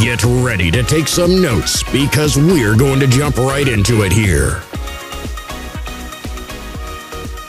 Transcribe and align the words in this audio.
Get 0.00 0.24
ready 0.24 0.70
to 0.70 0.82
take 0.82 1.06
some 1.06 1.42
notes 1.42 1.82
because 1.92 2.38
we're 2.38 2.74
going 2.74 2.98
to 3.00 3.06
jump 3.06 3.36
right 3.36 3.68
into 3.68 4.04
it 4.04 4.10
here. 4.10 4.62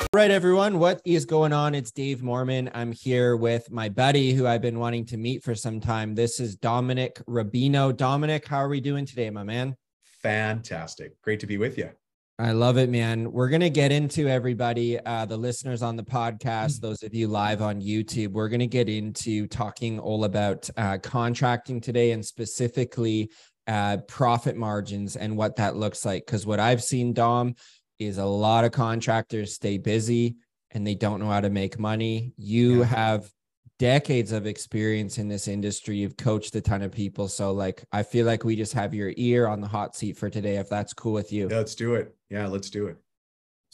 All 0.02 0.20
right, 0.20 0.30
everyone, 0.30 0.78
what 0.78 1.02
is 1.06 1.24
going 1.24 1.54
on? 1.54 1.74
It's 1.74 1.92
Dave 1.92 2.22
Mormon. 2.22 2.70
I'm 2.74 2.92
here 2.92 3.38
with 3.38 3.72
my 3.72 3.88
buddy 3.88 4.34
who 4.34 4.46
I've 4.46 4.62
been 4.62 4.78
wanting 4.78 5.06
to 5.06 5.18
meet 5.18 5.42
for 5.42 5.56
some 5.56 5.80
time. 5.80 6.16
This 6.16 6.42
is 6.42 6.58
Dominic 6.58 7.22
Rubino. 7.30 7.96
Dominic, 7.96 8.46
how 8.46 8.58
are 8.58 8.68
we 8.68 8.82
doing 8.82 9.06
today, 9.06 9.30
my 9.30 9.44
man? 9.44 9.78
Fantastic. 10.22 11.22
Great 11.22 11.40
to 11.40 11.48
be 11.48 11.58
with 11.58 11.78
you. 11.78 11.92
I 12.40 12.52
love 12.52 12.78
it, 12.78 12.90
man. 12.90 13.32
We're 13.32 13.50
going 13.50 13.62
to 13.62 13.70
get 13.70 13.92
into 13.92 14.28
everybody, 14.28 15.00
uh, 15.00 15.26
the 15.26 15.38
listeners 15.38 15.84
on 15.84 15.96
the 15.96 16.04
podcast, 16.04 16.80
those 16.80 17.04
of 17.04 17.14
you 17.14 17.28
live 17.28 17.62
on 17.62 17.80
YouTube. 17.80 18.32
We're 18.32 18.50
going 18.50 18.60
to 18.60 18.68
get 18.68 18.90
into 18.90 19.46
talking 19.46 20.00
all 20.00 20.24
about 20.24 20.68
uh, 20.76 20.98
contracting 20.98 21.80
today 21.80 22.12
and 22.12 22.26
specifically 22.26 23.30
uh, 23.68 23.98
profit 24.08 24.56
margins 24.56 25.16
and 25.16 25.38
what 25.38 25.58
that 25.58 25.76
looks 25.76 26.06
like. 26.06 26.26
Because 26.26 26.44
what 26.44 26.60
I've 26.60 26.82
seen, 26.82 27.14
Dom, 27.14 27.54
is 28.00 28.18
a 28.18 28.26
lot 28.26 28.66
of 28.66 28.72
contractors 28.72 29.54
stay 29.54 29.78
busy 29.78 30.38
and 30.72 30.88
they 30.88 30.96
don't 30.96 31.20
know 31.20 31.30
how 31.30 31.42
to 31.42 31.52
make 31.52 31.78
money. 31.78 32.34
You 32.36 32.80
yeah. 32.80 32.86
have 32.86 33.30
decades 33.80 34.32
of 34.32 34.46
experience 34.46 35.18
in 35.18 35.28
this 35.28 35.48
industry. 35.48 35.98
You've 35.98 36.18
coached 36.18 36.56
a 36.56 36.62
ton 36.62 36.82
of 36.82 36.92
people. 36.92 37.28
So 37.28 37.52
like 37.52 37.84
I 37.92 38.04
feel 38.04 38.26
like 38.26 38.44
we 38.44 38.56
just 38.56 38.74
have 38.74 38.94
your 38.94 39.14
ear 39.18 39.48
on 39.48 39.62
the 39.62 39.68
hot 39.68 39.96
seat 39.96 40.18
for 40.18 40.30
today 40.30 40.58
if 40.58 40.70
that's 40.70 40.94
cool 40.94 41.14
with 41.14 41.32
you. 41.32 41.48
Yeah, 41.50 41.58
let's 41.58 41.76
do 41.76 41.96
it. 41.96 42.16
Yeah, 42.30 42.48
let's 42.48 42.70
do 42.70 42.88
it. 42.88 42.98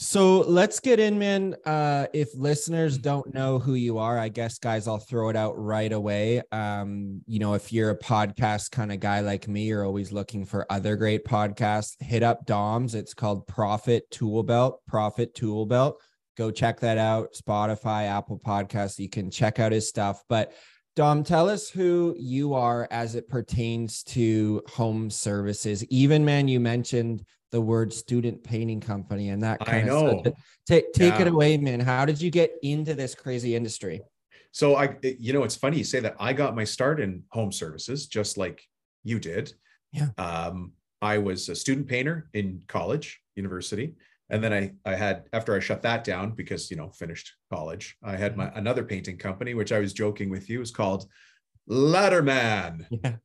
So 0.02 0.39
let's 0.39 0.80
get 0.80 0.97
in, 0.97 1.20
man. 1.20 1.58
Uh, 1.66 2.08
if 2.14 2.30
listeners 2.33 2.97
don't 2.97 3.33
know 3.33 3.59
who 3.59 3.73
you 3.73 3.97
are, 3.97 4.17
I 4.17 4.30
guess, 4.30 4.58
guys, 4.58 4.88
I'll 4.88 4.97
throw 4.97 5.27
it 5.27 5.36
out 5.36 5.61
right 5.61 5.92
away. 5.92 6.42
Um, 6.53 7.22
you 7.27 7.39
know, 7.39 7.53
if 7.53 7.73
you're 7.73 7.89
a 7.89 8.00
podcast 8.00 8.72
kind 8.72 8.94
of 8.94 9.02
guy 9.02 9.20
like 9.20 9.50
me, 9.50 9.66
you're 9.66 9.83
always 9.83 10.14
looking 10.14 10.45
for 10.45 10.66
other 10.70 10.95
great 10.95 11.25
podcasts. 11.25 12.02
Hit 12.02 12.23
up 12.23 12.45
Dom's. 12.45 12.95
It's 12.95 13.14
called 13.14 13.45
Profit 13.45 14.09
Tool 14.09 14.42
Belt. 14.42 14.80
Profit 14.88 15.36
Tool 15.36 15.66
Belt. 15.66 16.02
Go 16.40 16.52
check 16.52 16.80
that 16.80 16.98
out. 16.98 17.34
Spotify, 17.34 18.08
Apple 18.08 18.40
Podcasts. 18.40 18.98
You 18.98 19.09
can 19.09 19.30
check 19.30 19.59
out 19.59 19.73
his 19.73 19.90
stuff. 19.90 20.23
But 20.30 20.54
Dom, 20.95 21.22
tell 21.22 21.50
us 21.50 21.70
who 21.70 22.16
you 22.18 22.54
are 22.54 22.88
as 22.92 23.16
it 23.16 23.28
pertains 23.28 24.04
to 24.04 24.64
home 24.70 25.10
services. 25.10 25.84
Even 25.88 26.23
man, 26.23 26.48
you 26.48 26.62
mentioned 26.62 27.26
the 27.52 27.60
word 27.60 27.92
student 27.92 28.42
painting 28.42 28.80
company 28.80 29.32
and 29.32 29.44
that 29.44 29.60
kind 29.60 29.84
I 29.84 29.88
know. 29.94 30.22
Stuff. 30.22 30.34
Take 30.66 30.94
take 30.94 31.16
yeah. 31.16 31.23
it 31.23 31.28
away, 31.28 31.58
man. 31.58 31.82
How 31.82 32.06
did 32.06 32.22
you 32.22 32.32
get 32.32 32.54
into 32.64 32.94
this 32.94 33.16
crazy 33.16 33.54
industry? 33.54 34.00
So 34.54 34.78
I, 34.78 34.95
you 35.04 35.34
know, 35.34 35.44
it's 35.44 35.58
funny 35.58 35.80
you 35.80 35.84
say 35.84 36.00
that. 36.00 36.16
I 36.22 36.32
got 36.32 36.56
my 36.56 36.64
start 36.64 37.02
in 37.02 37.22
home 37.32 37.52
services 37.52 38.08
just 38.08 38.38
like 38.38 38.66
you 39.04 39.20
did. 39.20 39.52
Yeah. 39.92 40.08
Um, 40.17 40.72
I 41.02 41.17
was 41.17 41.50
a 41.50 41.56
student 41.56 41.90
painter 41.90 42.30
in 42.34 42.62
college, 42.70 43.20
university, 43.36 43.95
and 44.30 44.44
then 44.44 44.54
I 44.54 44.72
I 44.86 44.96
had 44.96 45.26
after 45.34 45.56
I 45.56 45.60
shut 45.60 45.82
that 45.84 46.04
down 46.04 46.32
because 46.32 46.70
you 46.70 46.78
know 46.78 46.90
finished 46.90 47.34
college, 47.52 47.98
I 48.04 48.16
had 48.16 48.38
my 48.38 48.46
mm-hmm. 48.46 48.58
another 48.58 48.84
painting 48.84 49.18
company, 49.18 49.54
which 49.54 49.72
I 49.72 49.80
was 49.80 49.94
joking 49.94 50.30
with 50.30 50.50
you, 50.50 50.60
was 50.60 50.72
called 50.72 51.08
Ladderman. 51.70 52.86
Yeah. 53.04 53.16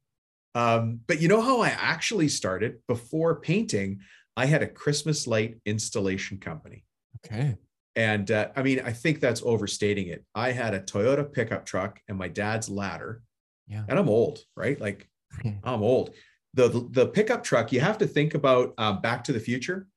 Um, 0.56 1.00
but 1.08 1.20
you 1.20 1.26
know 1.26 1.40
how 1.40 1.62
I 1.62 1.70
actually 1.70 2.28
started 2.28 2.76
before 2.86 3.40
painting? 3.40 3.98
I 4.36 4.46
had 4.46 4.62
a 4.62 4.68
Christmas 4.68 5.26
light 5.26 5.56
installation 5.66 6.38
company. 6.38 6.84
Okay. 7.26 7.56
And 7.96 8.30
uh, 8.30 8.48
I 8.56 8.62
mean, 8.62 8.80
I 8.84 8.92
think 8.92 9.20
that's 9.20 9.42
overstating 9.42 10.08
it. 10.08 10.24
I 10.34 10.52
had 10.52 10.74
a 10.74 10.80
Toyota 10.80 11.30
pickup 11.30 11.64
truck 11.64 12.00
and 12.08 12.18
my 12.18 12.28
dad's 12.28 12.68
ladder. 12.68 13.22
Yeah. 13.66 13.84
And 13.88 13.98
I'm 13.98 14.08
old, 14.08 14.40
right? 14.56 14.80
Like 14.80 15.08
I'm 15.64 15.82
old. 15.82 16.10
The, 16.54 16.68
the, 16.68 16.88
the 16.90 17.06
pickup 17.06 17.42
truck, 17.42 17.72
you 17.72 17.80
have 17.80 17.98
to 17.98 18.06
think 18.06 18.34
about 18.34 18.74
um, 18.78 19.00
Back 19.00 19.24
to 19.24 19.32
the 19.32 19.40
Future. 19.40 19.88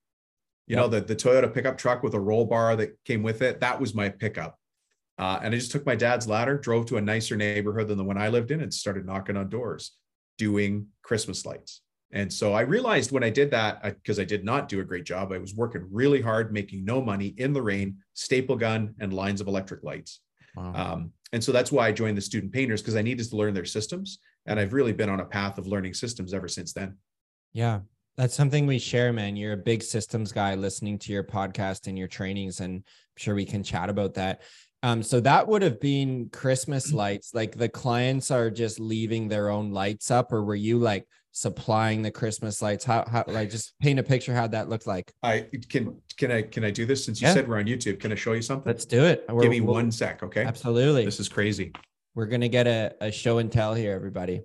You 0.67 0.75
yep. 0.75 0.83
know, 0.83 0.87
the, 0.89 1.01
the 1.01 1.15
Toyota 1.15 1.51
pickup 1.51 1.77
truck 1.77 2.03
with 2.03 2.13
a 2.13 2.19
roll 2.19 2.45
bar 2.45 2.75
that 2.75 2.97
came 3.05 3.23
with 3.23 3.41
it. 3.41 3.61
That 3.61 3.79
was 3.79 3.95
my 3.95 4.09
pickup. 4.09 4.59
Uh, 5.17 5.39
and 5.41 5.53
I 5.53 5.57
just 5.57 5.71
took 5.71 5.85
my 5.85 5.95
dad's 5.95 6.27
ladder, 6.27 6.57
drove 6.57 6.85
to 6.87 6.97
a 6.97 7.01
nicer 7.01 7.35
neighborhood 7.35 7.87
than 7.87 7.97
the 7.97 8.03
one 8.03 8.17
I 8.17 8.27
lived 8.27 8.51
in, 8.51 8.61
and 8.61 8.73
started 8.73 9.05
knocking 9.05 9.37
on 9.37 9.49
doors 9.49 9.93
doing 10.37 10.87
Christmas 11.01 11.45
lights. 11.45 11.81
And 12.11 12.31
so 12.31 12.53
I 12.53 12.61
realized 12.61 13.11
when 13.11 13.23
I 13.23 13.29
did 13.29 13.51
that, 13.51 13.83
because 13.83 14.19
I, 14.19 14.21
I, 14.21 14.25
did 14.25 14.45
not 14.45 14.69
do 14.69 14.79
a 14.79 14.83
great 14.83 15.03
job, 15.03 15.31
I 15.33 15.39
was 15.39 15.55
working 15.55 15.87
really 15.91 16.21
hard, 16.21 16.53
making 16.53 16.85
no 16.85 17.01
money 17.01 17.33
in 17.37 17.51
the 17.51 17.61
rain, 17.61 17.97
staple 18.13 18.55
gun, 18.55 18.93
and 18.99 19.13
lines 19.13 19.41
of 19.41 19.47
electric 19.47 19.83
lights. 19.83 20.21
Wow. 20.55 20.73
Um, 20.73 21.11
and 21.33 21.43
so 21.43 21.51
that's 21.51 21.71
why 21.71 21.87
I 21.87 21.91
joined 21.91 22.17
the 22.17 22.21
student 22.21 22.53
painters 22.53 22.81
because 22.81 22.95
I 22.95 23.01
needed 23.01 23.29
to 23.29 23.35
learn 23.35 23.53
their 23.53 23.65
systems. 23.65 24.19
And 24.45 24.59
I've 24.59 24.71
really 24.71 24.93
been 24.93 25.09
on 25.09 25.19
a 25.19 25.25
path 25.25 25.57
of 25.57 25.67
learning 25.67 25.93
systems 25.93 26.33
ever 26.33 26.47
since 26.47 26.71
then. 26.71 26.97
Yeah. 27.53 27.81
That's 28.17 28.33
something 28.33 28.65
we 28.65 28.79
share, 28.79 29.13
man. 29.13 29.35
You're 29.35 29.53
a 29.53 29.57
big 29.57 29.83
systems 29.83 30.31
guy 30.31 30.55
listening 30.55 30.97
to 30.99 31.13
your 31.13 31.23
podcast 31.23 31.85
and 31.85 31.97
your 31.97 32.07
trainings, 32.07 32.61
and 32.61 32.77
I'm 32.77 32.83
sure 33.15 33.35
we 33.35 33.45
can 33.45 33.61
chat 33.61 33.89
about 33.89 34.15
that. 34.15 34.41
Um, 34.81 35.03
so 35.03 35.19
that 35.19 35.47
would 35.47 35.61
have 35.61 35.79
been 35.79 36.29
Christmas 36.29 36.91
lights. 36.93 37.35
Like 37.35 37.55
the 37.55 37.69
clients 37.69 38.31
are 38.31 38.49
just 38.49 38.79
leaving 38.79 39.27
their 39.27 39.49
own 39.49 39.71
lights 39.71 40.09
up, 40.09 40.33
or 40.33 40.43
were 40.43 40.55
you 40.55 40.79
like 40.79 41.07
supplying 41.31 42.01
the 42.01 42.09
Christmas 42.09 42.59
lights? 42.59 42.83
How 42.83 43.05
how 43.07 43.23
like 43.27 43.51
just 43.51 43.77
paint 43.79 43.99
a 43.99 44.03
picture 44.03 44.33
how 44.33 44.47
that 44.47 44.67
looked 44.67 44.87
like? 44.87 45.13
I 45.21 45.45
can 45.69 46.01
can 46.17 46.31
I 46.31 46.41
can 46.41 46.63
I 46.63 46.71
do 46.71 46.87
this 46.87 47.05
since 47.05 47.21
you 47.21 47.27
yeah. 47.27 47.35
said 47.35 47.47
we're 47.47 47.59
on 47.59 47.65
YouTube? 47.65 47.99
Can 47.99 48.11
I 48.11 48.15
show 48.15 48.33
you 48.33 48.41
something? 48.41 48.67
Let's 48.67 48.85
do 48.85 49.03
it. 49.03 49.25
We're, 49.29 49.43
Give 49.43 49.51
me 49.51 49.61
we'll, 49.61 49.75
one 49.75 49.91
sec, 49.91 50.23
okay? 50.23 50.43
Absolutely. 50.43 51.05
This 51.05 51.19
is 51.19 51.29
crazy. 51.29 51.71
We're 52.15 52.25
gonna 52.25 52.49
get 52.49 52.65
a, 52.65 52.95
a 52.99 53.11
show 53.11 53.37
and 53.37 53.51
tell 53.51 53.75
here, 53.75 53.93
everybody. 53.93 54.41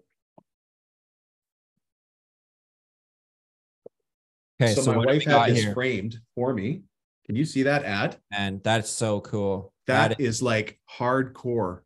Okay, 4.60 4.74
so, 4.74 4.82
so 4.82 4.94
my 4.94 5.04
wife 5.04 5.24
had 5.24 5.50
this 5.50 5.62
here? 5.62 5.74
framed 5.74 6.18
for 6.34 6.52
me. 6.52 6.82
Can 7.26 7.36
you 7.36 7.44
see 7.44 7.62
that 7.64 7.84
ad? 7.84 8.16
And 8.32 8.62
that's 8.62 8.90
so 8.90 9.20
cool 9.20 9.72
that 9.86 10.20
is, 10.20 10.36
is 10.36 10.42
like 10.42 10.78
hardcore, 10.98 11.80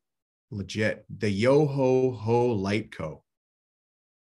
legit. 0.50 1.04
The 1.18 1.30
Yo 1.30 1.66
Ho 1.66 2.12
Ho 2.12 2.46
Light 2.48 2.92
Co. 2.92 3.22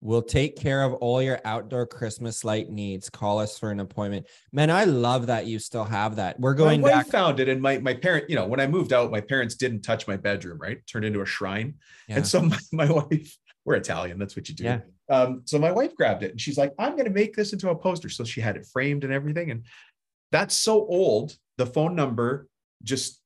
We'll 0.01 0.21
take 0.21 0.55
care 0.55 0.83
of 0.83 0.93
all 0.93 1.21
your 1.21 1.39
outdoor 1.45 1.87
Christmas 1.87 2.43
light 2.43 2.69
needs. 2.69 3.09
Call 3.09 3.39
us 3.39 3.57
for 3.57 3.71
an 3.71 3.79
appointment. 3.79 4.27
Man, 4.51 4.69
I 4.69 4.83
love 4.83 5.27
that 5.27 5.47
you 5.47 5.57
still 5.57 5.83
have 5.83 6.17
that. 6.17 6.39
We're 6.39 6.53
going 6.53 6.81
my 6.81 6.89
back. 6.89 7.07
found 7.07 7.39
it, 7.39 7.49
and 7.49 7.61
my 7.61 7.79
my 7.79 7.93
parent, 7.93 8.29
you 8.29 8.35
know, 8.35 8.45
when 8.45 8.59
I 8.59 8.67
moved 8.67 8.93
out, 8.93 9.09
my 9.09 9.21
parents 9.21 9.55
didn't 9.55 9.81
touch 9.81 10.07
my 10.07 10.17
bedroom. 10.17 10.59
Right, 10.59 10.85
turned 10.85 11.05
into 11.05 11.21
a 11.21 11.25
shrine. 11.25 11.75
Yeah. 12.07 12.17
And 12.17 12.27
so 12.27 12.41
my, 12.43 12.57
my 12.71 12.91
wife, 12.91 13.35
we're 13.63 13.75
Italian. 13.75 14.19
That's 14.19 14.35
what 14.35 14.47
you 14.47 14.55
do. 14.55 14.65
Yeah. 14.65 14.79
Um, 15.09 15.41
so 15.45 15.59
my 15.59 15.71
wife 15.71 15.95
grabbed 15.95 16.23
it, 16.23 16.31
and 16.31 16.41
she's 16.41 16.57
like, 16.57 16.73
"I'm 16.79 16.93
going 16.93 17.05
to 17.05 17.11
make 17.11 17.35
this 17.35 17.53
into 17.53 17.69
a 17.69 17.75
poster." 17.75 18.09
So 18.09 18.23
she 18.23 18.41
had 18.41 18.57
it 18.57 18.65
framed 18.65 19.03
and 19.03 19.13
everything, 19.13 19.51
and 19.51 19.63
that's 20.31 20.55
so 20.55 20.85
old. 20.85 21.37
The 21.57 21.65
phone 21.65 21.95
number 21.95 22.47
just 22.83 23.21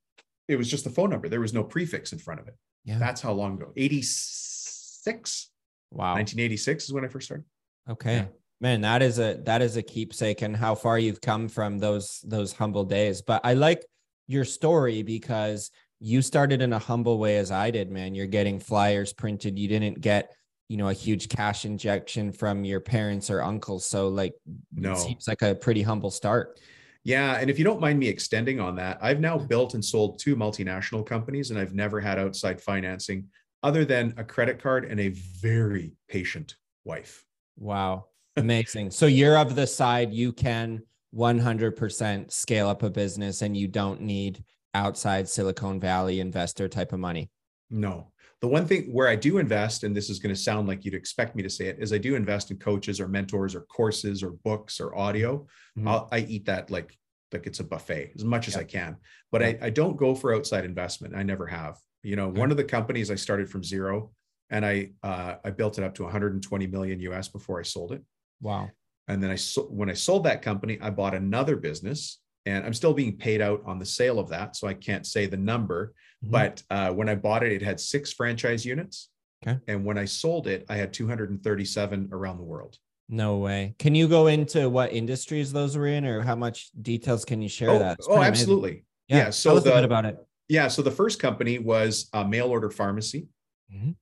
it 0.50 0.58
was 0.58 0.70
just 0.70 0.84
the 0.84 0.90
phone 0.90 1.12
number. 1.12 1.30
There 1.30 1.40
was 1.40 1.54
no 1.54 1.64
prefix 1.64 2.12
in 2.12 2.20
front 2.20 2.42
of 2.42 2.48
it. 2.48 2.56
Yeah. 2.84 2.98
That's 2.98 3.22
how 3.22 3.32
long 3.34 3.54
ago. 3.54 3.72
86. 3.78 5.52
Wow. 5.92 6.16
1986 6.16 6.86
is 6.86 6.94
when 6.94 7.06
I 7.06 7.08
first 7.08 7.28
started. 7.28 7.46
Okay. 7.90 8.16
Yeah. 8.16 8.26
Man, 8.62 8.82
that 8.82 9.02
is 9.02 9.20
a 9.20 9.36
that 9.46 9.62
is 9.62 9.78
a 9.78 9.82
keepsake 9.82 10.42
and 10.42 10.56
how 10.56 10.76
far 10.76 11.00
you've 11.00 11.22
come 11.22 11.48
from 11.48 11.78
those 11.78 12.20
those 12.26 12.52
humble 12.52 12.84
days. 12.84 13.22
But 13.22 13.42
I 13.46 13.54
like 13.54 13.86
your 14.28 14.44
story 14.44 15.02
because 15.02 15.72
you 16.00 16.22
started 16.22 16.62
in 16.62 16.74
a 16.74 16.80
humble 16.80 17.20
way 17.20 17.38
as 17.38 17.52
I 17.52 17.72
did, 17.72 17.92
man. 17.92 18.16
You're 18.16 18.28
getting 18.28 18.60
flyers 18.60 19.14
printed. 19.14 19.58
You 19.60 19.68
didn't 19.68 20.02
get, 20.02 20.34
you 20.70 20.78
know, 20.78 20.88
a 20.88 20.94
huge 20.94 21.28
cash 21.28 21.66
injection 21.66 22.32
from 22.32 22.64
your 22.64 22.80
parents 22.80 23.30
or 23.30 23.42
uncles. 23.42 23.86
So 23.86 24.08
like 24.08 24.34
no. 24.74 24.94
it 24.94 24.98
seems 24.98 25.28
like 25.28 25.42
a 25.42 25.56
pretty 25.56 25.82
humble 25.82 26.12
start. 26.12 26.60
Yeah. 27.04 27.38
And 27.40 27.50
if 27.50 27.58
you 27.58 27.66
don't 27.66 27.82
mind 27.82 27.98
me 27.98 28.08
extending 28.08 28.60
on 28.60 28.76
that, 28.76 29.00
I've 29.02 29.20
now 29.20 29.38
built 29.38 29.74
and 29.74 29.84
sold 29.84 30.20
two 30.20 30.36
multinational 30.36 31.06
companies, 31.06 31.50
and 31.50 31.60
I've 31.60 31.74
never 31.74 32.00
had 32.00 32.20
outside 32.20 32.62
financing 32.62 33.26
other 33.64 33.84
than 33.84 34.14
a 34.18 34.24
credit 34.24 34.62
card 34.62 34.86
and 34.86 35.00
a 35.00 35.10
very 35.10 35.94
patient 36.08 36.56
wife. 36.86 37.26
Wow. 37.58 38.06
Amazing. 38.38 38.92
so 38.92 39.06
you're 39.06 39.38
of 39.38 39.56
the 39.56 39.68
side 39.68 40.14
you 40.14 40.32
can 40.32 40.82
100% 41.14 42.32
scale 42.32 42.70
up 42.70 42.84
a 42.84 42.90
business 42.90 43.42
and 43.42 43.58
you 43.58 43.68
don't 43.68 44.00
need 44.00 44.44
outside 44.74 45.28
Silicon 45.28 45.80
Valley 45.80 46.20
investor 46.22 46.70
type 46.70 46.94
of 46.94 47.00
money. 47.00 47.30
No. 47.70 48.12
The 48.42 48.48
one 48.48 48.66
thing 48.66 48.94
where 48.94 49.08
I 49.10 49.16
do 49.18 49.38
invest, 49.38 49.84
and 49.84 49.94
this 49.96 50.10
is 50.10 50.20
going 50.20 50.34
to 50.34 50.40
sound 50.42 50.68
like 50.68 50.86
you'd 50.86 50.94
expect 50.94 51.36
me 51.36 51.44
to 51.44 51.50
say 51.50 51.66
it, 51.68 51.78
is 51.80 51.92
I 51.92 51.98
do 51.98 52.16
invest 52.16 52.52
in 52.52 52.58
coaches 52.58 53.02
or 53.02 53.08
mentors 53.08 53.54
or 53.54 53.62
courses 53.62 54.24
or 54.24 54.32
books 54.32 54.80
or 54.80 54.96
audio. 54.98 55.46
Mhm. 55.78 56.08
i 56.12 56.20
eat 56.20 56.46
that 56.46 56.72
like 56.72 56.98
like 57.32 57.46
it's 57.46 57.60
a 57.60 57.64
buffet 57.64 58.14
as 58.16 58.24
much 58.26 58.48
as 58.48 58.56
I 58.58 58.64
can, 58.64 58.98
but 59.32 59.44
I, 59.44 59.58
I 59.62 59.70
don't 59.70 59.96
go 59.98 60.16
for 60.16 60.34
outside 60.34 60.66
investment. 60.66 61.16
I 61.16 61.22
never 61.22 61.46
have. 61.46 61.78
You 62.02 62.16
know, 62.16 62.30
Okay. 62.30 62.40
one 62.40 62.50
of 62.50 62.58
the 62.58 62.64
companies 62.64 63.12
I 63.12 63.16
started 63.16 63.50
from 63.52 63.64
zero, 63.64 64.12
and 64.50 64.66
I 64.66 64.94
uh, 65.04 65.36
I 65.44 65.52
built 65.52 65.78
it 65.78 65.84
up 65.84 65.94
to 65.96 66.04
120 66.04 66.66
million 66.68 67.00
US 67.02 67.28
before 67.28 67.60
I 67.60 67.64
sold 67.64 67.92
it. 67.92 68.02
Wow. 68.42 68.70
And 69.08 69.22
then 69.22 69.30
I 69.30 69.36
so, 69.36 69.64
when 69.64 69.90
I 69.92 69.94
sold 69.94 70.24
that 70.24 70.42
company, 70.42 70.80
I 70.82 70.90
bought 70.90 71.14
another 71.14 71.56
business, 71.56 72.20
and 72.50 72.66
I'm 72.66 72.74
still 72.74 72.94
being 72.94 73.16
paid 73.16 73.42
out 73.42 73.62
on 73.66 73.80
the 73.80 73.86
sale 73.86 74.20
of 74.20 74.30
that, 74.30 74.56
so 74.56 74.68
I 74.68 74.74
can't 74.74 75.06
say 75.06 75.26
the 75.28 75.38
number. 75.38 75.94
Mhm. 76.26 76.32
But 76.32 76.64
uh, 76.70 76.92
when 76.92 77.08
I 77.08 77.16
bought 77.16 77.44
it, 77.44 77.52
it 77.52 77.62
had 77.62 77.80
six 77.80 78.12
franchise 78.12 78.66
units. 78.66 79.10
Okay. 79.46 79.58
And 79.68 79.86
when 79.86 79.98
I 79.98 80.06
sold 80.06 80.48
it, 80.48 80.66
I 80.68 80.76
had 80.76 80.92
237 80.92 82.10
around 82.12 82.38
the 82.38 82.44
world. 82.44 82.78
No 83.08 83.38
way. 83.38 83.76
Can 83.80 83.96
you 83.96 84.08
go 84.08 84.28
into 84.28 84.70
what 84.70 84.92
industries 84.92 85.52
those 85.52 85.78
were 85.78 85.88
in, 85.88 86.06
or 86.06 86.22
how 86.22 86.36
much 86.36 86.70
details 86.82 87.24
can 87.26 87.42
you 87.42 87.50
share 87.50 87.70
oh, 87.70 87.80
that? 87.80 88.00
Oh, 88.08 88.22
absolutely. 88.22 88.84
Yeah. 89.08 89.18
Yeah, 89.18 89.30
so 89.30 89.52
tell 89.52 89.58
us 89.58 89.66
a 89.66 89.70
the- 89.70 89.76
bit 89.76 89.84
about 89.86 90.06
it. 90.06 90.18
Yeah. 90.48 90.68
So 90.68 90.82
the 90.82 90.92
first 90.92 91.20
company 91.20 91.60
was 91.60 92.10
a 92.14 92.28
mail 92.28 92.48
order 92.48 92.70
pharmacy. 92.70 93.28
Mhm. 93.74 93.96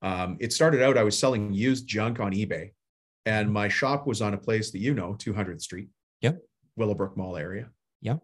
Um, 0.00 0.36
it 0.40 0.52
started 0.52 0.82
out, 0.82 0.96
I 0.96 1.04
was 1.04 1.18
selling 1.18 1.52
used 1.52 1.86
junk 1.86 2.18
on 2.18 2.32
eBay, 2.32 2.72
and 3.26 3.52
my 3.52 3.68
shop 3.68 4.06
was 4.06 4.20
on 4.20 4.34
a 4.34 4.38
place 4.38 4.70
that 4.72 4.78
you 4.78 4.94
know, 4.94 5.14
200th 5.14 5.62
Street. 5.62 5.88
Yep. 6.22 6.42
Willowbrook 6.76 7.16
Mall 7.16 7.36
area. 7.36 7.70
Yeah. 8.00 8.16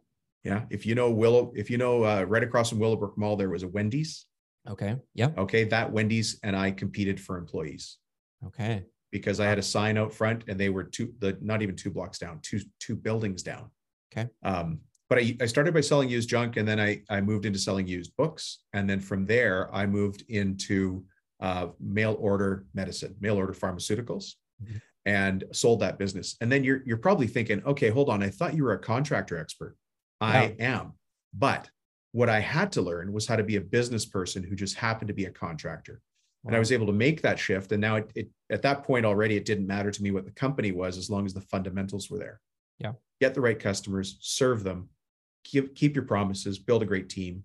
Yeah. 0.45 0.65
If 0.71 0.87
you 0.87 0.95
know 0.95 1.11
Willow, 1.11 1.53
if 1.57 1.71
you 1.71 1.79
know 1.79 2.05
uh, 2.05 2.23
right 2.23 2.43
across 2.43 2.71
from 2.71 2.79
Willowbrook 2.79 3.19
Mall, 3.19 3.37
there 3.37 3.51
was 3.51 3.63
a 3.63 3.69
Wendy's. 3.69 4.27
Okay. 4.69 4.97
Yeah. 5.15 5.31
Okay. 5.37 5.65
That 5.65 5.93
Wendy's 5.93 6.39
and 6.43 6.57
I 6.57 6.71
competed 6.71 7.21
for 7.21 7.37
employees 7.39 7.99
Okay. 8.47 8.85
because 9.11 9.41
I 9.41 9.47
had 9.47 9.59
a 9.59 9.63
sign 9.63 9.97
out 9.99 10.13
front 10.13 10.45
and 10.49 10.59
they 10.59 10.69
were 10.69 10.85
two, 10.85 11.13
the 11.19 11.37
not 11.41 11.63
even 11.63 11.77
two 11.77 11.91
blocks 11.91 12.19
down, 12.19 12.41
two, 12.43 12.61
two 12.81 12.97
buildings 12.97 13.43
down. 13.43 13.71
Okay. 14.13 14.29
Um, 14.43 14.81
but 15.09 15.19
I, 15.19 15.37
I 15.41 15.47
started 15.47 15.73
by 15.73 15.81
selling 15.81 16.09
used 16.11 16.29
junk 16.29 16.57
and 16.57 16.69
then 16.69 16.79
I, 16.79 17.03
I 17.09 17.21
moved 17.21 17.47
into 17.47 17.59
selling 17.59 17.87
used 17.87 18.15
books. 18.17 18.59
And 18.75 18.89
then 18.89 19.01
from 19.01 19.25
there, 19.27 19.75
I 19.75 19.87
moved 19.87 20.25
into 20.29 21.05
uh, 21.41 21.69
mail 21.81 22.17
order 22.19 22.67
medicine, 22.75 23.17
mail 23.21 23.37
order 23.37 23.53
pharmaceuticals, 23.55 24.33
Mhm. 24.63 24.81
And 25.09 25.43
sold 25.53 25.81
that 25.81 25.99
business. 25.99 26.37
And 26.43 26.53
then 26.53 26.63
you're, 26.63 26.83
you're 26.85 26.99
probably 26.99 27.27
thinking, 27.27 27.63
okay, 27.65 27.89
hold 27.89 28.11
on. 28.11 28.23
I 28.23 28.29
thought 28.29 28.55
you 28.55 28.63
were 28.63 28.75
a 28.75 28.79
contractor 28.79 29.39
expert. 29.39 29.75
I 30.21 30.55
am. 30.61 30.93
But 31.33 31.71
what 32.13 32.29
I 32.29 32.41
had 32.41 32.73
to 32.73 32.83
learn 32.83 33.15
was 33.15 33.27
how 33.27 33.37
to 33.37 33.43
be 33.43 33.57
a 33.57 33.61
business 33.63 34.05
person 34.05 34.43
who 34.43 34.55
just 34.55 34.77
happened 34.77 35.09
to 35.09 35.15
be 35.15 35.25
a 35.25 35.31
contractor. 35.31 36.03
And 36.45 36.55
I 36.55 36.59
was 36.59 36.73
able 36.73 36.87
to 36.87 36.93
make 36.93 37.23
that 37.23 37.39
shift. 37.39 37.73
And 37.73 37.81
now 37.81 37.97
it, 37.97 38.11
it 38.15 38.29
at 38.51 38.61
that 38.63 38.85
point 38.85 39.07
already, 39.07 39.37
it 39.37 39.47
didn't 39.47 39.67
matter 39.67 39.91
to 39.91 40.03
me 40.03 40.11
what 40.11 40.27
the 40.27 40.31
company 40.31 40.73
was 40.73 40.99
as 40.99 41.09
long 41.09 41.25
as 41.25 41.33
the 41.33 41.41
fundamentals 41.41 42.11
were 42.11 42.19
there. 42.19 42.41
Yeah. 42.79 42.93
Get 43.19 43.33
the 43.33 43.41
right 43.41 43.59
customers, 43.59 44.19
serve 44.21 44.63
them, 44.63 44.91
keep 45.45 45.75
keep 45.75 45.95
your 45.95 46.05
promises, 46.05 46.59
build 46.59 46.83
a 46.83 46.87
great 46.87 47.09
team, 47.09 47.45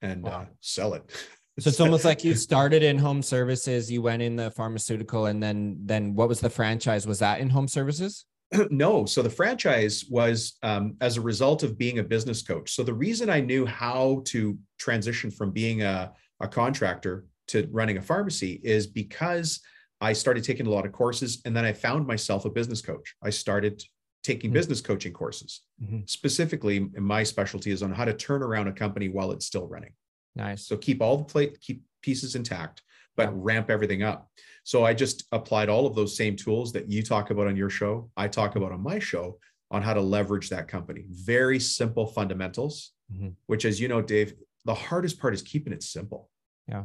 and 0.00 0.22
Wow. 0.22 0.30
uh, 0.30 0.44
sell 0.60 0.94
it. 0.94 1.04
So 1.58 1.68
it's 1.70 1.80
almost 1.80 2.04
like 2.04 2.24
you 2.24 2.34
started 2.34 2.82
in 2.82 2.98
home 2.98 3.22
services, 3.22 3.90
you 3.90 4.00
went 4.02 4.22
in 4.22 4.36
the 4.36 4.50
pharmaceutical, 4.52 5.26
and 5.26 5.42
then 5.42 5.76
then 5.84 6.14
what 6.14 6.28
was 6.28 6.40
the 6.40 6.50
franchise? 6.50 7.06
Was 7.06 7.18
that 7.18 7.40
in 7.40 7.50
home 7.50 7.66
services? 7.68 8.24
no. 8.70 9.04
So 9.04 9.22
the 9.22 9.30
franchise 9.30 10.04
was 10.08 10.56
um, 10.62 10.96
as 11.00 11.16
a 11.16 11.20
result 11.20 11.62
of 11.62 11.76
being 11.76 11.98
a 11.98 12.02
business 12.04 12.42
coach. 12.42 12.74
So 12.74 12.82
the 12.82 12.94
reason 12.94 13.28
I 13.28 13.40
knew 13.40 13.66
how 13.66 14.22
to 14.26 14.56
transition 14.78 15.30
from 15.30 15.50
being 15.50 15.82
a, 15.82 16.12
a 16.40 16.48
contractor 16.48 17.26
to 17.48 17.68
running 17.72 17.98
a 17.98 18.02
pharmacy 18.02 18.60
is 18.62 18.86
because 18.86 19.60
I 20.00 20.12
started 20.12 20.44
taking 20.44 20.66
a 20.66 20.70
lot 20.70 20.86
of 20.86 20.92
courses 20.92 21.42
and 21.44 21.56
then 21.56 21.64
I 21.64 21.72
found 21.72 22.06
myself 22.06 22.44
a 22.44 22.50
business 22.50 22.80
coach. 22.80 23.16
I 23.22 23.30
started 23.30 23.82
taking 24.22 24.50
Hmm. 24.50 24.54
business 24.54 24.80
coaching 24.80 25.12
courses. 25.12 25.62
Mhm. 25.82 26.08
Specifically, 26.08 26.80
my 26.98 27.22
specialty 27.22 27.70
is 27.70 27.82
on 27.82 27.92
how 27.92 28.04
to 28.04 28.12
turn 28.14 28.42
around 28.42 28.68
a 28.68 28.72
company 28.72 29.08
while 29.08 29.32
it's 29.32 29.46
still 29.46 29.66
running. 29.66 29.92
Nice. 30.34 30.66
So 30.66 30.76
keep 30.76 31.00
all 31.02 31.16
the 31.16 31.24
plate, 31.24 31.60
keep 31.60 31.82
pieces 32.02 32.34
intact, 32.34 32.82
but 33.16 33.28
Yeah. 33.28 33.34
ramp 33.34 33.70
everything 33.70 34.02
up. 34.02 34.30
So 34.64 34.84
I 34.84 34.94
just 34.94 35.24
applied 35.32 35.68
all 35.68 35.86
of 35.86 35.94
those 35.94 36.16
same 36.16 36.36
tools 36.36 36.72
that 36.72 36.90
you 36.90 37.02
talk 37.02 37.30
about 37.30 37.46
on 37.46 37.56
your 37.56 37.70
show. 37.70 38.10
I 38.16 38.28
talk 38.28 38.56
about 38.56 38.72
on 38.72 38.82
my 38.82 38.98
show 38.98 39.38
on 39.70 39.82
how 39.82 39.94
to 39.94 40.00
leverage 40.00 40.48
that 40.50 40.68
company. 40.68 41.04
Very 41.10 41.58
simple 41.60 42.06
fundamentals, 42.06 42.92
Mhm. 43.12 43.34
which, 43.46 43.64
as 43.64 43.80
you 43.80 43.88
know, 43.88 44.00
Dave, 44.02 44.34
the 44.64 44.74
hardest 44.74 45.18
part 45.18 45.34
is 45.34 45.42
keeping 45.42 45.72
it 45.72 45.82
simple. 45.82 46.30
Yeah. 46.68 46.84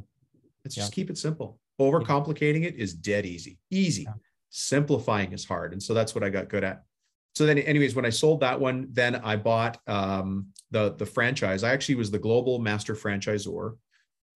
Let's 0.63 0.75
Yeah. 0.77 0.83
just 0.83 0.93
keep 0.93 1.09
it 1.09 1.17
simple. 1.17 1.59
Overcomplicating 1.79 2.63
it 2.63 2.75
is 2.75 2.93
dead 2.93 3.25
easy. 3.25 3.59
Easy. 3.69 4.07
Simplifying 4.49 5.33
is 5.33 5.45
hard. 5.45 5.73
And 5.73 5.81
so 5.81 5.93
that's 5.93 6.13
what 6.15 6.23
I 6.23 6.29
got 6.29 6.47
good 6.49 6.63
at. 6.63 6.83
So 7.35 7.45
then, 7.47 7.57
anyways, 7.57 7.95
when 7.95 8.05
I 8.05 8.09
sold 8.11 8.41
that 8.41 8.59
one, 8.59 8.87
then 8.91 9.15
I 9.15 9.35
bought 9.37 9.79
um, 9.87 10.47
the 10.71 10.93
the 10.95 11.05
franchise. 11.05 11.63
I 11.63 11.71
actually 11.71 11.95
was 11.95 12.11
the 12.11 12.19
global 12.19 12.59
master 12.59 12.93
franchisor, 12.95 13.75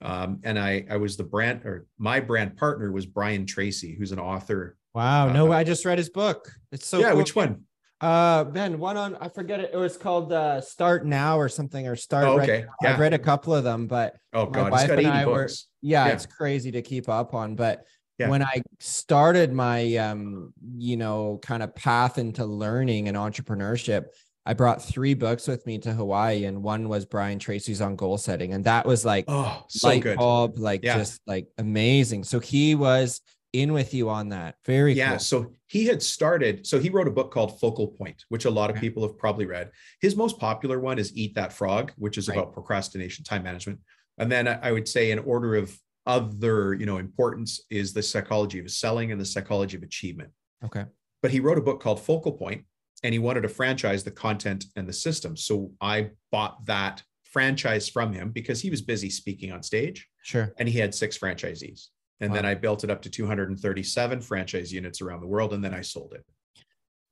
um, 0.01 0.39
and 0.43 0.57
I 0.57 0.85
I 0.89 0.97
was 0.97 1.15
the 1.15 1.23
brand 1.23 1.63
or 1.63 1.85
my 1.99 2.19
brand 2.19 2.57
partner 2.57 2.91
was 2.91 3.05
Brian 3.05 3.45
Tracy, 3.45 3.95
who's 3.95 4.11
an 4.11 4.19
author. 4.19 4.77
Wow. 4.95 5.31
No, 5.31 5.51
Uh, 5.51 5.55
I 5.57 5.63
just 5.63 5.85
read 5.85 5.99
his 5.99 6.09
book. 6.09 6.51
It's 6.71 6.87
so 6.87 6.97
yeah, 6.99 7.09
cool. 7.09 7.17
which 7.19 7.35
one? 7.35 7.61
Uh, 8.01 8.43
Ben, 8.45 8.79
one 8.79 8.97
on 8.97 9.15
I 9.17 9.29
forget 9.29 9.59
it. 9.59 9.71
It 9.73 9.77
was 9.77 9.95
called 9.95 10.33
uh, 10.33 10.59
Start 10.61 11.05
Now 11.05 11.37
or 11.39 11.49
something, 11.49 11.87
or 11.87 11.95
Start. 11.95 12.25
Oh, 12.25 12.37
Right 12.37 12.49
okay. 12.49 12.61
Now. 12.65 12.73
Yeah. 12.81 12.93
I've 12.93 12.99
read 12.99 13.13
a 13.13 13.19
couple 13.19 13.53
of 13.53 13.63
them, 13.63 13.85
but 13.85 14.15
Oh 14.33 14.47
God, 14.47 14.71
wife 14.71 14.87
got 14.87 14.97
and 14.97 15.07
I 15.07 15.25
were- 15.27 15.43
books. 15.43 15.67
yeah, 15.81 16.07
Yeah. 16.07 16.13
it's 16.13 16.25
crazy 16.25 16.71
to 16.71 16.81
keep 16.81 17.09
up 17.09 17.35
on. 17.35 17.55
But 17.55 17.83
Yeah. 18.17 18.29
when 18.29 18.41
I 18.41 18.61
started 18.79 19.53
my 19.53 19.95
um, 19.97 20.53
you 20.77 20.97
know, 20.97 21.39
kind 21.41 21.61
of 21.61 21.75
path 21.75 22.17
into 22.17 22.45
learning 22.45 23.07
and 23.07 23.15
entrepreneurship, 23.17 24.05
I 24.45 24.53
brought 24.53 24.81
three 24.81 25.13
books 25.13 25.47
with 25.47 25.65
me 25.65 25.77
to 25.79 25.93
Hawaii, 25.93 26.45
and 26.45 26.63
one 26.63 26.89
was 26.89 27.05
Brian 27.05 27.37
Tracy's 27.37 27.81
on 27.81 27.95
goal 27.95 28.17
setting, 28.17 28.53
and 28.53 28.63
that 28.63 28.85
was 28.85 29.05
like 29.05 29.25
Oh, 29.27 29.63
so 29.67 29.89
light 29.89 30.01
good. 30.03 30.17
bulb, 30.17 30.57
like 30.57 30.83
Yeah. 30.83 30.97
just 30.97 31.21
like 31.27 31.47
amazing. 31.57 32.23
So 32.23 32.39
he 32.39 32.73
was 32.73 33.21
in 33.53 33.71
with 33.73 33.93
you 33.93 34.09
on 34.09 34.29
that. 34.29 34.55
Very 34.65 34.93
Yeah. 34.93 35.11
cool. 35.11 35.19
So 35.19 35.51
he 35.67 35.85
had 35.85 36.01
started, 36.01 36.65
so 36.65 36.79
he 36.79 36.89
wrote 36.89 37.07
a 37.07 37.11
book 37.11 37.31
called 37.31 37.59
Focal 37.59 37.87
Point, 37.89 38.25
which 38.29 38.45
a 38.45 38.49
lot 38.49 38.69
of 38.69 38.77
Okay. 38.77 38.87
people 38.87 39.03
have 39.03 39.17
probably 39.17 39.45
read. 39.45 39.71
His 40.01 40.15
most 40.15 40.39
popular 40.39 40.79
one 40.79 40.97
is 40.97 41.15
Eat 41.15 41.35
That 41.35 41.53
Frog, 41.53 41.91
which 41.97 42.17
is 42.17 42.27
Right. 42.27 42.37
about 42.37 42.53
procrastination, 42.53 43.25
time 43.25 43.43
management. 43.43 43.79
And 44.17 44.31
then 44.31 44.47
I 44.47 44.69
I 44.69 44.71
would 44.71 44.87
say, 44.87 45.11
in 45.11 45.19
order 45.19 45.55
of 45.55 45.77
other, 46.07 46.73
you 46.73 46.85
know, 46.85 46.97
importance, 46.97 47.61
is 47.69 47.93
the 47.93 48.01
psychology 48.01 48.59
of 48.59 48.71
selling 48.71 49.11
and 49.11 49.21
the 49.21 49.25
psychology 49.25 49.77
of 49.77 49.83
achievement. 49.83 50.31
Okay. 50.63 50.85
But 51.21 51.31
he 51.31 51.39
wrote 51.39 51.57
a 51.57 51.61
book 51.61 51.81
called 51.81 51.99
Focal 52.01 52.31
Point, 52.31 52.63
and 53.03 53.13
he 53.13 53.19
wanted 53.19 53.41
to 53.41 53.49
franchise 53.49 54.03
the 54.03 54.11
content 54.11 54.65
and 54.75 54.87
the 54.87 54.93
system. 54.93 55.35
So 55.37 55.71
I 55.81 56.11
bought 56.31 56.65
that 56.65 57.03
franchise 57.25 57.89
from 57.89 58.13
him 58.13 58.31
because 58.31 58.61
he 58.61 58.69
was 58.69 58.81
busy 58.81 59.09
speaking 59.09 59.51
on 59.51 59.61
stage 59.61 60.07
Sure. 60.23 60.53
and 60.57 60.67
he 60.67 60.79
had 60.79 60.95
six 60.95 61.17
franchisees. 61.17 61.87
And 62.19 62.33
then 62.33 62.45
I 62.47 62.55
built 62.55 62.83
it 62.83 62.89
up 62.89 63.03
to 63.03 63.11
237 63.11 64.21
franchise 64.21 64.73
units 64.73 65.01
around 65.01 65.21
the 65.21 65.27
world, 65.27 65.53
and 65.53 65.63
then 65.63 65.75
I 65.75 65.81
sold 65.81 66.13
it. 66.13 66.25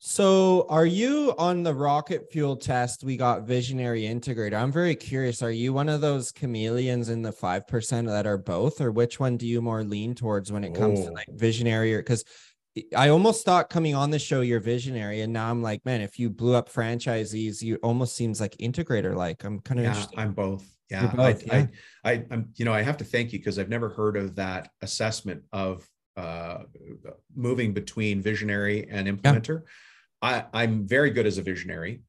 So, 0.07 0.67
are 0.69 0.85
you 0.85 1.33
on 1.39 1.63
the 1.63 1.73
rocket 1.73 2.31
fuel 2.31 2.57
test? 2.57 3.03
We 3.03 3.17
got 3.17 3.47
visionary 3.47 4.03
integrator. 4.03 4.53
I'm 4.53 4.71
very 4.71 4.95
curious. 4.95 5.41
Are 5.41 5.49
you 5.49 5.73
one 5.73 5.89
of 5.89 5.99
those 5.99 6.31
chameleons 6.31 7.09
in 7.09 7.23
the 7.23 7.31
5% 7.31 8.05
that 8.05 8.27
are 8.27 8.37
both, 8.37 8.81
or 8.81 8.91
which 8.91 9.19
one 9.19 9.35
do 9.35 9.47
you 9.47 9.63
more 9.63 9.83
lean 9.83 10.13
towards 10.13 10.51
when 10.51 10.63
it 10.63 10.75
comes 10.75 10.99
to 10.99 11.09
Oh. 11.09 11.11
like 11.11 11.27
visionary? 11.29 11.95
Or 11.95 12.03
because 12.03 12.23
I 12.95 13.09
almost 13.09 13.45
thought 13.45 13.71
coming 13.71 13.95
on 13.95 14.11
the 14.11 14.19
show 14.19 14.41
you're 14.41 14.59
visionary, 14.59 15.21
and 15.21 15.33
now 15.33 15.49
I'm 15.49 15.63
like, 15.63 15.83
man, 15.85 16.01
if 16.01 16.19
you 16.19 16.29
blew 16.29 16.53
up 16.53 16.71
franchisees, 16.71 17.63
you 17.63 17.77
almost 17.77 18.15
seems 18.15 18.39
like 18.39 18.55
integrator 18.57 19.15
like. 19.15 19.43
I'm 19.43 19.59
kind 19.59 19.79
of 19.79 19.85
Yeah. 19.87 20.05
I'm 20.17 20.33
both. 20.33 20.71
Yeah, 20.91 21.07
both, 21.07 21.19
I, 21.51 21.57
yeah. 21.57 21.65
I, 22.03 22.11
I, 22.11 22.25
I'm, 22.29 22.49
you 22.57 22.65
know, 22.65 22.73
I 22.73 22.83
have 22.83 22.97
to 22.97 23.03
thank 23.03 23.33
you 23.33 23.39
because 23.39 23.57
I've 23.57 23.69
never 23.69 23.89
heard 23.89 24.17
of 24.17 24.35
that 24.35 24.69
assessment 24.83 25.41
of 25.51 25.89
uh, 26.15 26.59
moving 27.35 27.73
between 27.73 28.21
visionary 28.21 28.87
and 28.87 29.07
implementer. 29.07 29.63
I, 30.25 30.45
I'm 30.53 30.87
very 30.87 31.11
good 31.11 31.27
as 31.27 31.37
a 31.37 31.43
visionary. 31.43 32.01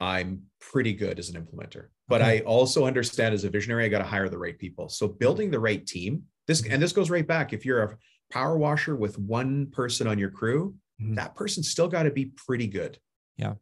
I'm 0.00 0.42
pretty 0.60 0.92
good 0.92 1.18
as 1.18 1.28
an 1.30 1.42
implementer, 1.42 1.88
but 2.08 2.20
Okay. 2.20 2.38
I 2.40 2.44
also 2.44 2.84
understand 2.86 3.34
as 3.34 3.44
a 3.44 3.50
visionary, 3.50 3.84
I 3.84 3.88
got 3.88 3.98
to 3.98 4.04
hire 4.04 4.28
the 4.28 4.38
right 4.38 4.58
people. 4.58 4.88
So 4.88 5.08
building 5.08 5.50
the 5.50 5.58
right 5.60 5.84
team. 5.84 6.22
This 6.46 6.62
Mhm. 6.62 6.72
and 6.74 6.82
this 6.82 6.92
goes 6.92 7.10
right 7.10 7.26
back. 7.26 7.52
If 7.52 7.64
you're 7.64 7.82
a 7.82 7.98
power 8.30 8.56
washer 8.58 8.94
with 8.96 9.18
one 9.18 9.70
person 9.70 10.06
on 10.06 10.18
your 10.18 10.30
crew, 10.30 10.76
Mhm. 11.00 11.16
that 11.16 11.34
person's 11.34 11.68
still 11.70 11.88
got 11.88 12.04
to 12.04 12.10
be 12.10 12.26
pretty 12.26 12.66
good. 12.66 12.98
Yeah. 13.36 13.54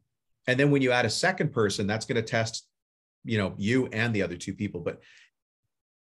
And 0.46 0.58
then 0.58 0.70
when 0.70 0.82
you 0.82 0.90
add 0.90 1.06
a 1.06 1.10
second 1.10 1.52
person, 1.52 1.86
that's 1.86 2.04
going 2.06 2.16
to 2.16 2.22
test, 2.22 2.66
you 3.24 3.38
know, 3.38 3.54
you 3.56 3.86
and 3.86 4.14
the 4.14 4.22
other 4.22 4.36
two 4.36 4.54
people. 4.54 4.80
But 4.80 5.00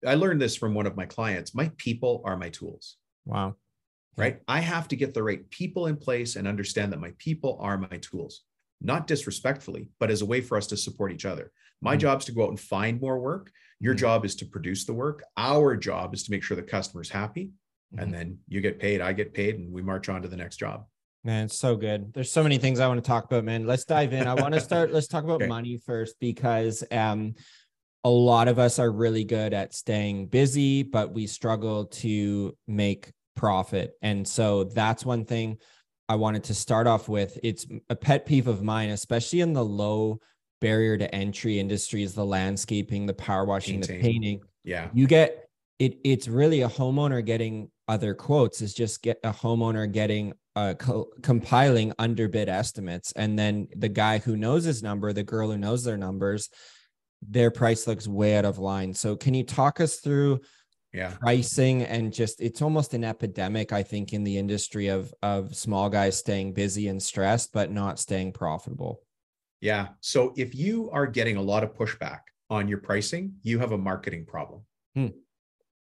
I 0.07 0.15
learned 0.15 0.41
this 0.41 0.57
from 0.57 0.73
one 0.75 0.87
of 0.87 0.97
my 0.97 1.05
clients. 1.07 1.55
My 1.55 1.71
people 1.77 2.23
are 2.25 2.37
my 2.37 2.49
tools, 2.49 2.97
Wow. 3.27 3.57
Right? 4.17 4.41
I 4.49 4.61
have 4.61 4.89
to 4.89 4.97
get 4.97 5.15
the 5.15 5.23
right 5.23 5.49
people 5.51 5.87
in 5.87 5.97
place 5.97 6.37
and 6.37 6.47
understand 6.47 6.93
that 6.93 7.01
my 7.01 7.13
people 7.19 7.59
are 7.61 7.79
my 7.79 7.97
tools. 7.99 8.43
not 8.83 9.07
disrespectfully, 9.07 9.91
but 9.99 10.11
as 10.11 10.23
a 10.23 10.25
way 10.27 10.41
for 10.41 10.57
us 10.57 10.67
to 10.67 10.75
support 10.75 11.13
each 11.13 11.27
other. 11.27 11.53
My 11.83 11.97
Mhm. 11.97 12.01
job 12.01 12.21
is 12.21 12.25
to 12.25 12.33
go 12.33 12.45
out 12.45 12.49
and 12.49 12.59
find 12.59 12.99
more 12.99 13.21
work. 13.21 13.53
Your 13.79 13.93
Mhm. 13.95 13.99
job 13.99 14.25
is 14.25 14.35
to 14.37 14.47
produce 14.47 14.87
the 14.87 14.95
work. 14.95 15.23
Our 15.37 15.77
job 15.77 16.15
is 16.15 16.23
to 16.23 16.31
make 16.31 16.43
sure 16.43 16.57
the 16.57 16.63
customer's 16.63 17.11
happy. 17.11 17.51
Mhm. 17.95 18.03
And 18.03 18.15
then 18.15 18.39
you 18.49 18.63
get 18.63 18.79
paid, 18.79 19.03
I 19.03 19.13
get 19.13 19.35
paid, 19.35 19.57
and 19.57 19.71
we 19.71 19.83
march 19.83 20.09
on 20.09 20.23
to 20.23 20.29
the 20.29 20.37
next 20.39 20.57
job. 20.57 20.87
Man, 21.25 21.45
it's 21.45 21.59
so 21.59 21.77
good. 21.77 22.15
There's 22.15 22.33
so 22.33 22.43
many 22.43 22.57
things 22.57 22.81
I 22.81 22.89
want 22.89 23.05
to 23.05 23.07
talk 23.07 23.27
about, 23.27 23.45
man. 23.45 23.67
Let's 23.67 23.85
dive 23.85 24.15
in. 24.15 24.27
I 24.27 24.33
want 24.33 24.55
to 24.55 24.61
start. 24.71 24.93
Let's 24.95 25.09
talk 25.09 25.25
about 25.25 25.43
Okay. 25.43 25.47
money 25.49 25.77
first 25.77 26.19
because 26.19 26.83
um, 26.91 27.35
a 28.03 28.09
lot 28.11 28.49
of 28.49 28.59
us 28.59 28.79
are 28.79 28.91
really 28.91 29.25
good 29.25 29.53
at 29.53 29.75
staying 29.75 30.29
busy, 30.29 30.85
but 30.85 31.13
we 31.13 31.27
struggle 31.27 31.85
to 31.85 32.57
make 32.67 33.13
profit. 33.41 33.95
And 34.03 34.29
so 34.29 34.65
that's 34.65 35.03
one 35.05 35.25
thing 35.25 35.57
I 36.11 36.17
wanted 36.17 36.45
to 36.45 36.55
start 36.55 36.87
off 36.87 37.09
with. 37.09 37.39
It's 37.43 37.67
a 37.89 37.97
pet 37.97 38.27
peeve 38.27 38.49
of 38.49 38.63
mine, 38.63 38.91
especially 38.91 39.41
in 39.41 39.55
the 39.55 39.65
low 39.65 40.19
barrier 40.61 40.99
to 40.99 41.13
entry 41.15 41.59
industries, 41.59 42.13
the 42.15 42.25
landscaping, 42.25 43.07
the 43.07 43.15
power 43.15 43.47
washing, 43.47 43.81
the 43.81 43.87
Painting. 43.89 44.03
painting 44.13 44.41
Yeah. 44.63 44.91
you 44.93 45.07
get 45.07 45.47
it 45.79 45.99
it's 46.05 46.29
really 46.29 46.61
a 46.61 46.69
homeowner 46.69 47.25
getting 47.25 47.71
other 47.89 48.13
quotes 48.15 48.61
is 48.61 48.75
just 48.75 49.01
get 49.03 49.19
a 49.25 49.33
homeowner 49.33 49.91
getting 49.91 50.35
uh 50.55 50.75
co- 50.79 51.09
compiling 51.23 51.95
underbid 51.99 52.51
estimates 52.51 53.13
and 53.13 53.39
then 53.39 53.69
the 53.75 53.89
guy 53.89 54.19
who 54.19 54.37
knows 54.37 54.65
his 54.65 54.83
number 54.83 55.15
the 55.15 55.23
girl 55.23 55.51
who 55.51 55.57
knows 55.57 55.83
their 55.83 55.97
numbers 55.97 56.51
their 57.23 57.51
price 57.51 57.87
looks 57.87 58.07
way 58.07 58.37
out 58.37 58.45
of 58.45 58.59
line 58.59 58.93
so 58.93 59.17
can 59.17 59.33
you 59.33 59.43
talk 59.45 59.81
us 59.81 59.97
through 60.01 60.39
Yeah. 60.93 61.15
pricing 61.21 61.83
and 61.83 62.13
just 62.13 62.41
it's 62.41 62.61
almost 62.63 62.95
an 62.95 63.05
epidemic 63.05 63.73
i 63.73 63.83
think 63.83 64.13
in 64.13 64.25
the 64.25 64.37
industry 64.37 64.89
of 64.89 65.15
of 65.23 65.55
small 65.55 65.89
guys 65.89 66.19
staying 66.19 66.53
busy 66.53 66.89
and 66.89 67.01
stressed 67.01 67.53
but 67.53 67.71
not 67.71 67.99
staying 68.01 68.33
profitable 68.33 69.01
Yeah. 69.63 69.89
So 70.01 70.33
if 70.37 70.55
you 70.55 70.91
are 70.91 71.07
getting 71.07 71.37
a 71.37 71.43
lot 71.43 71.63
of 71.63 71.75
pushback 71.75 72.21
on 72.49 72.67
your 72.67 72.79
pricing, 72.79 73.35
you 73.43 73.59
have 73.59 73.73
a 73.73 73.79
marketing 73.79 74.25
problem. 74.27 74.63
Hmm. 74.97 75.09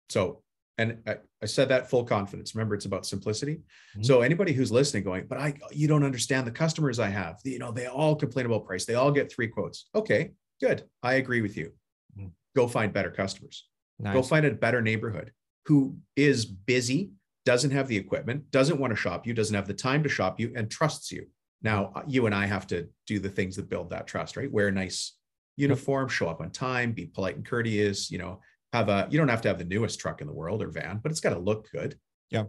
So, 0.08 0.42
and 0.78 0.98
I, 1.06 1.16
I 1.42 1.46
said 1.46 1.68
that 1.68 1.88
full 1.90 2.04
confidence. 2.04 2.54
Remember, 2.54 2.74
it's 2.74 2.86
about 2.86 3.04
simplicity. 3.04 3.60
Mhm. 3.96 4.06
So 4.06 4.22
anybody 4.22 4.52
who's 4.54 4.72
listening, 4.72 5.04
going, 5.04 5.26
but 5.28 5.38
I, 5.38 5.54
you 5.70 5.86
don't 5.86 6.02
understand 6.02 6.46
the 6.46 6.50
customers 6.50 6.98
I 6.98 7.10
have. 7.10 7.36
You 7.44 7.58
know, 7.58 7.70
they 7.70 7.86
all 7.86 8.16
complain 8.16 8.46
about 8.46 8.64
price. 8.64 8.86
They 8.86 8.94
all 8.94 9.12
get 9.12 9.30
three 9.30 9.48
quotes. 9.48 9.90
Okay, 9.94 10.32
good. 10.60 10.84
I 11.02 11.14
agree 11.14 11.42
with 11.42 11.56
you. 11.56 11.72
Hmm. 12.16 12.28
Go 12.56 12.66
find 12.68 12.90
better 12.92 13.10
customers. 13.10 13.67
Nice. 13.98 14.14
Go 14.14 14.22
find 14.22 14.46
a 14.46 14.52
better 14.52 14.80
neighborhood 14.82 15.32
who 15.66 15.96
is 16.16 16.44
busy, 16.44 17.10
doesn't 17.44 17.70
have 17.70 17.88
the 17.88 17.96
equipment, 17.96 18.50
doesn't 18.50 18.78
want 18.78 18.90
to 18.90 18.96
shop 18.96 19.26
you, 19.26 19.34
doesn't 19.34 19.54
have 19.54 19.66
the 19.66 19.74
time 19.74 20.02
to 20.02 20.08
shop 20.08 20.40
you, 20.40 20.52
and 20.56 20.70
trusts 20.70 21.12
you. 21.12 21.26
Now, 21.62 21.92
uh, 21.94 22.02
you 22.06 22.26
and 22.26 22.34
I 22.34 22.46
have 22.46 22.66
to 22.68 22.88
do 23.06 23.18
the 23.18 23.28
things 23.28 23.56
that 23.56 23.68
build 23.68 23.90
that 23.90 24.06
trust, 24.06 24.36
right? 24.36 24.50
Wear 24.50 24.68
a 24.68 24.72
nice 24.72 25.14
uniform, 25.56 26.08
show 26.08 26.28
up 26.28 26.40
on 26.40 26.50
time, 26.50 26.92
be 26.92 27.06
polite 27.06 27.36
and 27.36 27.44
courteous, 27.44 28.10
you 28.10 28.18
know, 28.18 28.40
have 28.72 28.88
a, 28.88 29.08
you 29.10 29.18
don't 29.18 29.28
have 29.28 29.42
to 29.42 29.48
have 29.48 29.58
the 29.58 29.64
newest 29.64 29.98
truck 29.98 30.20
in 30.20 30.26
the 30.26 30.32
world 30.32 30.62
or 30.62 30.68
van, 30.68 31.00
but 31.02 31.10
it's 31.10 31.20
got 31.20 31.30
to 31.30 31.38
look 31.38 31.68
good. 31.72 31.98
Yeah. 32.30 32.44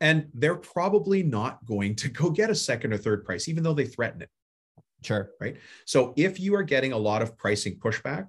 And 0.00 0.28
they're 0.34 0.56
probably 0.56 1.22
not 1.22 1.64
going 1.64 1.94
to 1.96 2.08
go 2.08 2.28
get 2.30 2.50
a 2.50 2.54
second 2.54 2.92
or 2.92 2.98
third 2.98 3.24
price, 3.24 3.48
even 3.48 3.62
though 3.62 3.72
they 3.72 3.86
threaten 3.86 4.22
it. 4.22 4.30
sure 5.02 5.30
Right. 5.40 5.56
So 5.86 6.12
if 6.16 6.38
you 6.38 6.54
are 6.54 6.62
getting 6.64 6.92
a 6.92 6.98
lot 6.98 7.22
of 7.22 7.38
pricing 7.38 7.78
pushback, 7.78 8.26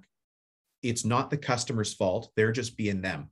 it's 0.84 1.04
not 1.04 1.30
the 1.30 1.36
customer's 1.36 1.94
fault. 1.94 2.30
They're 2.36 2.52
just 2.52 2.76
being 2.76 3.00
them. 3.00 3.30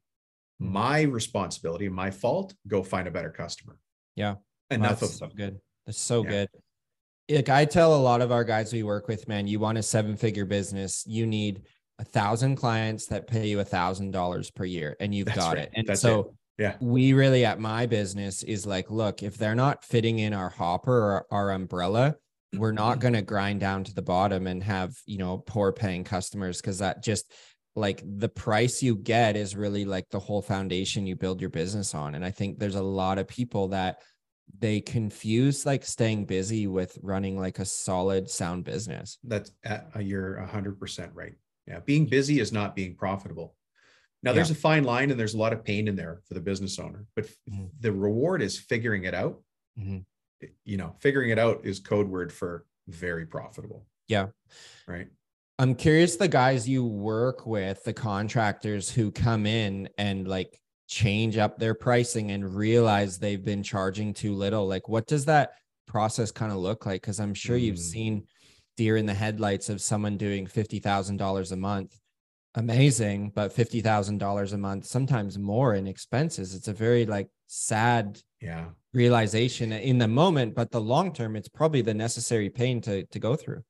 Mhm. 0.60 0.66
My 0.70 1.02
responsibility, 1.02 1.88
my 1.88 2.10
fault, 2.10 2.54
go 2.66 2.82
find 2.82 3.06
a 3.06 3.10
better 3.10 3.30
customer. 3.30 3.78
Yeah. 4.16 4.36
Enough 4.70 5.00
That's 5.00 5.12
of 5.12 5.18
so 5.18 5.26
them. 5.26 5.36
good. 5.36 5.60
That's 5.86 5.98
so 6.00 6.24
Yeah. 6.24 6.30
good. 6.30 6.48
Like 7.30 7.48
I 7.48 7.64
tell 7.64 7.94
a 7.94 8.02
lot 8.02 8.20
of 8.20 8.32
our 8.32 8.44
guys 8.44 8.72
we 8.72 8.82
work 8.82 9.06
with, 9.08 9.28
man, 9.28 9.46
you 9.46 9.60
want 9.60 9.78
a 9.78 9.82
seven 9.82 10.16
figure 10.16 10.44
business, 10.44 11.04
you 11.06 11.26
need 11.26 11.62
a 11.98 12.04
thousand 12.04 12.56
clients 12.56 13.06
that 13.06 13.26
pay 13.26 13.46
you 13.48 13.60
a 13.60 13.64
thousand 13.64 14.10
dollars 14.10 14.50
per 14.50 14.64
year 14.64 14.96
and 14.98 15.14
you've 15.14 15.26
That's 15.26 15.38
got 15.38 15.56
right. 15.56 15.64
it. 15.64 15.72
And 15.74 15.86
That's 15.86 16.00
so 16.00 16.34
Yeah. 16.58 16.76
we 16.80 17.12
really 17.12 17.44
at 17.44 17.60
my 17.60 17.86
business 17.86 18.42
is 18.42 18.66
like, 18.66 18.90
look, 18.90 19.22
if 19.22 19.36
they're 19.36 19.54
not 19.54 19.84
fitting 19.84 20.18
in 20.18 20.32
our 20.32 20.48
hopper 20.50 20.92
or 20.92 21.26
our 21.30 21.50
umbrella, 21.52 22.16
we're 22.54 22.72
not 22.72 22.92
Mm-hmm. 22.92 23.00
going 23.00 23.14
to 23.14 23.22
grind 23.22 23.60
down 23.60 23.84
to 23.84 23.94
the 23.94 24.02
bottom 24.02 24.46
and 24.46 24.62
have, 24.62 24.94
you 25.06 25.18
know, 25.18 25.38
poor 25.38 25.72
paying 25.72 26.04
customers 26.04 26.60
because 26.60 26.78
that 26.78 27.02
just 27.02 27.32
like 27.74 28.02
the 28.04 28.28
price 28.28 28.82
you 28.82 28.96
get 28.96 29.36
is 29.36 29.56
really 29.56 29.84
like 29.86 30.08
the 30.10 30.20
whole 30.20 30.42
foundation 30.42 31.06
you 31.06 31.16
build 31.16 31.40
your 31.40 31.48
business 31.50 31.94
on. 31.94 32.14
And 32.14 32.24
I 32.24 32.30
think 32.30 32.58
there's 32.58 32.74
a 32.74 32.82
lot 32.82 33.18
of 33.18 33.26
people 33.26 33.68
that 33.68 34.00
they 34.58 34.80
confuse 34.82 35.64
like 35.64 35.82
staying 35.84 36.26
busy 36.26 36.66
with 36.66 36.98
running 37.02 37.38
like 37.38 37.58
a 37.58 37.64
solid 37.64 38.28
sound 38.28 38.64
business. 38.64 39.16
That's 39.24 39.52
uh, 39.64 39.98
you're 40.00 40.40
hundred 40.42 40.78
percent 40.78 41.12
right. 41.14 41.34
Yeah. 41.66 41.80
Being 41.80 42.04
busy 42.06 42.40
is 42.40 42.52
not 42.52 42.76
being 42.76 42.94
profitable. 42.94 43.56
Now 44.22 44.32
there's 44.34 44.50
a 44.50 44.54
fine 44.54 44.84
line 44.84 45.10
and 45.10 45.18
there's 45.18 45.34
a 45.34 45.38
lot 45.38 45.52
of 45.54 45.64
pain 45.64 45.88
in 45.88 45.96
there 45.96 46.20
for 46.28 46.34
the 46.34 46.40
business 46.40 46.78
owner, 46.78 47.06
but 47.16 47.26
Mhm. 47.50 47.70
the 47.80 47.92
reward 47.92 48.42
is 48.42 48.58
figuring 48.58 49.04
it 49.04 49.14
out. 49.14 49.40
Mhm. 49.78 50.04
You 50.64 50.76
know, 50.76 50.94
figuring 51.00 51.30
it 51.30 51.38
out 51.38 51.60
is 51.64 51.78
code 51.80 52.08
word 52.08 52.32
for 52.32 52.66
very 52.88 53.26
profitable. 53.26 53.86
Yeah. 54.08 54.28
Right. 54.86 55.08
I'm 55.58 55.74
curious 55.74 56.16
the 56.16 56.28
guys 56.28 56.68
you 56.68 56.84
work 56.84 57.46
with, 57.46 57.84
the 57.84 57.92
contractors 57.92 58.90
who 58.90 59.12
come 59.12 59.46
in 59.46 59.88
and 59.98 60.26
like 60.26 60.60
change 60.88 61.36
up 61.36 61.58
their 61.58 61.74
pricing 61.74 62.32
and 62.32 62.54
realize 62.54 63.18
they've 63.18 63.44
been 63.44 63.62
charging 63.62 64.12
too 64.12 64.34
little. 64.34 64.66
Like, 64.66 64.88
what 64.88 65.06
does 65.06 65.24
that 65.26 65.52
process 65.86 66.30
kind 66.32 66.52
of 66.52 66.58
look 66.58 66.84
like? 66.86 67.00
Because 67.02 67.20
I'm 67.20 67.34
sure 67.34 67.56
you've 67.56 67.76
Mm. 67.76 67.90
seen 67.92 68.26
deer 68.76 68.96
in 68.96 69.06
the 69.06 69.14
headlights 69.14 69.68
of 69.68 69.80
someone 69.80 70.16
doing 70.16 70.46
$50,000 70.46 71.52
a 71.52 71.56
month. 71.56 71.98
Amazing, 72.54 73.30
but 73.34 73.52
$50,000 73.54 74.52
a 74.52 74.58
month, 74.58 74.84
sometimes 74.86 75.38
more 75.38 75.74
in 75.74 75.86
expenses. 75.86 76.54
It's 76.54 76.68
a 76.68 76.72
very 76.72 77.06
like 77.06 77.28
sad 77.46 78.20
Yeah. 78.42 78.70
realization 78.92 79.72
in 79.72 79.98
the 79.98 80.08
moment, 80.08 80.54
but 80.54 80.70
the 80.70 80.80
long 80.80 81.12
term, 81.12 81.36
it's 81.36 81.48
probably 81.48 81.80
the 81.82 81.94
necessary 81.94 82.50
pain 82.50 82.80
to, 82.82 83.04
to 83.06 83.18
go 83.18 83.36
through. 83.36 83.62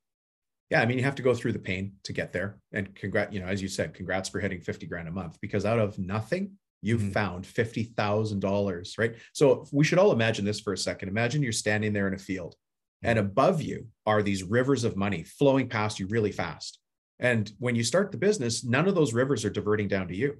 yeah 0.70 0.80
i 0.82 0.86
mean 0.86 0.96
you 0.98 1.04
have 1.04 1.14
to 1.20 1.22
go 1.28 1.34
through 1.34 1.52
the 1.52 1.58
pain 1.70 1.84
to 2.04 2.12
get 2.20 2.32
there. 2.32 2.50
And 2.72 2.84
congrat 3.00 3.32
you 3.32 3.40
know 3.40 3.46
as 3.54 3.60
you 3.60 3.68
said 3.68 3.92
congrats 3.98 4.28
for 4.30 4.40
hitting 4.40 4.60
50 4.60 4.86
grand 4.86 5.06
a 5.08 5.10
month 5.20 5.34
because 5.40 5.64
out 5.70 5.78
of 5.78 5.98
nothing 5.98 6.44
you 6.88 6.96
Mhm. 6.98 7.12
found 7.12 7.44
$50000 7.46 8.98
right? 8.98 9.14
So 9.32 9.66
we 9.72 9.84
should 9.84 9.98
all 9.98 10.12
imagine 10.12 10.44
this 10.44 10.60
for 10.60 10.72
a 10.72 10.78
second. 10.78 11.08
Imagine 11.08 11.42
you're 11.42 11.52
standing 11.64 11.92
there 11.92 12.08
in 12.08 12.14
a 12.14 12.18
field 12.18 12.54
and 13.02 13.18
above 13.18 13.60
you 13.62 13.78
are 14.06 14.22
these 14.22 14.42
rivers 14.42 14.82
of 14.84 14.96
money 14.96 15.22
flowing 15.24 15.68
past 15.68 15.98
you 16.00 16.06
really 16.06 16.32
fast. 16.32 16.78
And 17.18 17.52
when 17.58 17.74
you 17.76 17.84
start 17.84 18.10
the 18.10 18.18
business 18.28 18.64
none 18.64 18.88
of 18.88 18.94
those 18.94 19.12
rivers 19.12 19.44
are 19.44 19.50
diverting 19.58 19.88
down 19.88 20.08
to 20.08 20.16
you. 20.16 20.30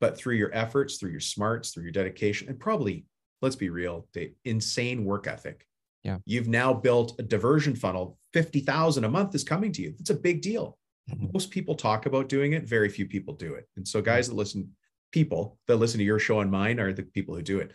But 0.00 0.16
through 0.16 0.36
your 0.36 0.52
efforts 0.54 0.96
through 0.96 1.10
your 1.10 1.20
smarts 1.34 1.66
through 1.70 1.84
your 1.84 1.92
dedication 1.92 2.48
and 2.48 2.58
probably 2.58 3.04
let's 3.42 3.56
be 3.56 3.68
real 3.68 4.06
Dave, 4.12 4.34
insane 4.44 5.04
work 5.04 5.26
ethic. 5.26 5.66
Yeah. 6.04 6.18
you've 6.24 6.48
now 6.48 6.72
built 6.74 7.14
a 7.20 7.22
diversion 7.22 7.76
funnel. 7.76 8.18
50000 8.32 9.04
a 9.04 9.08
month 9.08 9.34
is 9.36 9.44
coming 9.44 9.70
to 9.72 9.82
you. 9.82 9.94
That's 9.98 10.10
a 10.10 10.14
big 10.14 10.40
deal. 10.42 10.78
Mhm. 11.10 11.32
most 11.32 11.50
people 11.50 11.74
talk 11.74 12.06
about 12.06 12.28
doing 12.28 12.52
it. 12.52 12.64
Very 12.64 12.88
few 12.88 13.06
people 13.06 13.34
do 13.34 13.54
it. 13.54 13.68
And 13.76 13.86
so 13.86 14.00
guys 14.00 14.28
that 14.28 14.34
listen 14.34 14.70
people 15.12 15.58
that 15.68 15.76
listen 15.76 15.98
to 15.98 16.04
your 16.04 16.18
show 16.18 16.40
and 16.40 16.50
mine 16.50 16.80
are 16.80 16.92
the 16.92 17.02
people 17.02 17.34
who 17.34 17.42
do 17.42 17.58
it. 17.58 17.72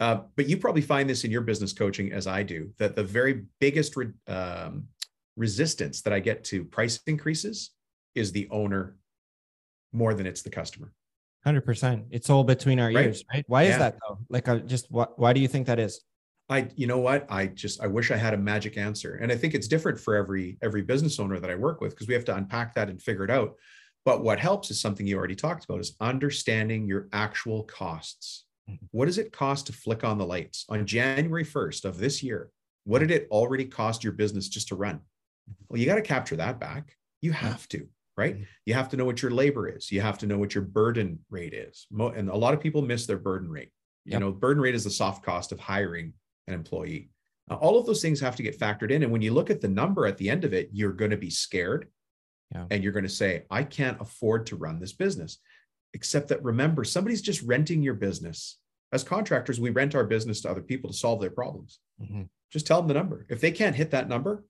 Uh, 0.00 0.22
but 0.36 0.48
you 0.48 0.56
probably 0.56 0.80
find 0.82 1.08
this 1.08 1.22
in 1.24 1.30
your 1.30 1.42
business 1.42 1.72
coaching 1.72 2.12
as 2.12 2.26
i 2.26 2.42
do 2.42 2.72
that 2.78 2.96
the 2.96 3.04
very 3.04 3.44
biggest 3.60 3.94
re- 3.96 4.10
um, 4.26 4.88
resistance 5.36 6.00
that 6.02 6.12
i 6.12 6.18
get 6.18 6.42
to 6.42 6.64
price 6.64 6.98
increases 7.06 7.70
is 8.16 8.32
the 8.32 8.48
owner 8.50 8.96
more 9.92 10.14
than 10.14 10.26
it's 10.26 10.42
the 10.42 10.50
customer 10.50 10.92
Hundred 11.44 11.62
percent. 11.62 12.04
It's 12.10 12.30
all 12.30 12.44
between 12.44 12.78
our 12.78 12.92
Right. 12.92 13.06
ears, 13.06 13.24
right? 13.32 13.44
Why 13.48 13.64
is 13.64 13.76
that 13.78 13.96
though? 14.06 14.18
Like, 14.28 14.48
I 14.48 14.58
just 14.58 14.90
what? 14.90 15.18
Why 15.18 15.32
do 15.32 15.40
you 15.40 15.48
think 15.48 15.66
that 15.66 15.78
is? 15.80 16.00
I, 16.48 16.68
you 16.76 16.86
know 16.86 16.98
what? 16.98 17.26
I 17.30 17.46
just 17.46 17.80
I 17.80 17.86
wish 17.86 18.10
I 18.10 18.16
had 18.16 18.34
a 18.34 18.36
magic 18.36 18.76
answer, 18.76 19.14
and 19.16 19.32
I 19.32 19.36
think 19.36 19.54
it's 19.54 19.66
different 19.66 19.98
for 19.98 20.14
every 20.14 20.58
every 20.62 20.82
business 20.82 21.18
owner 21.18 21.40
that 21.40 21.50
I 21.50 21.54
work 21.56 21.80
with 21.80 21.90
because 21.92 22.06
we 22.08 22.14
have 22.14 22.24
to 22.26 22.36
unpack 22.36 22.74
that 22.74 22.88
and 22.90 23.00
figure 23.02 23.24
it 23.24 23.30
out. 23.30 23.54
But 24.04 24.22
what 24.22 24.38
helps 24.38 24.70
is 24.70 24.80
something 24.80 25.06
you 25.06 25.16
already 25.16 25.34
talked 25.34 25.64
about: 25.64 25.80
is 25.80 25.96
understanding 26.00 26.86
your 26.86 27.08
actual 27.12 27.64
costs. 27.64 28.44
Mhm. 28.70 28.78
What 28.92 29.06
does 29.06 29.18
it 29.18 29.32
cost 29.32 29.66
to 29.66 29.72
flick 29.72 30.04
on 30.04 30.18
the 30.18 30.26
lights 30.26 30.64
on 30.68 30.86
January 30.86 31.44
first 31.44 31.84
of 31.84 31.98
this 31.98 32.22
year? 32.22 32.50
What 32.84 33.00
did 33.00 33.10
it 33.10 33.26
already 33.30 33.64
cost 33.64 34.04
your 34.04 34.12
business 34.12 34.48
just 34.48 34.68
to 34.68 34.76
run? 34.76 35.00
Well, 35.68 35.80
you 35.80 35.86
got 35.86 35.96
to 35.96 36.02
capture 36.02 36.36
that 36.36 36.60
back. 36.60 36.96
You 37.20 37.32
have 37.32 37.68
to, 37.68 37.88
right? 38.16 38.36
Mhm. 38.38 38.46
You 38.66 38.74
have 38.74 38.88
to 38.90 38.96
know 38.96 39.04
what 39.04 39.22
your 39.22 39.30
labor 39.30 39.68
is. 39.68 39.90
You 39.90 40.00
have 40.00 40.18
to 40.18 40.26
know 40.26 40.38
what 40.38 40.54
your 40.54 40.64
burden 40.64 41.24
rate 41.30 41.54
is. 41.54 41.86
And 41.90 42.28
a 42.28 42.36
lot 42.36 42.54
of 42.54 42.60
people 42.60 42.82
miss 42.82 43.06
their 43.06 43.18
burden 43.18 43.48
rate. 43.48 43.72
You 44.04 44.12
Yep. 44.12 44.20
know, 44.20 44.32
burden 44.32 44.62
rate 44.62 44.74
is 44.74 44.84
the 44.84 44.90
soft 44.90 45.24
cost 45.24 45.52
of 45.52 45.60
hiring 45.60 46.14
an 46.46 46.54
employee. 46.54 47.10
Now, 47.48 47.56
all 47.56 47.78
of 47.78 47.86
those 47.86 48.02
things 48.02 48.20
have 48.20 48.36
to 48.36 48.42
get 48.42 48.58
factored 48.58 48.90
in. 48.90 49.02
And 49.02 49.12
when 49.12 49.22
you 49.22 49.32
look 49.32 49.50
at 49.50 49.60
the 49.60 49.68
number 49.68 50.06
at 50.06 50.16
the 50.18 50.28
end 50.30 50.44
of 50.44 50.52
it, 50.52 50.70
you're 50.72 50.92
going 50.92 51.10
to 51.10 51.16
be 51.16 51.30
scared. 51.30 51.88
Yeah. 52.52 52.66
And 52.70 52.84
you're 52.84 52.92
going 52.92 53.04
to 53.04 53.08
say, 53.08 53.46
I 53.50 53.64
can't 53.64 54.00
afford 54.00 54.46
to 54.46 54.56
run 54.56 54.78
this 54.78 54.92
business. 54.92 55.38
Except 55.94 56.28
that 56.28 56.42
remember, 56.42 56.84
somebody's 56.84 57.22
just 57.22 57.42
renting 57.42 57.82
your 57.82 57.94
business. 57.94 58.58
As 58.92 59.04
contractors, 59.04 59.58
we 59.60 59.70
rent 59.70 59.94
our 59.94 60.04
business 60.04 60.40
to 60.42 60.50
other 60.50 60.62
people 60.62 60.90
to 60.90 60.96
solve 60.96 61.20
their 61.20 61.30
problems. 61.30 61.80
Mhm. 62.00 62.28
Just 62.50 62.66
tell 62.66 62.80
them 62.80 62.88
the 62.88 62.94
number. 62.94 63.26
If 63.30 63.40
they 63.40 63.52
can't 63.52 63.76
hit 63.76 63.90
that 63.92 64.08
number, 64.08 64.44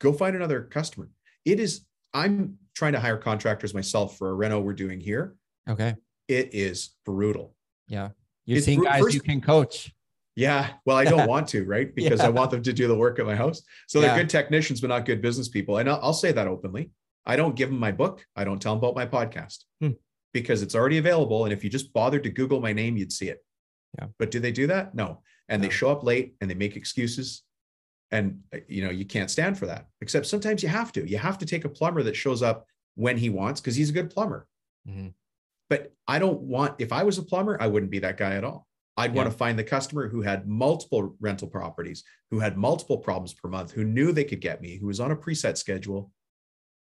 go 0.00 0.12
find 0.12 0.34
another 0.34 0.62
customer. 0.64 1.08
It 1.44 1.60
is, 1.60 1.86
I'm 2.16 2.58
trying 2.74 2.92
to 2.92 3.00
hire 3.00 3.16
contractors 3.16 3.74
myself 3.74 4.16
for 4.18 4.30
a 4.30 4.34
reno 4.34 4.60
we're 4.60 4.72
doing 4.72 5.00
here. 5.00 5.34
Okay. 5.68 5.94
It 6.28 6.50
is 6.54 6.90
brutal. 7.04 7.54
Yeah. 7.88 8.10
You're 8.46 8.58
It's 8.58 8.66
seeing 8.66 8.78
bru- 8.80 8.86
guys 8.88 9.00
first- 9.02 9.14
you 9.14 9.20
can 9.20 9.40
coach. 9.40 9.92
Yeah. 10.34 10.70
Well, 10.84 10.96
I 10.96 11.04
don't 11.04 11.28
want 11.34 11.48
to, 11.48 11.64
right? 11.64 11.94
Because 11.94 12.20
I 12.20 12.28
want 12.28 12.50
them 12.50 12.62
to 12.62 12.72
do 12.72 12.88
the 12.88 12.94
work 12.96 13.18
at 13.18 13.26
my 13.26 13.34
house. 13.36 13.62
So 13.88 14.00
they're 14.00 14.10
Yeah. 14.10 14.18
good 14.22 14.30
technicians, 14.30 14.80
but 14.80 14.88
not 14.88 15.04
good 15.06 15.20
business 15.22 15.48
people. 15.48 15.78
And 15.78 15.88
I'll, 15.88 16.00
I'll 16.02 16.12
say 16.12 16.32
that 16.32 16.46
openly. 16.46 16.90
I 17.24 17.36
don't 17.36 17.56
give 17.56 17.70
them 17.70 17.78
my 17.80 17.92
book. 17.92 18.24
I 18.36 18.44
don't 18.44 18.60
tell 18.60 18.74
them 18.76 18.84
about 18.84 18.94
my 18.94 19.06
podcast 19.06 19.64
Hmm. 19.80 19.90
because 20.32 20.62
it's 20.62 20.74
already 20.74 20.98
available. 20.98 21.44
And 21.44 21.52
if 21.52 21.64
you 21.64 21.70
just 21.70 21.92
bothered 21.92 22.22
to 22.24 22.30
Google 22.30 22.60
my 22.60 22.72
name, 22.72 22.96
you'd 22.96 23.12
see 23.12 23.28
it. 23.28 23.44
Yeah. 23.98 24.08
But 24.18 24.30
do 24.30 24.38
they 24.40 24.52
do 24.52 24.66
that? 24.68 24.94
No. 24.94 25.22
And 25.48 25.62
they 25.62 25.70
show 25.70 25.90
up 25.90 26.02
late 26.04 26.34
and 26.40 26.50
they 26.50 26.54
make 26.54 26.76
excuses. 26.76 27.42
And 28.10 28.40
uh, 28.54 28.58
you 28.68 28.84
know, 28.84 28.90
you 28.90 29.04
can't 29.04 29.30
stand 29.30 29.58
for 29.58 29.66
that. 29.66 29.86
Except 30.00 30.26
sometimes 30.26 30.62
you 30.62 30.68
have 30.68 30.92
to. 30.92 31.08
You 31.08 31.18
have 31.18 31.38
to 31.38 31.46
take 31.46 31.64
a 31.64 31.68
plumber 31.68 32.02
that 32.04 32.16
shows 32.16 32.42
up 32.42 32.66
when 32.94 33.18
he 33.18 33.30
wants 33.30 33.60
because 33.60 33.76
he's 33.76 33.90
a 33.90 33.92
good 33.92 34.10
plumber. 34.10 34.46
Mhm. 34.88 35.12
But 35.68 35.92
I 36.06 36.18
don't 36.18 36.40
want, 36.42 36.76
if 36.78 36.92
I 36.92 37.02
was 37.02 37.18
a 37.18 37.22
plumber, 37.22 37.60
I 37.60 37.66
wouldn't 37.66 37.90
be 37.90 37.98
that 38.00 38.16
guy 38.16 38.34
at 38.36 38.44
all. 38.44 38.66
I'd 38.96 39.14
want 39.14 39.30
to 39.30 39.36
find 39.36 39.58
the 39.58 39.64
customer 39.64 40.08
who 40.08 40.22
had 40.22 40.48
multiple 40.48 41.16
rental 41.20 41.48
properties, 41.48 42.02
who 42.30 42.38
had 42.38 42.56
multiple 42.56 42.96
problems 42.96 43.34
per 43.34 43.48
month, 43.48 43.72
who 43.72 43.84
knew 43.84 44.10
they 44.10 44.24
could 44.24 44.40
get 44.40 44.62
me, 44.62 44.78
who 44.78 44.86
was 44.86 45.00
on 45.00 45.10
a 45.10 45.16
preset 45.16 45.58
schedule, 45.58 46.12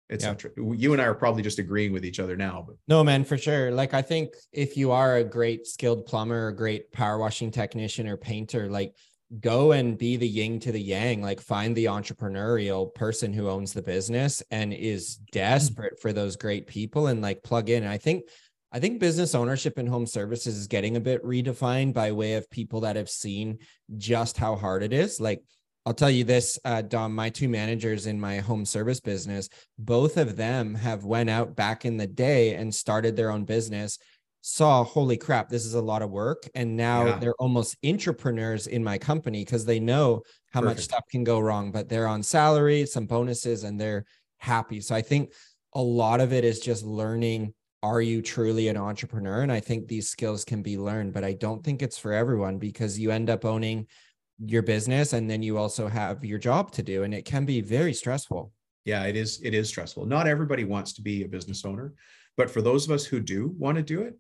etc. 0.10 0.52
You 0.56 0.94
and 0.94 1.02
I 1.02 1.06
are 1.06 1.16
probably 1.16 1.42
just 1.44 1.60
agreeing 1.60 1.92
with 1.92 2.06
each 2.06 2.20
other 2.20 2.38
now, 2.38 2.64
but 2.66 2.78
No, 2.88 3.04
man, 3.04 3.26
for 3.26 3.38
sure. 3.38 3.72
Like 3.72 3.94
I 3.94 4.02
think 4.02 4.30
if 4.54 4.78
you 4.78 4.92
are 4.92 5.18
a 5.18 5.24
great 5.26 5.68
skilled 5.68 6.06
plumber, 6.06 6.48
a 6.48 6.56
great 6.56 6.92
power 6.94 7.18
washing 7.18 7.52
technician 7.52 8.08
or 8.08 8.16
painter, 8.16 8.70
like 8.70 8.96
go 9.40 9.72
and 9.72 9.98
be 9.98 10.18
the 10.18 10.28
yin 10.28 10.60
to 10.60 10.72
the 10.72 10.82
yang, 10.82 11.22
like 11.22 11.42
find 11.42 11.76
the 11.76 11.86
entrepreneurial 11.86 12.94
person 12.94 13.34
who 13.34 13.50
owns 13.50 13.74
the 13.74 13.82
business 13.82 14.44
and 14.52 14.74
is 14.74 15.16
desperate 15.32 16.00
for 16.00 16.14
those 16.14 16.36
great 16.36 16.68
people 16.68 17.08
and 17.08 17.22
like 17.22 17.44
plug 17.44 17.70
in. 17.70 17.86
I 17.86 17.98
think 17.98 18.24
I 18.72 18.80
think 18.80 19.00
business 19.00 19.36
ownership 19.36 19.80
in 19.80 19.88
home 19.88 20.06
services 20.06 20.58
is 20.58 20.68
getting 20.68 20.98
a 20.98 21.02
bit 21.02 21.24
redefined 21.24 21.94
by 21.94 22.12
way 22.12 22.34
of 22.34 22.50
people 22.50 22.82
that 22.82 22.98
have 22.98 23.10
seen 23.10 23.60
just 23.98 24.38
how 24.38 24.56
hard 24.56 24.84
it 24.84 24.92
is. 24.92 25.20
Like 25.20 25.44
I'll 25.86 25.94
tell 25.94 26.10
you 26.10 26.24
this, 26.24 26.58
uh, 26.66 26.82
Dom, 26.82 27.14
my 27.14 27.30
two 27.30 27.48
managers 27.48 28.08
in 28.08 28.20
my 28.20 28.40
home 28.40 28.66
service 28.66 29.00
business, 29.00 29.50
both 29.78 30.18
of 30.18 30.36
them 30.36 30.74
have 30.74 31.06
went 31.06 31.30
out 31.30 31.56
back 31.56 31.86
in 31.86 31.96
the 31.96 32.08
day 32.08 32.56
and 32.56 32.74
started 32.74 33.16
their 33.16 33.30
own 33.30 33.46
business, 33.46 34.00
saw, 34.48 34.84
holy 34.84 35.18
crap, 35.18 35.50
this 35.50 35.66
is 35.66 35.74
a 35.74 35.82
lot 35.82 36.04
of 36.04 36.12
work. 36.12 36.48
And 36.54 36.78
now 36.78 37.06
Yeah. 37.08 37.18
they're 37.18 37.34
almost 37.40 37.76
entrepreneurs 37.84 38.68
in 38.68 38.84
my 38.84 38.98
company 39.00 39.44
because 39.44 39.66
they 39.66 39.80
know 39.80 40.22
how 40.52 40.62
much 40.62 40.80
stuff 40.82 41.04
can 41.10 41.24
go 41.24 41.40
wrong, 41.40 41.72
but 41.72 41.90
they're 41.90 42.08
on 42.08 42.22
salary, 42.22 42.86
some 42.86 43.08
bonuses, 43.08 43.64
and 43.64 43.80
they're 43.82 44.06
happy. 44.38 44.82
So 44.82 44.94
I 44.94 45.02
think 45.02 45.34
a 45.74 45.82
lot 45.82 46.22
of 46.22 46.32
it 46.32 46.46
is 46.46 46.60
just 46.60 46.84
learning 46.84 47.54
are 47.82 48.02
you 48.02 48.22
truly 48.22 48.68
an 48.68 48.78
entrepreneur? 48.78 49.42
And 49.42 49.52
I 49.52 49.60
think 49.60 49.88
these 49.88 50.10
skills 50.10 50.44
can 50.46 50.62
be 50.64 50.78
learned, 50.78 51.14
but 51.14 51.24
I 51.24 51.34
don't 51.34 51.64
think 51.64 51.82
it's 51.82 51.98
for 52.00 52.14
everyone 52.14 52.58
because 52.58 52.98
you 53.00 53.12
end 53.12 53.30
up 53.30 53.46
owning 53.46 53.88
your 54.40 54.62
business 54.64 55.14
and 55.14 55.30
then 55.30 55.42
you 55.44 55.58
also 55.58 55.88
have 55.88 56.24
your 56.26 56.40
job 56.40 56.72
to 56.74 56.84
do 56.84 57.04
and 57.04 57.14
it 57.14 57.26
can 57.26 57.46
be 57.46 57.62
very 57.62 57.94
stressful. 57.94 58.52
yeah, 58.86 59.04
it 59.06 59.16
is 59.16 59.42
it 59.44 59.54
is 59.56 59.68
stressful. 59.70 60.06
Not 60.06 60.28
everybody 60.28 60.64
wants 60.66 60.94
to 60.94 61.02
be 61.02 61.24
a 61.24 61.28
business 61.28 61.66
owner, 61.66 61.94
but 62.38 62.50
for 62.52 62.62
those 62.62 62.86
of 62.86 62.92
us 62.92 63.04
who 63.06 63.20
do 63.20 63.48
want 63.58 63.78
to 63.78 63.84
do 63.84 64.02
it, 64.02 64.16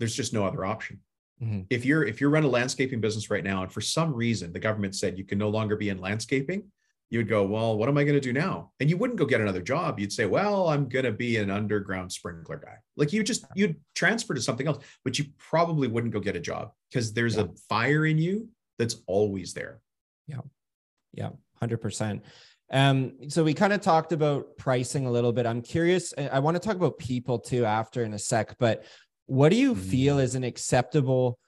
there's 0.00 0.16
just 0.16 0.32
no 0.32 0.44
other 0.44 0.64
option. 0.64 0.98
Mhm. 1.40 1.66
If 1.70 1.84
you're 1.84 2.04
if 2.04 2.20
you're 2.20 2.30
running 2.30 2.48
a 2.48 2.52
landscaping 2.52 3.00
business 3.00 3.30
right 3.30 3.44
now 3.44 3.62
and 3.62 3.72
for 3.72 3.80
some 3.80 4.12
reason 4.12 4.52
the 4.52 4.58
government 4.58 4.96
said 4.96 5.16
you 5.16 5.24
can 5.24 5.38
no 5.38 5.48
longer 5.48 5.76
be 5.76 5.90
in 5.90 5.98
landscaping, 5.98 6.64
you 7.10 7.18
would 7.18 7.28
go, 7.28 7.44
well, 7.44 7.76
what 7.76 7.88
am 7.88 7.98
I 7.98 8.04
going 8.04 8.14
to 8.14 8.20
do 8.20 8.32
now? 8.32 8.70
And 8.78 8.88
you 8.88 8.96
wouldn't 8.96 9.18
go 9.18 9.26
get 9.26 9.40
another 9.40 9.62
job. 9.62 9.98
You'd 9.98 10.12
say, 10.12 10.26
well, 10.26 10.68
I'm 10.68 10.88
going 10.88 11.04
to 11.04 11.12
be 11.12 11.38
an 11.38 11.50
underground 11.50 12.12
sprinkler 12.12 12.56
guy. 12.56 12.76
Like 12.96 13.12
you 13.12 13.22
just 13.22 13.44
you'd 13.54 13.76
transfer 13.94 14.34
to 14.34 14.40
something 14.40 14.66
else, 14.66 14.82
but 15.04 15.18
you 15.18 15.26
probably 15.38 15.88
wouldn't 15.88 16.12
go 16.12 16.20
get 16.20 16.36
a 16.36 16.40
job 16.40 16.72
because 16.88 17.12
there's 17.12 17.36
a 17.36 17.48
fire 17.68 18.06
in 18.06 18.18
you 18.18 18.48
that's 18.78 18.96
always 19.06 19.54
there. 19.54 19.80
Yeah, 20.26 20.40
yeah, 21.12 21.30
100%. 21.62 22.22
Um, 22.72 23.14
so 23.28 23.42
we 23.42 23.52
kind 23.52 23.72
of 23.72 23.80
talked 23.80 24.12
about 24.12 24.56
pricing 24.56 25.06
a 25.06 25.10
little 25.10 25.32
bit. 25.32 25.46
I'm 25.46 25.62
curious, 25.62 26.14
I 26.16 26.38
want 26.38 26.54
to 26.54 26.60
talk 26.60 26.76
about 26.76 26.98
people 26.98 27.38
too 27.38 27.64
after 27.64 28.04
in 28.04 28.14
a 28.14 28.18
sec, 28.18 28.56
but 28.58 28.84
what 29.30 29.50
do 29.50 29.56
you 29.56 29.76
feel 29.76 30.18
is 30.18 30.34
an 30.34 30.42
acceptable 30.42 31.38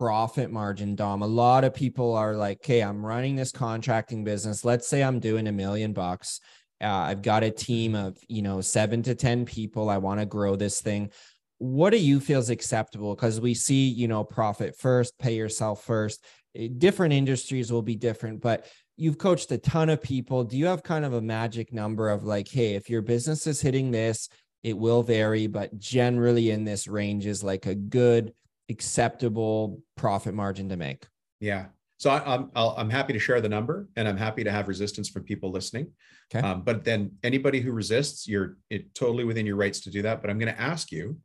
profit 0.00 0.50
margin, 0.50 0.96
Dom? 0.96 1.22
A 1.22 1.26
lot 1.26 1.62
of 1.62 1.72
people 1.72 2.16
are 2.16 2.34
like, 2.34 2.58
okay, 2.58 2.80
I'm 2.80 3.06
running 3.06 3.36
this 3.36 3.52
contracting 3.52 4.24
business. 4.24 4.64
Let's 4.64 4.88
say 4.88 5.04
I'm 5.04 5.20
doing 5.20 5.46
a 5.46 5.52
million 5.52 5.92
bucks. 5.92 6.40
Uh, 6.82 6.88
I've 6.88 7.22
got 7.22 7.44
a 7.44 7.52
team 7.52 7.94
of, 7.94 8.18
you 8.26 8.42
know, 8.42 8.60
seven 8.60 9.04
to 9.04 9.14
10 9.14 9.44
people. 9.44 9.88
I 9.88 9.98
want 9.98 10.18
to 10.18 10.26
grow 10.26 10.56
this 10.56 10.80
thing. 10.80 11.10
What 11.58 11.90
do 11.90 11.98
you 11.98 12.18
feel 12.18 12.40
is 12.40 12.50
acceptable? 12.50 13.14
Because 13.14 13.40
we 13.40 13.54
see, 13.54 13.86
you 13.86 14.08
know, 14.08 14.24
profit 14.24 14.76
first, 14.76 15.16
pay 15.20 15.36
yourself 15.36 15.84
first. 15.84 16.24
Eh, 16.56 16.66
Different 16.76 17.14
industries 17.14 17.70
will 17.70 17.82
be 17.82 17.94
different, 17.94 18.40
but 18.40 18.66
you've 18.96 19.18
coached 19.18 19.52
a 19.52 19.58
ton 19.58 19.90
of 19.90 20.02
people. 20.02 20.42
Do 20.42 20.56
you 20.58 20.66
have 20.66 20.82
kind 20.82 21.04
of 21.04 21.12
a 21.12 21.22
magic 21.22 21.72
number 21.72 22.08
of 22.08 22.24
like, 22.24 22.48
hey, 22.48 22.74
if 22.74 22.90
your 22.90 23.02
business 23.02 23.46
is 23.46 23.60
hitting 23.60 23.92
this, 23.92 24.28
it 24.62 24.76
will 24.76 25.02
vary, 25.02 25.46
but 25.46 25.78
generally 25.78 26.50
in 26.50 26.64
this 26.64 26.88
range 26.88 27.26
is 27.26 27.42
like 27.42 27.66
a 27.66 27.74
good, 27.74 28.32
acceptable 28.68 29.80
profit 29.96 30.34
margin 30.34 30.68
to 30.70 30.76
make? 30.76 31.06
Yeah. 31.40 31.66
So 31.98 32.10
I, 32.10 32.34
I'm 32.34 32.50
I'll, 32.54 32.74
I'm 32.78 32.90
happy 32.90 33.12
to 33.12 33.18
share 33.18 33.40
the 33.40 33.48
number, 33.48 33.88
and 33.96 34.06
I'm 34.06 34.16
happy 34.16 34.44
to 34.44 34.52
have 34.52 34.68
resistance 34.68 35.08
from 35.08 35.24
people 35.24 35.50
listening. 35.50 35.92
Okay. 36.32 36.46
Um, 36.46 36.62
but 36.62 36.84
then 36.84 37.12
anybody 37.24 37.60
who 37.60 37.72
resists, 37.72 38.28
you're 38.28 38.56
it, 38.70 38.94
totally 38.94 39.24
within 39.24 39.46
your 39.46 39.56
rights 39.56 39.80
to 39.80 39.90
do 39.90 40.02
that. 40.02 40.20
But 40.20 40.30
I'm 40.30 40.38
going 40.38 40.52
to 40.52 40.60
ask 40.60 40.92
you, 40.92 41.18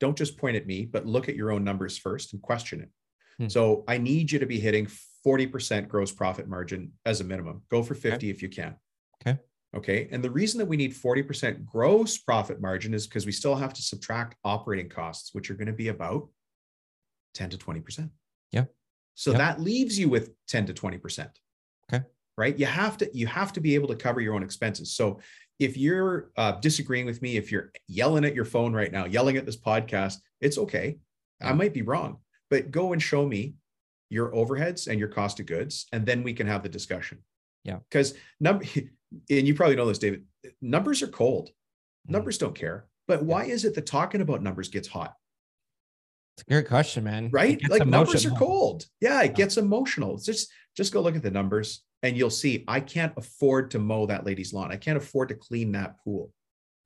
don't 0.00 0.16
just 0.16 0.36
point 0.36 0.56
at 0.56 0.66
me, 0.66 0.86
but 0.86 1.06
look 1.06 1.28
at 1.28 1.36
your 1.36 1.50
own 1.52 1.64
numbers 1.64 1.98
first 1.98 2.32
and 2.32 2.42
question 2.42 2.80
it. 2.80 2.88
Hmm. 3.38 3.48
So 3.48 3.84
I 3.86 3.98
need 3.98 4.32
you 4.32 4.38
to 4.40 4.46
be 4.46 4.58
hitting 4.58 4.88
40% 5.26 5.88
gross 5.88 6.12
profit 6.12 6.48
margin 6.48 6.92
as 7.04 7.20
a 7.20 7.24
minimum. 7.24 7.62
Go 7.70 7.82
for 7.82 7.94
50 7.94 8.30
if 8.30 8.42
you 8.42 8.48
can. 8.48 8.76
Okay. 9.20 9.38
Okay. 9.76 10.08
And 10.10 10.24
the 10.24 10.30
reason 10.30 10.58
that 10.58 10.66
we 10.66 10.76
need 10.76 10.94
40% 10.94 11.64
gross 11.66 12.16
profit 12.18 12.60
margin 12.60 12.94
is 12.94 13.06
because 13.06 13.26
we 13.26 13.32
still 13.32 13.54
have 13.54 13.74
to 13.74 13.82
subtract 13.82 14.36
operating 14.44 14.88
costs, 14.88 15.34
which 15.34 15.50
are 15.50 15.54
going 15.54 15.66
to 15.66 15.72
be 15.74 15.88
about 15.88 16.28
10 17.34 17.50
to 17.50 17.58
20%. 17.58 18.08
Yeah. 18.50 18.64
So 19.14 19.32
that 19.32 19.60
leaves 19.60 19.98
you 19.98 20.08
with 20.08 20.30
10 20.48 20.66
to 20.66 20.74
20%. 20.74 21.28
Okay. 21.92 22.04
Right. 22.36 22.58
You 22.58 22.66
have 22.66 22.96
to, 22.98 23.10
you 23.12 23.26
have 23.26 23.52
to 23.54 23.60
be 23.60 23.74
able 23.74 23.88
to 23.88 23.96
cover 23.96 24.20
your 24.20 24.34
own 24.34 24.42
expenses. 24.42 24.94
So 24.94 25.20
if 25.58 25.76
you're 25.76 26.30
uh, 26.36 26.52
disagreeing 26.52 27.04
with 27.04 27.20
me, 27.20 27.36
if 27.36 27.52
you're 27.52 27.72
yelling 27.88 28.24
at 28.24 28.34
your 28.34 28.44
phone 28.44 28.72
right 28.72 28.92
now, 28.92 29.04
yelling 29.04 29.36
at 29.36 29.44
this 29.44 29.56
podcast, 29.56 30.16
it's 30.40 30.56
okay. 30.56 30.98
I 31.40 31.52
might 31.52 31.74
be 31.74 31.82
wrong, 31.82 32.18
but 32.50 32.70
go 32.70 32.92
and 32.92 33.02
show 33.02 33.24
me 33.26 33.54
your 34.10 34.32
overheads 34.32 34.88
and 34.88 34.98
your 34.98 35.08
cost 35.08 35.38
of 35.38 35.46
goods, 35.46 35.86
and 35.92 36.06
then 36.06 36.22
we 36.22 36.32
can 36.32 36.46
have 36.46 36.62
the 36.62 36.68
discussion. 36.68 37.18
Yeah. 37.64 37.78
Because 37.90 38.14
number, 38.40 38.64
and 39.30 39.46
you 39.46 39.54
probably 39.54 39.76
know 39.76 39.86
this, 39.86 39.98
David. 39.98 40.24
Numbers 40.60 41.02
are 41.02 41.08
cold. 41.08 41.50
Mhm. 42.06 42.12
Numbers 42.12 42.38
don't 42.38 42.54
care. 42.54 42.86
But 43.06 43.22
why 43.24 43.44
is 43.44 43.64
it 43.64 43.74
that 43.74 43.86
talking 43.86 44.20
about 44.20 44.42
numbers 44.42 44.68
gets 44.68 44.88
hot? 44.88 45.14
It's 46.36 46.42
a 46.46 46.50
great 46.50 46.68
question, 46.68 47.04
man. 47.04 47.30
Right? 47.32 47.60
Like 47.68 47.86
numbers 47.86 48.24
are 48.26 48.30
cold. 48.30 48.86
Yeah, 49.00 49.22
it 49.22 49.26
Yeah. 49.26 49.32
gets 49.32 49.56
emotional. 49.56 50.14
It's 50.14 50.24
just 50.26 50.50
just 50.76 50.92
go 50.92 51.00
look 51.00 51.16
at 51.16 51.22
the 51.22 51.30
numbers, 51.30 51.84
and 52.04 52.16
you'll 52.16 52.30
see. 52.30 52.64
I 52.68 52.78
can't 52.80 53.12
afford 53.16 53.72
to 53.72 53.80
mow 53.80 54.06
that 54.06 54.24
lady's 54.24 54.52
lawn. 54.52 54.70
I 54.70 54.76
can't 54.76 54.96
afford 54.96 55.30
to 55.30 55.34
clean 55.34 55.72
that 55.72 55.96
pool. 56.04 56.32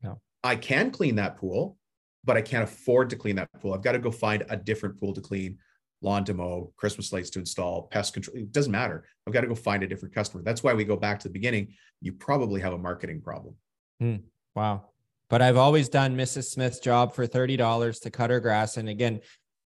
No. 0.03 0.21
I 0.43 0.57
can 0.57 0.91
clean 0.91 1.17
that 1.17 1.37
pool, 1.37 1.77
but 2.25 2.39
I 2.39 2.43
can't 2.43 2.65
afford 2.65 3.11
to 3.11 3.17
clean 3.17 3.37
that 3.37 3.53
pool. 3.61 3.75
I've 3.75 3.83
got 3.83 3.93
to 3.93 3.99
go 3.99 4.11
find 4.11 4.45
a 4.49 4.57
different 4.57 4.99
pool 4.99 5.13
to 5.13 5.21
clean, 5.21 5.59
lawn 6.03 6.25
to 6.25 6.35
mow, 6.35 6.73
Christmas 6.77 7.13
lights 7.13 7.31
to 7.31 7.39
install, 7.39 7.89
pest 7.89 8.15
control. 8.15 8.37
It 8.37 8.53
doesn't 8.53 8.73
matter. 8.73 9.05
I've 9.27 9.33
got 9.33 9.43
to 9.43 9.47
go 9.47 9.55
find 9.55 9.83
a 9.83 9.87
different 9.87 10.15
customer. 10.15 10.43
That's 10.43 10.63
why 10.63 10.75
we 10.75 10.85
go 10.85 10.97
back 10.97 11.21
to 11.21 11.29
the 11.29 11.33
beginning. 11.33 11.75
You 12.01 12.13
probably 12.13 12.61
have 12.61 12.73
a 12.73 12.79
marketing 12.79 13.21
problem. 13.21 13.55
Hmm, 14.01 14.17
wow. 14.55 14.91
But 15.31 15.41
I've 15.41 15.57
always 15.57 15.89
done 15.89 16.17
Mrs. 16.17 16.51
Smith's 16.51 16.81
job 16.81 17.15
for 17.15 17.27
$30 17.27 18.03
to 18.03 18.11
cut 18.11 18.31
her 18.31 18.41
grass. 18.41 18.77
And 18.77 18.89
again, 18.89 19.21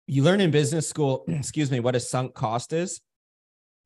you 0.06 0.22
learn 0.22 0.40
in 0.40 0.50
business 0.50 0.88
school, 0.88 1.24
excuse 1.28 1.70
me, 1.70 1.80
what 1.80 1.96
a 1.96 2.00
sunk 2.00 2.34
cost 2.34 2.72
is. 2.72 3.00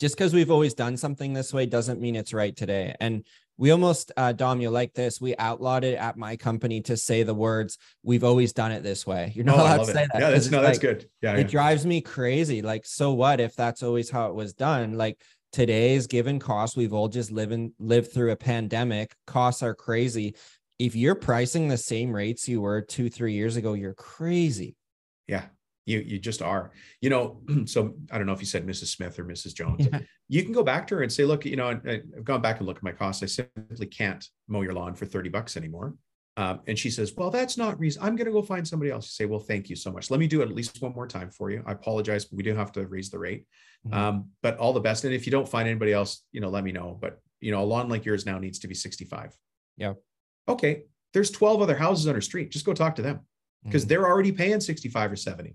Just 0.01 0.17
because 0.17 0.35
we've 0.35 0.51
always 0.51 0.75
done 0.75 0.97
something 0.97 1.33
this 1.33 1.55
way 1.55 1.67
doesn't 1.67 2.01
mean 2.01 2.17
it's 2.17 2.35
right 2.35 2.57
today. 2.57 2.95
And 3.01 3.25
we 3.63 3.71
almost, 3.71 4.11
uh, 4.17 4.33
Dom, 4.33 4.61
you 4.61 4.71
like 4.71 4.93
this. 4.93 5.21
We 5.21 5.37
outlawed 5.37 5.85
it 5.85 5.95
at 5.97 6.17
my 6.17 6.35
company 6.35 6.81
to 6.81 6.97
say 6.97 7.23
the 7.23 7.33
words, 7.33 7.79
we've 8.03 8.25
always 8.25 8.53
done 8.53 8.73
it 8.73 8.83
this 8.83 9.07
way. 9.07 9.31
You're 9.37 9.45
not 9.45 9.57
Oh, 9.57 9.63
allowed 9.63 9.77
to 9.77 9.83
it. 9.83 9.87
say 9.87 10.07
that. 10.13 10.21
Yeah, 10.21 10.31
that's 10.31 10.51
no, 10.51 10.61
that's 10.63 10.79
like- 10.79 10.81
good. 10.81 11.09
Yeah, 11.23 11.35
it 11.35 11.43
yeah. 11.43 11.43
drives 11.45 11.87
me 11.87 12.01
crazy. 12.01 12.61
Like, 12.61 12.85
so 12.85 13.13
what 13.13 13.39
if 13.39 13.55
that's 13.55 13.85
always 13.85 14.11
how 14.11 14.27
it 14.31 14.35
was 14.35 14.53
done? 14.53 14.95
Like 14.95 15.23
today's 15.53 16.09
given 16.09 16.41
cost, 16.41 16.77
we've 16.77 16.93
all 16.93 17.07
just 17.07 17.31
living 17.31 17.73
lived 17.79 18.13
through 18.13 18.33
a 18.33 18.37
pandemic. 18.37 19.15
Costs 19.29 19.63
are 19.63 19.77
crazy. 19.77 20.35
If 20.81 20.97
you're 20.97 21.15
pricing 21.15 21.69
the 21.69 21.79
same 21.79 22.13
rates 22.13 22.49
you 22.49 22.61
were 22.61 22.81
two, 22.81 23.09
three 23.11 23.35
years 23.35 23.55
ago, 23.55 23.75
you're 23.75 23.95
crazy. 23.95 24.75
Yeah. 25.29 25.45
You 25.87 26.01
you 26.01 26.19
just 26.19 26.43
are. 26.43 26.73
You 27.01 27.11
know, 27.11 27.41
so 27.67 27.95
I 28.11 28.19
don't 28.19 28.27
know 28.27 28.33
if 28.33 28.41
you 28.41 28.47
said 28.47 28.67
Mrs. 28.67 28.89
Smith 28.89 29.19
or 29.19 29.25
Mrs. 29.25 29.55
Jones. 29.55 29.89
Yeah. 29.91 30.01
You 30.29 30.43
can 30.43 30.53
go 30.53 30.63
back 30.63 30.87
to 30.89 30.97
her 30.97 31.03
and 31.03 31.13
say, 31.13 31.25
look, 31.25 31.45
you 31.45 31.57
know, 31.57 31.69
I, 31.69 32.01
I've 32.17 32.25
gone 32.25 32.41
back 32.41 32.59
and 32.59 32.67
looked 32.67 32.79
at 32.79 32.85
my 32.85 32.93
costs. 32.93 33.23
I 33.23 33.27
simply 33.27 33.87
can't 33.87 34.27
mow 34.49 34.63
your 34.63 34.73
lawn 34.73 34.95
for 34.95 35.05
30 35.05 35.29
bucks 35.29 35.57
anymore. 35.57 35.95
Um, 36.39 36.61
and 36.67 36.79
she 36.79 36.91
says, 36.91 37.13
well, 37.15 37.31
that's 37.31 37.59
not 37.59 37.79
reason. 37.79 38.03
I'm 38.03 38.17
going 38.17 38.27
to 38.27 38.33
go 38.33 38.41
find 38.41 38.67
somebody 38.67 38.91
else. 38.91 39.05
You 39.07 39.11
say, 39.11 39.27
well, 39.27 39.41
thank 39.41 39.69
you 39.69 39.77
so 39.77 39.93
much. 39.93 40.11
Let 40.11 40.19
me 40.21 40.27
do 40.27 40.41
it 40.41 40.49
at 40.49 40.55
least 40.55 40.81
one 40.81 40.95
more 40.95 41.07
time 41.07 41.31
for 41.31 41.51
you. 41.51 41.63
I 41.67 41.73
apologize, 41.73 42.25
but 42.25 42.37
we 42.37 42.43
do 42.43 42.55
have 42.55 42.73
to 42.73 42.87
raise 42.87 43.11
the 43.11 43.19
rate. 43.19 43.45
Mm-hmm. 43.87 43.99
Um, 43.99 44.29
but 44.43 44.57
all 44.57 44.73
the 44.73 44.81
best. 44.81 45.05
And 45.05 45.13
if 45.13 45.27
you 45.27 45.33
don't 45.33 45.49
find 45.49 45.69
anybody 45.69 45.93
else, 45.93 46.25
you 46.33 46.41
know, 46.41 46.49
let 46.49 46.65
me 46.65 46.73
know. 46.73 46.97
But 46.99 47.21
you 47.41 47.51
know, 47.51 47.63
a 47.63 47.67
lawn 47.67 47.89
like 47.89 48.05
yours 48.05 48.25
now 48.25 48.39
needs 48.39 48.61
to 48.61 48.69
be 48.69 48.75
65. 48.75 49.37
Yeah. 49.77 49.95
Okay. 50.49 50.85
There's 51.13 51.31
12 51.31 51.61
other 51.61 51.77
houses 51.77 52.07
on 52.07 52.15
our 52.15 52.21
street. 52.21 52.51
Just 52.51 52.65
go 52.65 52.73
talk 52.73 52.95
to 52.95 53.03
them 53.03 53.21
because 53.65 53.83
mm-hmm. 53.83 53.89
they're 53.89 54.07
already 54.07 54.33
paying 54.33 54.61
65 54.61 55.13
or 55.13 55.17
70. 55.17 55.55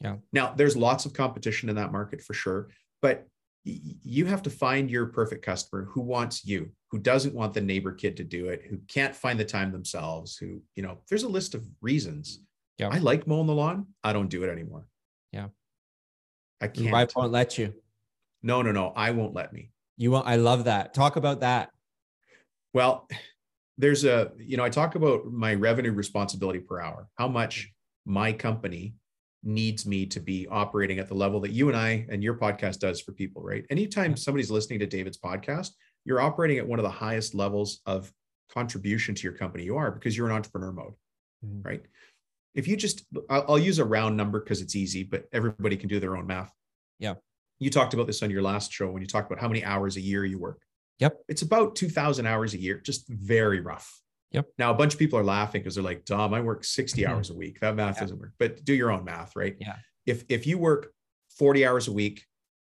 Yeah. 0.00 0.16
Now 0.32 0.52
there's 0.54 0.76
lots 0.76 1.06
of 1.06 1.12
competition 1.12 1.68
in 1.68 1.76
that 1.76 1.92
market 1.92 2.20
for 2.22 2.34
sure, 2.34 2.68
but 3.02 3.26
you 3.64 4.26
have 4.26 4.42
to 4.42 4.50
find 4.50 4.88
your 4.90 5.06
perfect 5.06 5.44
customer 5.44 5.88
who 5.90 6.00
wants 6.00 6.44
you, 6.44 6.70
who 6.92 6.98
doesn't 6.98 7.34
want 7.34 7.52
the 7.52 7.60
neighbor 7.60 7.92
kid 7.92 8.16
to 8.16 8.24
do 8.24 8.48
it, 8.48 8.62
who 8.68 8.78
can't 8.86 9.14
find 9.14 9.40
the 9.40 9.44
time 9.44 9.72
themselves, 9.72 10.36
who, 10.36 10.62
you 10.76 10.82
know, 10.82 10.98
there's 11.08 11.24
a 11.24 11.28
list 11.28 11.54
of 11.54 11.66
reasons. 11.80 12.40
Yeah. 12.78 12.90
I 12.92 12.98
like 12.98 13.26
mowing 13.26 13.48
the 13.48 13.54
lawn. 13.54 13.86
I 14.04 14.12
don't 14.12 14.28
do 14.28 14.44
it 14.44 14.50
anymore. 14.50 14.86
Yeah. 15.32 15.48
I 16.60 16.68
can't. 16.68 16.84
Your 16.84 16.92
wife 16.92 17.10
won't 17.16 17.32
let 17.32 17.58
you. 17.58 17.74
No, 18.42 18.62
no, 18.62 18.70
no. 18.70 18.92
I 18.94 19.10
won't 19.10 19.34
let 19.34 19.52
me. 19.52 19.72
You 19.96 20.12
won't. 20.12 20.28
I 20.28 20.36
love 20.36 20.64
that. 20.64 20.94
Talk 20.94 21.16
about 21.16 21.40
that. 21.40 21.70
Well, 22.72 23.08
there's 23.78 24.04
a, 24.04 24.30
you 24.38 24.56
know, 24.56 24.64
I 24.64 24.68
talk 24.68 24.94
about 24.94 25.26
my 25.26 25.54
revenue 25.54 25.92
responsibility 25.92 26.60
per 26.60 26.80
hour, 26.80 27.08
how 27.16 27.26
much 27.26 27.72
my 28.04 28.32
company 28.32 28.94
needs 29.46 29.86
me 29.86 30.04
to 30.06 30.20
be 30.20 30.46
operating 30.48 30.98
at 30.98 31.08
the 31.08 31.14
level 31.14 31.40
that 31.40 31.52
you 31.52 31.68
and 31.68 31.76
I 31.76 32.06
and 32.10 32.22
your 32.22 32.34
podcast 32.34 32.80
does 32.80 33.00
for 33.00 33.12
people, 33.12 33.42
right? 33.42 33.64
Anytime 33.70 34.16
somebody's 34.16 34.50
listening 34.50 34.80
to 34.80 34.86
David's 34.86 35.18
podcast, 35.18 35.70
you're 36.04 36.20
operating 36.20 36.58
at 36.58 36.66
one 36.66 36.78
of 36.78 36.82
the 36.82 36.90
highest 36.90 37.34
levels 37.34 37.80
of 37.86 38.12
contribution 38.52 39.14
to 39.14 39.22
your 39.22 39.32
company 39.32 39.64
you 39.64 39.76
are 39.76 39.90
because 39.90 40.16
you're 40.16 40.28
in 40.28 40.34
entrepreneur 40.34 40.72
mode, 40.72 40.94
mm-hmm. 41.44 41.62
right? 41.62 41.82
If 42.54 42.66
you 42.66 42.76
just, 42.76 43.04
I'll, 43.30 43.44
I'll 43.48 43.58
use 43.58 43.78
a 43.78 43.84
round 43.84 44.16
number 44.16 44.40
because 44.40 44.60
it's 44.60 44.74
easy, 44.74 45.04
but 45.04 45.26
everybody 45.32 45.76
can 45.76 45.88
do 45.88 46.00
their 46.00 46.16
own 46.16 46.26
math. 46.26 46.52
Yeah. 46.98 47.14
You 47.58 47.70
talked 47.70 47.94
about 47.94 48.06
this 48.06 48.22
on 48.22 48.30
your 48.30 48.42
last 48.42 48.72
show 48.72 48.90
when 48.90 49.02
you 49.02 49.08
talked 49.08 49.30
about 49.30 49.40
how 49.40 49.48
many 49.48 49.64
hours 49.64 49.96
a 49.96 50.00
year 50.00 50.24
you 50.24 50.38
work. 50.38 50.60
Yep. 50.98 51.18
It's 51.28 51.42
about 51.42 51.76
2000 51.76 52.26
hours 52.26 52.54
a 52.54 52.58
year, 52.58 52.80
just 52.80 53.08
very 53.08 53.60
rough. 53.60 54.00
Yep. 54.32 54.46
Now 54.58 54.70
a 54.70 54.74
bunch 54.74 54.92
of 54.92 54.98
people 54.98 55.18
are 55.18 55.24
laughing 55.24 55.62
because 55.62 55.76
they're 55.76 55.84
like, 55.84 56.04
Dom, 56.04 56.34
I 56.34 56.40
work 56.40 56.64
60 56.64 57.00
mm-hmm. 57.00 57.10
hours 57.10 57.30
a 57.30 57.34
week. 57.34 57.60
That 57.60 57.76
math 57.76 57.96
yeah. 57.96 58.00
doesn't 58.02 58.18
work. 58.18 58.32
But 58.38 58.64
do 58.64 58.74
your 58.74 58.90
own 58.90 59.04
math, 59.04 59.34
right? 59.36 59.56
Yeah. 59.58 59.76
If 60.04 60.24
if 60.28 60.46
you 60.46 60.58
work 60.58 60.92
40 61.38 61.66
hours 61.66 61.88
a 61.88 61.92
week 61.92 62.24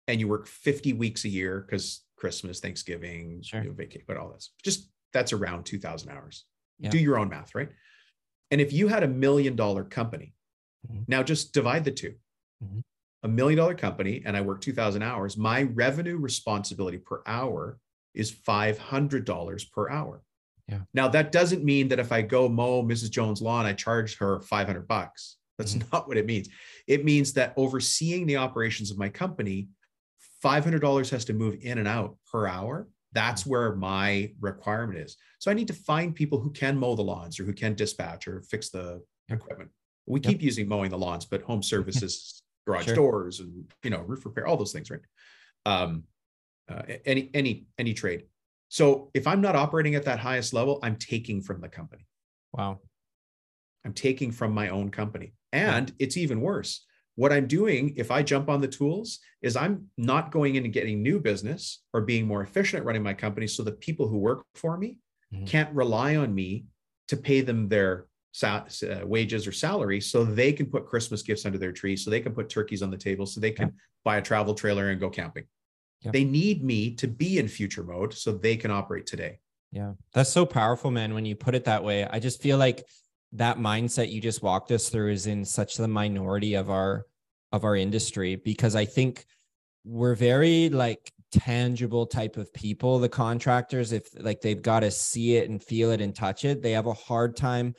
and 0.08 0.20
you 0.20 0.28
work 0.28 0.48
50 0.48 0.94
weeks 0.94 1.26
a 1.26 1.30
year 1.30 1.66
because 1.68 2.04
Christmas, 2.18 2.60
Thanksgiving, 2.60 3.42
sure. 3.44 3.62
you 3.62 3.70
know, 3.70 3.74
vacation, 3.74 4.06
but 4.08 4.18
all 4.18 4.30
this, 4.30 4.52
just 4.64 4.90
that's 5.14 5.34
around 5.34 5.66
2000 5.66 6.10
hours. 6.10 6.46
Yeah. 6.80 6.90
Do 6.90 6.98
your 6.98 7.18
own 7.18 7.30
math, 7.30 7.56
right? 7.56 7.70
And 8.52 8.62
if 8.62 8.74
you 8.74 8.88
had 8.88 9.04
a 9.04 9.08
million 9.08 9.56
dollar 9.56 9.84
company, 9.84 10.34
mm-hmm. 10.90 11.04
now 11.08 11.24
just 11.24 11.54
divide 11.54 11.84
the 11.84 11.92
2 11.92 12.14
mm-hmm. 12.64 12.80
A 13.22 13.28
million 13.28 13.58
dollar 13.58 13.76
company, 13.76 14.24
and 14.26 14.38
I 14.38 14.42
work 14.42 14.62
2000 14.62 15.04
hours, 15.04 15.36
my 15.36 15.64
revenue 15.64 16.16
responsibility 16.16 17.00
per 17.00 17.22
hour 17.26 17.78
is 18.14 18.32
$500 18.32 19.72
per 19.72 19.90
hour. 19.90 20.22
Yeah. 20.70 20.80
Now 20.94 21.08
that 21.10 21.32
doesn't 21.32 21.64
mean 21.64 21.88
that 21.90 22.00
if 22.00 22.12
I 22.12 22.22
go 22.22 22.48
mow 22.48 22.84
Mrs. 22.84 23.10
Jones' 23.10 23.42
lawn, 23.42 23.66
I 23.66 23.74
charge 23.74 24.18
her 24.18 24.40
500 24.42 24.88
bucks. 24.88 25.38
That's 25.58 25.74
mm-hmm. 25.74 25.90
not 25.92 26.08
what 26.08 26.18
it 26.18 26.26
means. 26.26 26.48
It 26.88 27.04
means 27.04 27.34
that 27.34 27.54
overseeing 27.58 28.26
the 28.26 28.38
operations 28.38 28.92
of 28.92 28.98
my 28.98 29.10
company, 29.10 29.68
$500 30.44 31.10
has 31.10 31.26
to 31.26 31.34
move 31.34 31.58
in 31.62 31.80
and 31.80 31.88
out 31.88 32.18
per 32.32 32.48
hour. 32.48 32.88
That's 33.12 33.42
mm-hmm. 33.42 33.50
where 33.52 33.76
my 33.76 34.32
requirement 34.40 35.00
is. 35.00 35.18
So 35.40 35.50
I 35.50 35.54
need 35.54 35.68
to 35.68 35.74
find 35.74 36.16
people 36.16 36.40
who 36.40 36.52
can 36.52 36.78
mow 36.78 36.96
the 36.96 37.02
lawns 37.02 37.40
or 37.40 37.44
who 37.44 37.54
can 37.54 37.74
dispatch 37.74 38.28
or 38.28 38.42
fix 38.44 38.70
the 38.70 39.02
equipment. 39.30 39.72
We 40.06 40.20
yep. 40.20 40.32
keep 40.32 40.42
using 40.42 40.68
mowing 40.68 40.92
the 40.92 40.98
lawns, 40.98 41.26
but 41.26 41.42
home 41.42 41.64
services, 41.74 42.42
garage 42.66 42.86
sure. 42.86 42.96
doors, 42.96 43.40
and 43.40 43.66
you 43.84 43.90
know, 43.90 44.02
roof 44.02 44.26
repair, 44.26 44.48
all 44.48 44.58
those 44.58 44.72
things, 44.72 44.90
right? 44.90 45.02
Um, 45.66 46.04
uh, 46.70 46.84
any 47.06 47.30
any 47.34 47.66
any 47.78 47.94
trade. 47.94 48.24
So 48.70 49.10
if 49.14 49.28
I'm 49.28 49.42
not 49.42 49.56
operating 49.56 49.96
at 49.96 50.06
that 50.06 50.20
highest 50.20 50.54
level, 50.54 50.80
I'm 50.84 50.96
taking 50.96 51.42
from 51.42 51.60
the 51.60 51.70
company. 51.70 52.06
Wow. 52.54 52.80
I'm 53.86 53.94
taking 53.94 54.32
from 54.32 54.54
my 54.54 54.70
own 54.70 54.90
company. 54.92 55.34
And 55.52 55.92
it's 56.00 56.18
even 56.18 56.42
worse. 56.42 56.86
What 57.16 57.34
I'm 57.34 57.48
doing, 57.48 57.96
if 57.98 58.12
I 58.12 58.24
jump 58.24 58.50
on 58.50 58.62
the 58.62 58.68
tools, 58.68 59.20
is 59.42 59.56
I'm 59.56 59.88
not 59.98 60.32
going 60.32 60.56
in 60.56 60.64
and 60.64 60.74
getting 60.74 61.02
new 61.02 61.20
business 61.20 61.82
or 61.94 62.02
being 62.02 62.28
more 62.28 62.44
efficient 62.44 62.82
at 62.82 62.86
running 62.86 63.04
my 63.04 63.14
company 63.14 63.48
so 63.48 63.64
the 63.64 63.72
people 63.72 64.08
who 64.08 64.18
work 64.18 64.46
for 64.56 64.78
me 64.78 65.00
mm-hmm. 65.34 65.46
can't 65.46 65.74
rely 65.76 66.16
on 66.16 66.34
me 66.34 66.66
to 67.10 67.18
pay 67.18 67.42
them 67.42 67.68
their 67.68 68.06
uh, 68.44 68.62
wages 69.04 69.48
or 69.48 69.52
salary 69.52 70.00
so 70.00 70.24
they 70.24 70.54
can 70.54 70.68
put 70.68 70.86
Christmas 70.86 71.24
gifts 71.24 71.46
under 71.46 71.58
their 71.58 71.72
tree, 71.72 71.96
so 71.98 72.10
they 72.10 72.22
can 72.22 72.34
put 72.34 72.48
turkeys 72.48 72.82
on 72.84 72.92
the 72.92 72.98
table, 72.98 73.26
so 73.26 73.40
they 73.42 73.52
can 73.52 73.68
yeah. 73.68 73.74
buy 74.06 74.18
a 74.18 74.22
travel 74.22 74.54
trailer 74.54 74.90
and 74.90 75.00
go 75.00 75.10
camping. 75.10 75.46
They 76.04 76.24
need 76.24 76.64
me 76.64 76.96
to 76.96 77.08
be 77.08 77.40
in 77.40 77.48
future 77.48 77.84
mode 77.84 78.14
so 78.14 78.32
they 78.32 78.56
can 78.56 78.72
operate 78.72 79.06
today. 79.06 79.40
Yeah. 79.72 79.94
That's 80.14 80.32
so 80.32 80.46
powerful, 80.46 80.92
man. 80.92 81.14
When 81.14 81.26
you 81.26 81.36
put 81.36 81.56
it 81.56 81.66
that 81.66 81.84
way, 81.84 82.06
I 82.06 82.20
just 82.20 82.42
feel 82.42 82.58
like 82.58 82.86
that 83.34 83.58
mindset 83.58 84.12
you 84.12 84.22
just 84.22 84.42
walked 84.42 84.72
us 84.72 84.90
through 84.90 85.12
is 85.12 85.28
in 85.28 85.46
such 85.46 85.76
the 85.76 85.88
minority 85.88 86.56
of 86.56 86.70
our 86.70 87.06
of 87.52 87.64
our 87.64 87.76
industry 87.76 88.36
because 88.36 88.76
I 88.76 88.86
think 88.86 89.26
we're 89.84 90.16
very 90.16 90.70
like 90.70 91.12
tangible 91.32 92.06
type 92.06 92.38
of 92.38 92.52
people 92.54 92.98
the 92.98 93.10
contractors 93.10 93.92
if 93.92 94.08
like 94.20 94.42
they've 94.42 94.62
got 94.62 94.80
to 94.80 94.90
see 94.90 95.36
it 95.36 95.50
and 95.50 95.64
feel 95.64 95.92
it 95.92 96.02
and 96.02 96.16
touch 96.16 96.44
it 96.44 96.62
they 96.62 96.72
have 96.72 96.88
a 96.88 96.94
hard 96.94 97.36
time 97.36 97.76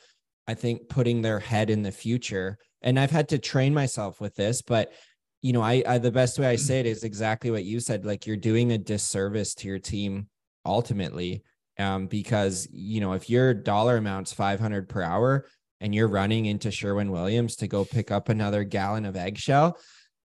i 0.47 0.53
think 0.53 0.87
putting 0.87 1.21
their 1.21 1.39
head 1.39 1.69
in 1.69 1.83
the 1.83 1.91
future 1.91 2.57
and 2.81 2.97
i've 2.97 3.11
had 3.11 3.27
to 3.27 3.37
train 3.37 3.73
myself 3.73 4.21
with 4.21 4.33
this 4.35 4.61
but 4.61 4.93
you 5.41 5.53
know, 5.53 5.61
I, 5.61 5.83
I 5.87 5.97
the 5.97 6.11
best 6.11 6.37
way 6.37 6.47
I 6.47 6.55
say 6.55 6.79
it 6.79 6.85
is 6.85 7.03
exactly 7.03 7.49
what 7.49 7.63
you 7.63 7.79
said. 7.79 8.05
Like 8.05 8.27
you're 8.27 8.37
doing 8.37 8.71
a 8.71 8.77
disservice 8.77 9.55
to 9.55 9.67
your 9.67 9.79
team 9.79 10.27
ultimately, 10.65 11.43
um, 11.79 12.07
because 12.07 12.67
you 12.71 13.01
know 13.01 13.13
if 13.13 13.29
your 13.29 13.53
dollar 13.53 13.97
amount's 13.97 14.31
500 14.33 14.87
per 14.87 15.01
hour 15.01 15.45
and 15.79 15.95
you're 15.95 16.07
running 16.07 16.45
into 16.45 16.69
Sherwin 16.69 17.11
Williams 17.11 17.55
to 17.57 17.67
go 17.67 17.83
pick 17.83 18.11
up 18.11 18.29
another 18.29 18.63
gallon 18.63 19.03
of 19.03 19.15
eggshell, 19.15 19.79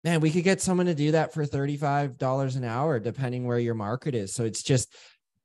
man, 0.04 0.22
we 0.22 0.32
could 0.32 0.44
get 0.44 0.60
someone 0.60 0.88
to 0.88 0.96
do 0.96 1.12
that 1.12 1.34
for 1.34 1.46
$35 1.46 2.56
an 2.56 2.64
hour, 2.64 3.00
depending 3.00 3.46
where 3.46 3.60
your 3.60 3.76
market 3.76 4.16
is. 4.16 4.34
So 4.34 4.44
it's 4.44 4.64
just 4.64 4.92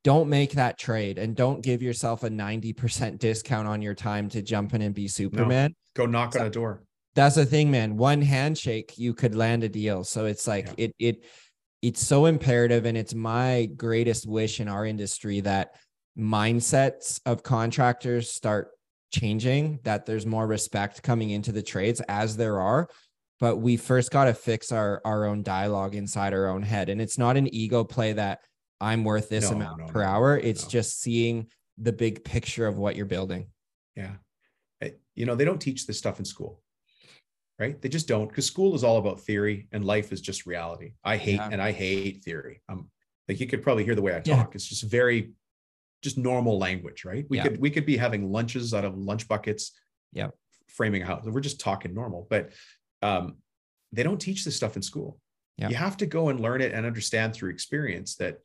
don't 0.02 0.30
make 0.30 0.52
that 0.52 0.78
trade 0.78 1.18
and 1.18 1.36
don't 1.36 1.62
give 1.62 1.82
yourself 1.82 2.22
a 2.22 2.30
90% 2.30 3.18
discount 3.18 3.68
on 3.68 3.82
your 3.82 3.94
time 3.94 4.30
to 4.30 4.40
jump 4.40 4.72
in 4.72 4.80
and 4.80 4.94
be 4.94 5.06
Superman. 5.06 5.74
No, 5.96 6.04
go 6.04 6.10
knock 6.10 6.34
on 6.36 6.46
a 6.46 6.50
door 6.50 6.82
that's 7.14 7.36
the 7.36 7.46
thing, 7.46 7.70
man. 7.70 7.96
One 7.96 8.22
handshake, 8.22 8.94
you 8.96 9.14
could 9.14 9.34
land 9.34 9.64
a 9.64 9.68
deal. 9.68 10.04
So 10.04 10.26
it's 10.26 10.46
like 10.46 10.66
yeah. 10.66 10.84
it 10.84 10.94
it 10.98 11.24
it's 11.82 12.00
so 12.00 12.26
imperative, 12.26 12.84
and 12.84 12.96
it's 12.96 13.14
my 13.14 13.68
greatest 13.76 14.26
wish 14.26 14.60
in 14.60 14.68
our 14.68 14.86
industry 14.86 15.40
that 15.40 15.74
mindsets 16.18 17.20
of 17.26 17.42
contractors 17.42 18.30
start 18.30 18.70
changing. 19.12 19.80
That 19.82 20.06
there's 20.06 20.26
more 20.26 20.46
respect 20.46 21.02
coming 21.02 21.30
into 21.30 21.52
the 21.52 21.62
trades 21.62 22.00
as 22.08 22.36
there 22.36 22.60
are, 22.60 22.88
but 23.40 23.56
we 23.56 23.76
first 23.76 24.12
got 24.12 24.26
to 24.26 24.34
fix 24.34 24.70
our 24.70 25.00
our 25.04 25.24
own 25.24 25.42
dialogue 25.42 25.96
inside 25.96 26.32
our 26.32 26.48
own 26.48 26.62
head, 26.62 26.88
and 26.90 27.00
it's 27.00 27.18
not 27.18 27.36
an 27.36 27.52
ego 27.52 27.82
play 27.82 28.12
that 28.12 28.40
I'm 28.80 29.02
worth 29.02 29.28
this 29.28 29.50
no, 29.50 29.56
amount 29.56 29.78
no, 29.80 29.86
per 29.86 30.02
no, 30.02 30.08
hour. 30.08 30.38
It's 30.38 30.66
just 30.66 31.00
seeing 31.00 31.48
the 31.76 31.92
big 31.92 32.24
picture 32.24 32.66
of 32.66 32.78
what 32.78 32.94
you're 32.94 33.06
building. 33.06 33.48
Yeah. 33.96 34.12
Eh, 34.80 34.90
you 35.16 35.26
know, 35.26 35.34
they 35.34 35.44
don't 35.44 35.60
teach 35.60 35.86
this 35.86 35.98
stuff 35.98 36.18
in 36.18 36.24
school 36.24 36.62
right? 37.60 37.80
They 37.80 37.90
just 37.90 38.08
don't 38.08 38.26
because 38.26 38.46
school 38.46 38.74
is 38.74 38.82
all 38.82 38.96
about 38.96 39.20
theory 39.20 39.68
and 39.70 39.84
life 39.84 40.12
is 40.12 40.20
just 40.20 40.46
reality. 40.46 40.94
I 41.04 41.18
hate 41.18 41.36
yeah. 41.36 41.50
and 41.52 41.60
I 41.60 41.72
hate 41.72 42.24
theory. 42.24 42.62
I'm 42.68 42.90
like 43.28 43.38
you 43.38 43.46
could 43.46 43.62
probably 43.62 43.84
hear 43.84 43.94
the 43.94 44.02
way 44.02 44.16
I 44.16 44.20
talk. 44.20 44.26
Yeah. 44.26 44.54
It's 44.54 44.66
just 44.66 44.84
very 44.84 45.32
just 46.02 46.16
normal 46.16 46.58
language, 46.58 47.04
right? 47.04 47.26
We 47.28 47.36
yeah. 47.36 47.44
could 47.44 47.60
we 47.60 47.70
could 47.70 47.84
be 47.84 47.98
having 47.98 48.32
lunches 48.32 48.72
out 48.72 48.86
of 48.86 48.96
lunch 48.96 49.28
buckets, 49.28 49.72
yeah, 50.12 50.28
framing 50.68 51.02
a 51.02 51.06
house. 51.06 51.24
We're 51.26 51.40
just 51.40 51.60
talking 51.60 51.94
normal, 51.94 52.26
but 52.30 52.52
um, 53.02 53.36
they 53.92 54.02
don't 54.02 54.20
teach 54.20 54.44
this 54.44 54.56
stuff 54.56 54.76
in 54.76 54.82
school. 54.82 55.20
Yeah. 55.58 55.68
You 55.68 55.76
have 55.76 55.98
to 55.98 56.06
go 56.06 56.30
and 56.30 56.40
learn 56.40 56.62
it 56.62 56.72
and 56.72 56.86
understand 56.86 57.34
through 57.34 57.50
experience 57.50 58.16
that 58.16 58.38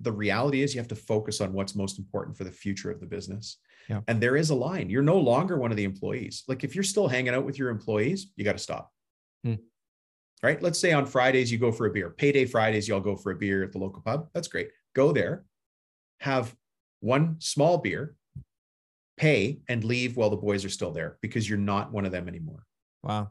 the 0.00 0.12
reality 0.12 0.62
is 0.62 0.74
you 0.74 0.80
have 0.80 0.88
to 0.88 0.96
focus 0.96 1.40
on 1.40 1.52
what's 1.52 1.74
most 1.74 1.98
important 1.98 2.36
for 2.36 2.44
the 2.44 2.52
future 2.52 2.90
of 2.90 3.00
the 3.00 3.06
business 3.06 3.58
yeah. 3.88 4.00
And 4.08 4.20
there 4.20 4.36
is 4.36 4.50
a 4.50 4.54
line. 4.54 4.90
You're 4.90 5.02
no 5.02 5.18
longer 5.18 5.58
one 5.58 5.70
of 5.70 5.76
the 5.76 5.84
employees. 5.84 6.44
Like 6.48 6.64
if 6.64 6.74
you're 6.74 6.84
still 6.84 7.08
hanging 7.08 7.34
out 7.34 7.44
with 7.44 7.58
your 7.58 7.70
employees, 7.70 8.32
you 8.36 8.44
got 8.44 8.52
to 8.52 8.58
stop. 8.58 8.92
Hmm. 9.44 9.54
Right. 10.42 10.60
Let's 10.60 10.78
say 10.78 10.92
on 10.92 11.06
Fridays 11.06 11.50
you 11.50 11.58
go 11.58 11.72
for 11.72 11.86
a 11.86 11.90
beer. 11.90 12.10
Payday 12.10 12.44
Fridays, 12.46 12.88
y'all 12.88 13.00
go 13.00 13.16
for 13.16 13.32
a 13.32 13.36
beer 13.36 13.62
at 13.62 13.72
the 13.72 13.78
local 13.78 14.02
pub. 14.02 14.28
That's 14.34 14.48
great. 14.48 14.70
Go 14.94 15.12
there, 15.12 15.44
have 16.20 16.54
one 17.00 17.36
small 17.38 17.78
beer, 17.78 18.16
pay, 19.16 19.60
and 19.68 19.82
leave 19.82 20.16
while 20.16 20.30
the 20.30 20.36
boys 20.36 20.64
are 20.64 20.70
still 20.70 20.92
there 20.92 21.18
because 21.22 21.48
you're 21.48 21.58
not 21.58 21.92
one 21.92 22.04
of 22.04 22.12
them 22.12 22.28
anymore. 22.28 22.66
Wow. 23.02 23.30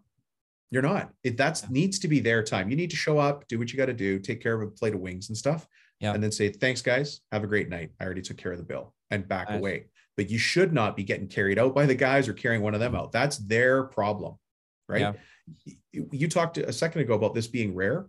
You're 0.72 0.82
not. 0.82 1.12
It 1.24 1.38
that's 1.38 1.62
Yeah. 1.64 1.70
needs 1.72 2.00
to 2.00 2.08
be 2.08 2.20
their 2.20 2.44
time. 2.44 2.70
You 2.70 2.76
need 2.76 2.90
to 2.90 2.96
show 2.96 3.20
up, 3.20 3.48
do 3.48 3.60
what 3.60 3.72
you 3.72 3.78
got 3.78 3.86
to 3.86 3.94
do, 3.94 4.20
take 4.20 4.42
care 4.42 4.60
of 4.60 4.68
a 4.68 4.72
plate 4.72 4.94
of 4.94 5.00
wings 5.00 5.30
and 5.30 5.38
stuff. 5.38 5.68
Yeah. 6.06 6.14
And 6.14 6.24
then 6.24 6.32
say, 6.32 6.50
thanks, 6.50 6.82
guys. 6.82 7.22
Have 7.32 7.44
a 7.44 7.48
great 7.48 7.68
night. 7.70 7.90
I 8.00 8.06
already 8.06 8.22
took 8.22 8.38
care 8.38 8.52
of 8.52 8.60
the 8.60 8.64
bill 8.64 8.94
and 9.10 9.28
back 9.28 9.50
Nice. 9.50 9.58
away. 9.60 9.86
But 10.18 10.30
you 10.30 10.38
should 10.38 10.72
not 10.72 10.96
be 10.96 11.04
getting 11.04 11.28
carried 11.28 11.58
out 11.60 11.74
by 11.74 11.86
the 11.88 11.96
guys 11.96 12.28
or 12.28 12.34
carrying 12.34 12.62
one 12.62 12.74
of 12.76 12.80
them 12.80 12.94
out. 12.96 13.12
That's 13.12 13.38
their 13.38 13.84
problem. 13.86 14.36
Right. 14.88 15.02
Yeah. 15.02 15.14
You- 16.12 16.28
talked 16.28 16.58
a 16.60 16.72
second 16.72 17.02
ago 17.02 17.16
about 17.16 17.34
this 17.34 17.48
being 17.48 17.74
rare. 17.74 18.06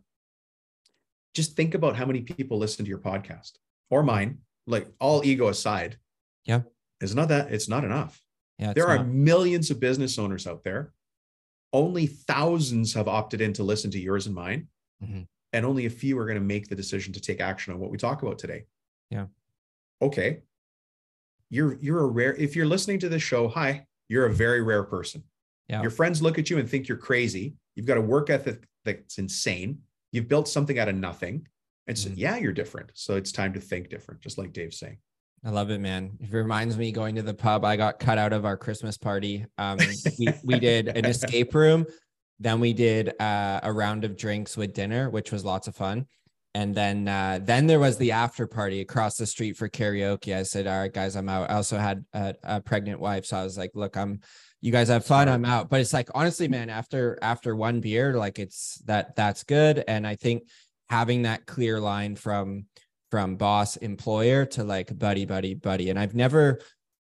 Just 1.35 1.57
think 1.57 1.75
about 1.75 1.97
how 1.97 2.05
many 2.07 2.21
people 2.23 2.59
listen 2.59 2.85
to 2.85 2.89
your 2.89 2.99
podcast 2.99 3.53
or 3.91 4.03
mine, 4.03 4.39
like 4.67 4.89
all 5.01 5.25
ego 5.25 5.49
aside. 5.49 5.97
Yeah. 6.45 6.63
It's 7.01 7.15
not 7.15 7.29
that, 7.29 7.51
it's 7.53 7.69
not 7.69 7.85
enough 7.85 8.23
Yeah. 8.59 8.73
there 8.75 8.87
are 8.89 8.99
not. 8.99 9.09
millions 9.09 9.71
of 9.71 9.81
business 9.81 10.19
owners 10.19 10.47
out 10.47 10.65
there. 10.65 10.93
Only 11.73 12.07
thousands 12.07 12.95
have 12.95 13.09
opted 13.09 13.41
in 13.41 13.53
to 13.55 13.63
listen 13.63 13.91
to 13.93 13.99
yours 13.99 14.27
and 14.27 14.35
mine. 14.35 14.69
Mhm. 15.03 15.27
And 15.57 15.65
only 15.65 15.87
a 15.87 15.91
few 15.91 16.19
are 16.19 16.27
going 16.27 16.39
to 16.39 16.45
make 16.45 16.69
the 16.69 16.75
decision 16.77 17.15
to 17.15 17.21
take 17.21 17.41
action 17.41 17.73
on 17.73 17.81
what 17.81 17.91
we 17.91 17.97
talk 17.97 18.21
about 18.21 18.39
today. 18.39 18.67
Yeah. 19.11 19.25
Okay. 20.03 20.43
You're 21.49 21.79
you're 21.81 22.01
a 22.01 22.07
rare 22.07 22.35
if 22.35 22.55
you're 22.55 22.67
listening 22.67 22.99
to 22.99 23.09
this 23.09 23.23
show, 23.23 23.49
hi, 23.49 23.87
you're 24.11 24.27
a 24.27 24.33
very 24.33 24.61
rare 24.61 24.83
person. 24.85 25.23
Yeah. 25.69 25.81
Your 25.81 25.91
friends 25.91 26.21
look 26.21 26.39
at 26.39 26.51
you 26.51 26.59
and 26.59 26.69
think 26.69 26.89
you're 26.89 26.99
crazy. 26.99 27.55
You've 27.75 27.87
got 27.87 27.97
a 27.97 28.03
work 28.03 28.29
ethic 28.29 28.65
that's 28.85 29.17
insane. 29.17 29.79
You've 30.13 30.29
built 30.29 30.47
something 30.47 30.79
out 30.79 30.89
of 30.89 30.95
nothing. 30.95 31.49
And 31.87 31.97
so, 31.99 32.11
Mhm. 32.11 32.15
yeah, 32.19 32.37
you're 32.37 32.53
different. 32.53 32.91
So 32.93 33.17
it's 33.17 33.33
time 33.33 33.55
to 33.55 33.61
think 33.61 33.89
different, 33.89 34.21
just 34.21 34.37
like 34.37 34.53
Dave's 34.53 34.79
saying. 34.79 34.99
I 35.43 35.51
love 35.51 35.71
it, 35.71 35.79
man. 35.81 36.19
It 36.21 36.33
reminds 36.33 36.77
me 36.77 36.93
going 36.93 37.15
to 37.15 37.23
the 37.23 37.33
pub. 37.35 37.65
I 37.65 37.77
got 37.77 37.99
cut 37.99 38.19
out 38.19 38.33
of 38.35 38.45
our 38.45 38.59
Christmas 38.59 38.99
party. 38.99 39.47
Um, 39.57 39.79
we 40.19 40.29
we 40.45 40.59
did 40.61 40.89
an 40.89 41.07
escape 41.07 41.55
room, 41.55 41.87
then 42.39 42.61
we 42.61 42.73
did 42.73 43.21
uh, 43.21 43.61
a 43.63 43.73
round 43.73 44.05
of 44.05 44.17
drinks 44.17 44.57
with 44.57 44.75
dinner, 44.75 45.11
which 45.11 45.33
was 45.33 45.45
lots 45.45 45.69
of 45.69 45.77
fun. 45.77 46.07
And 46.55 46.75
then 46.75 47.07
uh, 47.07 47.41
then 47.43 47.67
there 47.67 47.79
was 47.79 47.99
the 47.99 48.13
after 48.13 48.47
party 48.47 48.81
across 48.81 49.17
the 49.17 49.27
street 49.27 49.59
for 49.59 49.69
karaoke. 49.69 50.35
I 50.35 50.43
said, 50.43 50.67
"All 50.67 50.79
right, 50.79 50.93
guys, 50.93 51.15
I'm 51.15 51.29
out." 51.29 51.51
I 51.51 51.55
also 51.55 51.77
had 51.77 52.05
a, 52.15 52.35
a 52.43 52.61
pregnant 52.63 52.99
wife, 52.99 53.27
so 53.27 53.37
I 53.37 53.45
was 53.45 53.59
like, 53.59 53.73
"Look, 53.75 53.97
I'm. 53.97 54.21
You 54.63 54.73
guys 54.73 54.89
have 54.89 55.05
fun. 55.05 55.29
I'm 55.29 55.45
out." 55.45 55.69
But 55.69 55.83
it's 55.83 55.93
like 55.93 56.09
honestly, 56.15 56.49
man, 56.49 56.71
after 56.71 57.19
after 57.21 57.55
one 57.55 57.81
beer, 57.81 58.15
like 58.15 58.39
it's 58.39 58.81
that 58.87 59.17
that's 59.17 59.45
good. 59.45 59.85
And 59.87 60.07
I 60.07 60.15
think 60.15 60.45
having 60.89 61.23
that 61.23 61.45
clear 61.45 61.79
line 61.79 62.17
from 62.17 62.65
from 63.11 63.37
boss 63.37 63.77
employer 63.77 64.45
to 64.45 64.65
like 64.65 64.97
buddy 64.99 65.25
buddy 65.25 65.55
buddy 65.55 65.91
and 65.91 65.99
i've 65.99 66.15
never 66.15 66.61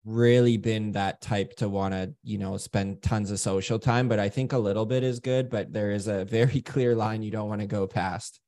really 0.10 0.58
been 0.58 0.92
that 0.94 1.22
type 1.22 1.56
to 1.56 1.70
want 1.70 1.94
to 1.94 2.14
you 2.24 2.38
know 2.38 2.58
spend 2.58 3.02
tons 3.02 3.30
of 3.32 3.40
social 3.40 3.78
time 3.80 4.08
but 4.08 4.20
i 4.20 4.28
think 4.30 4.54
a 4.54 4.58
little 4.58 4.86
bit 4.86 5.04
is 5.04 5.20
good 5.20 5.50
but 5.50 5.72
there 5.72 5.92
is 5.92 6.08
a 6.08 6.26
very 6.38 6.62
clear 6.62 6.96
line 6.96 7.22
you 7.22 7.32
don't 7.32 7.48
want 7.50 7.62
to 7.62 7.68
go 7.68 7.86
past 7.88 8.40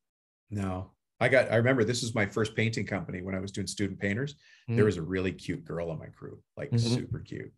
No, 0.49 0.91
I 1.19 1.29
got, 1.29 1.51
I 1.51 1.55
remember 1.57 1.83
this 1.83 2.01
was 2.01 2.15
my 2.15 2.25
first 2.25 2.55
painting 2.55 2.85
company 2.85 3.21
when 3.21 3.35
I 3.35 3.39
was 3.39 3.51
doing 3.51 3.67
student 3.67 3.99
painters. 3.99 4.35
There 4.67 4.83
Mhm. 4.83 4.85
was 4.85 4.97
a 4.97 5.01
really 5.03 5.31
cute 5.31 5.63
girl 5.63 5.91
on 5.91 5.99
my 5.99 6.07
crew, 6.07 6.41
like 6.57 6.71
Mhm. 6.71 6.79
super 6.95 7.19
cute. 7.19 7.53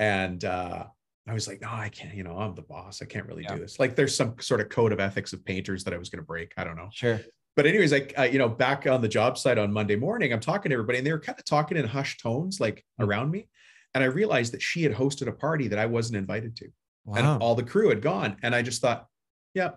And 0.00 0.44
uh, 0.44 0.86
I 1.28 1.32
was 1.32 1.46
like, 1.46 1.60
no, 1.60 1.68
I 1.70 1.88
can't, 1.90 2.14
you 2.14 2.24
know, 2.24 2.36
I'm 2.36 2.54
the 2.54 2.62
boss. 2.62 3.00
I 3.02 3.06
can't 3.06 3.26
really 3.26 3.44
Yeah. 3.44 3.54
do 3.54 3.60
this. 3.60 3.78
Like 3.78 3.94
there's 3.96 4.16
some 4.16 4.34
sort 4.40 4.60
of 4.60 4.68
code 4.68 4.92
of 4.92 5.00
ethics 5.00 5.32
of 5.32 5.44
painters 5.44 5.84
that 5.84 5.94
I 5.94 5.98
was 5.98 6.08
going 6.10 6.22
to 6.22 6.26
break. 6.26 6.52
I 6.56 6.64
don't 6.64 6.76
know. 6.76 6.88
sure 6.92 7.20
But 7.58 7.66
anyways, 7.66 7.90
like, 7.90 8.14
uh, 8.16 8.22
you 8.22 8.38
know, 8.38 8.48
back 8.48 8.86
on 8.86 9.02
the 9.02 9.08
job 9.08 9.36
site 9.36 9.58
on 9.58 9.72
Monday 9.72 9.96
morning, 9.96 10.32
I'm 10.32 10.38
talking 10.38 10.70
to 10.70 10.74
everybody 10.74 10.98
and 10.98 11.04
they 11.04 11.10
were 11.10 11.18
kind 11.18 11.36
of 11.36 11.44
talking 11.44 11.76
in 11.76 11.84
hushed 11.88 12.20
tones, 12.20 12.60
like 12.60 12.84
Mm. 13.00 13.06
around 13.08 13.32
me. 13.32 13.48
And 13.94 14.04
I 14.04 14.06
realized 14.06 14.52
that 14.52 14.62
she 14.62 14.84
had 14.84 14.92
hosted 14.92 15.26
a 15.26 15.32
party 15.32 15.66
that 15.66 15.78
I 15.80 15.86
wasn't 15.86 16.18
invited 16.18 16.54
to 16.58 16.68
wow 17.04 17.16
and 17.16 17.42
all 17.42 17.56
the 17.56 17.64
crew 17.64 17.88
had 17.88 18.00
gone. 18.00 18.36
And 18.44 18.54
I 18.54 18.62
just 18.62 18.80
thought, 18.80 19.08
yeah, 19.54 19.70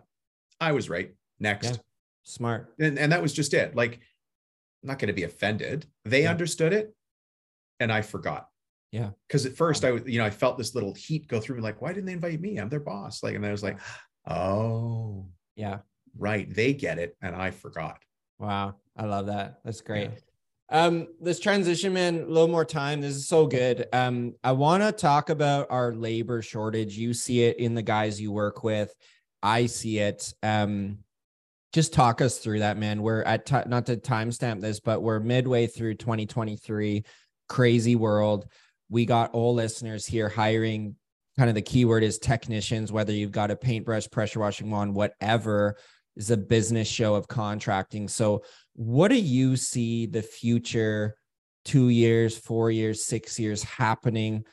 I 0.60 0.74
was 0.74 0.92
right. 0.92 1.16
Next 1.40 1.66
Yeah. 1.72 1.78
smart 2.22 2.76
and, 2.80 3.00
and 3.00 3.12
that 3.14 3.20
was 3.24 3.34
just 3.34 3.52
it 3.56 3.76
like 3.76 3.94
I'm 4.84 4.90
not 4.90 5.00
going 5.00 5.08
to 5.08 5.14
be 5.14 5.24
offended 5.24 5.88
they 6.06 6.22
Yeah. 6.22 6.30
understood 6.30 6.74
it 6.74 6.94
and 7.80 7.92
i 7.92 8.04
forgot 8.04 8.48
Yeah. 8.92 9.10
because 9.28 9.48
at 9.48 9.56
first 9.56 9.84
i 9.84 9.90
was 9.90 10.04
you 10.06 10.20
know 10.20 10.26
i 10.26 10.30
felt 10.30 10.60
this 10.60 10.76
little 10.76 10.94
heat 10.94 11.28
go 11.28 11.40
through 11.40 11.56
me 11.56 11.64
like 11.64 11.82
why 11.82 11.94
didn't 11.94 12.06
they 12.06 12.14
invite 12.14 12.40
me 12.40 12.58
i'm 12.60 12.70
their 12.70 12.80
boss 12.80 13.24
like 13.24 13.34
and 13.34 13.44
i 13.44 13.52
was 13.52 13.64
like 13.64 13.80
oh 14.28 15.26
yeah 15.56 15.80
right 16.18 16.54
they 16.54 16.74
get 16.74 17.00
it 17.00 17.16
and 17.22 17.36
i 17.36 17.52
forgot. 17.52 18.00
Wow 18.40 18.76
i 18.98 19.06
love 19.06 19.28
that. 19.28 19.60
That's 19.64 19.82
great. 19.82 20.10
Yeah. 20.72 20.86
um 20.86 21.08
this 21.20 21.40
transition 21.40 21.94
man 21.94 22.16
a 22.16 22.26
little 22.26 22.48
more 22.48 22.66
time. 22.66 23.02
This 23.02 23.16
is 23.16 23.28
so 23.28 23.48
good. 23.48 23.88
Um 23.94 24.36
i 24.44 24.52
want 24.52 24.84
to 24.84 24.92
talk 24.92 25.30
about 25.30 25.68
our 25.70 25.94
labor 25.94 26.42
shortage. 26.42 26.98
You 26.98 27.14
see 27.14 27.44
it 27.44 27.58
in 27.58 27.74
the 27.74 27.82
guys 27.82 28.20
you 28.20 28.32
work 28.32 28.64
with. 28.64 28.94
I 29.42 29.66
see 29.66 30.00
it. 30.00 30.34
Um 30.44 31.00
just 31.74 31.94
talk 31.94 32.20
us 32.20 32.38
through 32.40 32.60
that 32.60 32.78
man. 32.78 33.02
We're 33.02 33.24
at 33.24 33.46
ti 33.46 33.58
not 33.68 33.86
to 33.86 33.98
timestamp 33.98 34.62
this 34.62 34.80
but 34.80 35.02
we're 35.02 35.20
midway 35.20 35.68
through 35.68 35.96
2023 35.96 37.04
crazy 37.48 37.96
world. 37.96 38.48
We 38.90 39.06
got 39.06 39.32
all 39.32 39.54
listeners 39.54 40.06
here 40.06 40.28
hiring. 40.30 40.96
Kind 41.38 41.50
of 41.50 41.56
the 41.56 41.62
keyword 41.62 42.04
is 42.04 42.18
technicians 42.18 42.92
whether 42.92 43.14
you've 43.14 43.32
got 43.32 43.52
a 43.52 43.56
paintbrush 43.56 44.10
pressure 44.10 44.42
washing 44.42 44.70
wand 44.70 44.94
whatever 44.94 45.78
is 46.16 46.32
a 46.32 46.38
business 46.38 46.88
show 46.88 47.16
of 47.16 47.28
contracting. 47.28 48.08
So 48.08 48.44
what 48.74 49.10
do 49.10 49.20
you 49.20 49.56
see 49.56 50.06
the 50.06 50.22
future 50.22 51.16
two 51.64 51.90
years 51.90 52.38
four 52.38 52.72
years 52.72 53.06
six 53.06 53.40
years 53.40 53.64
happening 53.64 54.44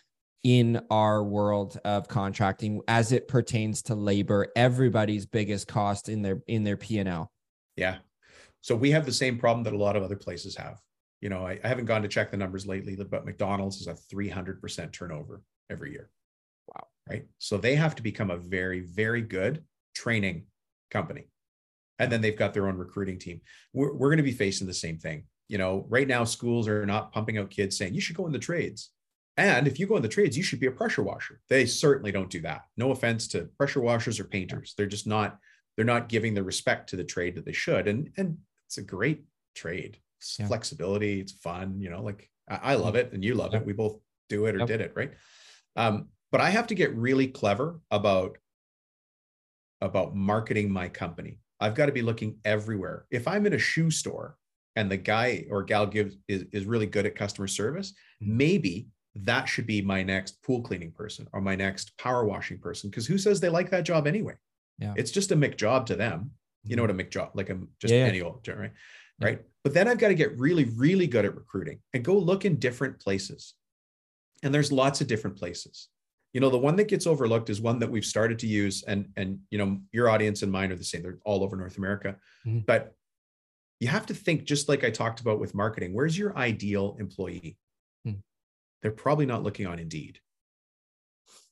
in 0.44 0.81
our 0.90 1.25
world 1.25 1.79
of 1.85 2.07
contracting 2.07 2.81
as 2.87 3.12
it 3.12 3.29
pertains 3.29 3.83
to 3.83 3.94
labor 3.94 4.47
everybody's 4.55 5.27
biggest 5.27 5.66
cost 5.66 6.09
in 6.09 6.23
their 6.23 6.42
in 6.47 6.64
their 6.64 6.77
p&l 6.77 7.31
yeah. 7.77 7.99
So 8.61 8.75
we 8.75 8.90
have 8.90 9.07
the 9.07 9.12
same 9.12 9.38
problem 9.38 9.62
that 9.64 9.73
a 9.73 9.79
lot 9.79 9.94
of 9.94 10.03
other 10.03 10.16
places 10.16 10.57
have. 10.57 10.81
You 11.21 11.31
know 11.31 11.47
i, 11.47 11.59
I 11.62 11.68
haven't 11.68 11.87
gone 11.87 12.03
to 12.03 12.09
check 12.09 12.31
the 12.31 12.37
numbers 12.37 12.66
lately 12.66 12.97
but 12.97 13.25
mcdonald's 13.25 13.81
is 13.81 13.87
a 13.87 13.94
300% 13.94 14.92
turnover 14.92 15.42
every 15.71 15.92
year. 15.92 16.11
Wow. 16.68 16.87
right? 17.09 17.27
So 17.38 17.57
they 17.57 17.75
have 17.75 17.97
to 17.97 18.03
become 18.03 18.31
a 18.31 18.37
very 18.37 18.81
very 18.81 19.23
good 19.23 19.64
training 19.94 20.47
company 20.90 21.27
and 21.99 22.11
then 22.13 22.21
they've 22.21 22.37
got 22.39 22.55
their 22.55 22.69
own 22.69 22.77
recruiting 22.77 23.19
team. 23.19 23.41
We're, 23.73 23.93
we're 23.95 24.09
going 24.09 24.19
to 24.19 24.23
be 24.23 24.33
facing 24.33 24.67
the 24.67 24.75
same 24.75 24.99
thing. 24.99 25.25
You 25.49 25.57
know 25.59 25.87
right 25.89 26.07
now 26.07 26.25
schools 26.25 26.69
are 26.69 26.85
not 26.85 27.11
pumping 27.13 27.39
out 27.39 27.49
kids 27.49 27.79
saying 27.79 27.95
you 27.95 28.01
should 28.03 28.17
go 28.17 28.27
in 28.27 28.33
the 28.33 28.39
trades. 28.39 28.91
And 29.39 29.67
if 29.67 29.79
you 29.79 29.87
go 29.87 29.97
in 29.97 30.03
the 30.03 30.09
trades 30.09 30.37
you 30.37 30.43
should 30.43 30.61
be 30.61 30.67
a 30.67 30.71
pressure 30.73 31.03
washer. 31.03 31.41
They 31.49 31.65
certainly 31.65 32.13
don't 32.13 32.29
do 32.31 32.41
that. 32.43 32.63
No 32.77 32.91
offense 32.91 33.29
to 33.29 33.49
pressure 33.57 33.81
washers 33.81 34.21
or 34.21 34.25
painters. 34.25 34.75
They're 34.77 34.87
just 34.87 35.07
not 35.07 35.39
they're 35.77 35.87
not 35.87 36.09
giving 36.09 36.35
the 36.35 36.43
respect 36.43 36.91
to 36.91 36.97
the 36.97 37.05
trade 37.05 37.35
that 37.37 37.45
they 37.47 37.53
should. 37.53 37.89
And 37.89 38.11
and 38.19 38.37
it's 38.67 38.77
a 38.79 38.83
great 38.83 39.23
trade. 39.55 39.99
It's 40.21 40.39
Yeah. 40.39 40.49
flexibility. 40.49 41.21
It's 41.21 41.33
fun 41.33 41.81
you 41.81 41.89
know 41.89 42.03
like 42.03 42.29
i, 42.49 42.73
I 42.73 42.75
love 42.75 42.95
it 42.97 43.13
and 43.15 43.25
you 43.25 43.35
love 43.35 43.55
it. 43.55 43.65
We 43.65 43.73
both 43.73 43.99
do 44.29 44.45
it 44.47 44.55
or 44.55 44.59
Yep. 44.59 44.69
did 44.69 44.81
it 44.83 44.93
right? 44.97 45.13
Um 45.77 46.09
but 46.31 46.43
i 46.43 46.51
have 46.51 46.67
to 46.67 46.75
get 46.75 46.95
really 46.95 47.29
clever 47.29 47.81
about 47.91 48.37
about 49.81 50.15
marketing 50.15 50.71
my 50.71 50.89
company 50.89 51.39
i've 51.61 51.75
got 51.75 51.87
to 51.87 51.92
be 51.92 52.03
looking 52.03 52.38
everywhere 52.44 53.07
if 53.11 53.27
i'm 53.29 53.47
in 53.47 53.53
a 53.55 53.59
shoe 53.59 53.90
store 53.90 54.37
and 54.77 54.90
the 54.90 54.97
guy 54.97 55.44
or 55.51 55.62
gal 55.62 55.87
gives 55.87 56.16
is, 56.29 56.44
is 56.53 56.64
really 56.66 56.87
good 56.87 57.07
at 57.07 57.14
customer 57.14 57.49
service 57.49 57.92
Mhm. 58.23 58.29
maybe 58.37 58.88
that 59.14 59.49
should 59.49 59.66
be 59.66 59.83
my 59.83 60.03
next 60.03 60.42
pool 60.42 60.61
cleaning 60.62 60.92
person 60.92 61.27
or 61.33 61.40
my 61.40 61.57
next 61.57 61.97
power 61.99 62.25
washing 62.25 62.59
person 62.59 62.90
because 62.90 63.07
who 63.07 63.18
says 63.18 63.40
they 63.40 63.49
like 63.49 63.71
that 63.71 63.85
job 63.85 64.07
anyway 64.07 64.35
Yeah. 64.79 64.94
it's 64.97 65.11
just 65.11 65.33
a 65.33 65.37
McJob 65.37 65.87
to 65.87 65.97
them 65.97 66.31
you 66.64 66.77
know 66.77 66.83
what 66.83 66.90
a 66.90 66.94
McJob 66.94 67.31
like 67.35 67.51
a 67.51 67.59
just 67.81 67.92
Yeah, 67.92 68.01
yeah. 68.01 68.07
any 68.07 68.21
old 68.23 68.47
right 68.49 68.73
Yeah. 69.21 69.27
right 69.27 69.40
but 69.64 69.75
then 69.75 69.88
i've 69.88 69.99
got 69.99 70.09
to 70.09 70.14
get 70.14 70.38
really 70.38 70.64
really 70.64 71.07
good 71.07 71.25
at 71.25 71.35
recruiting 71.35 71.81
and 71.94 72.05
go 72.05 72.16
look 72.16 72.44
in 72.44 72.57
different 72.57 73.01
places 73.01 73.55
and 74.42 74.55
there's 74.55 74.71
lots 74.71 75.01
of 75.01 75.07
different 75.09 75.37
places 75.37 75.88
you 76.33 76.41
know 76.41 76.51
the 76.51 76.59
one 76.59 76.77
that 76.77 76.88
gets 76.88 77.07
overlooked 77.07 77.49
is 77.51 77.61
one 77.61 77.79
that 77.79 77.91
we've 77.91 78.05
started 78.05 78.38
to 78.41 78.47
use 78.47 78.83
and 78.85 79.09
and 79.17 79.41
you 79.51 79.59
know 79.59 79.81
your 79.93 80.09
audience 80.11 80.43
and 80.43 80.53
mine 80.53 80.71
are 80.71 80.77
the 80.77 80.85
same 80.85 81.03
they're 81.03 81.19
all 81.25 81.43
over 81.43 81.57
north 81.57 81.79
america 81.79 82.17
Mhm. 82.47 82.67
but 82.67 82.95
you 83.81 83.88
have 83.88 84.07
to 84.07 84.14
think 84.14 84.45
just 84.45 84.69
like 84.69 84.85
i 84.85 84.91
talked 84.91 85.21
about 85.21 85.41
with 85.41 85.55
marketing 85.55 85.95
where's 85.95 86.17
your 86.19 86.37
ideal 86.37 86.97
employee 87.01 87.57
Hmm. 88.05 88.14
they're 88.83 88.93
probably 88.93 89.27
not 89.27 89.43
looking 89.43 89.67
on 89.67 89.79
indeed 89.79 90.21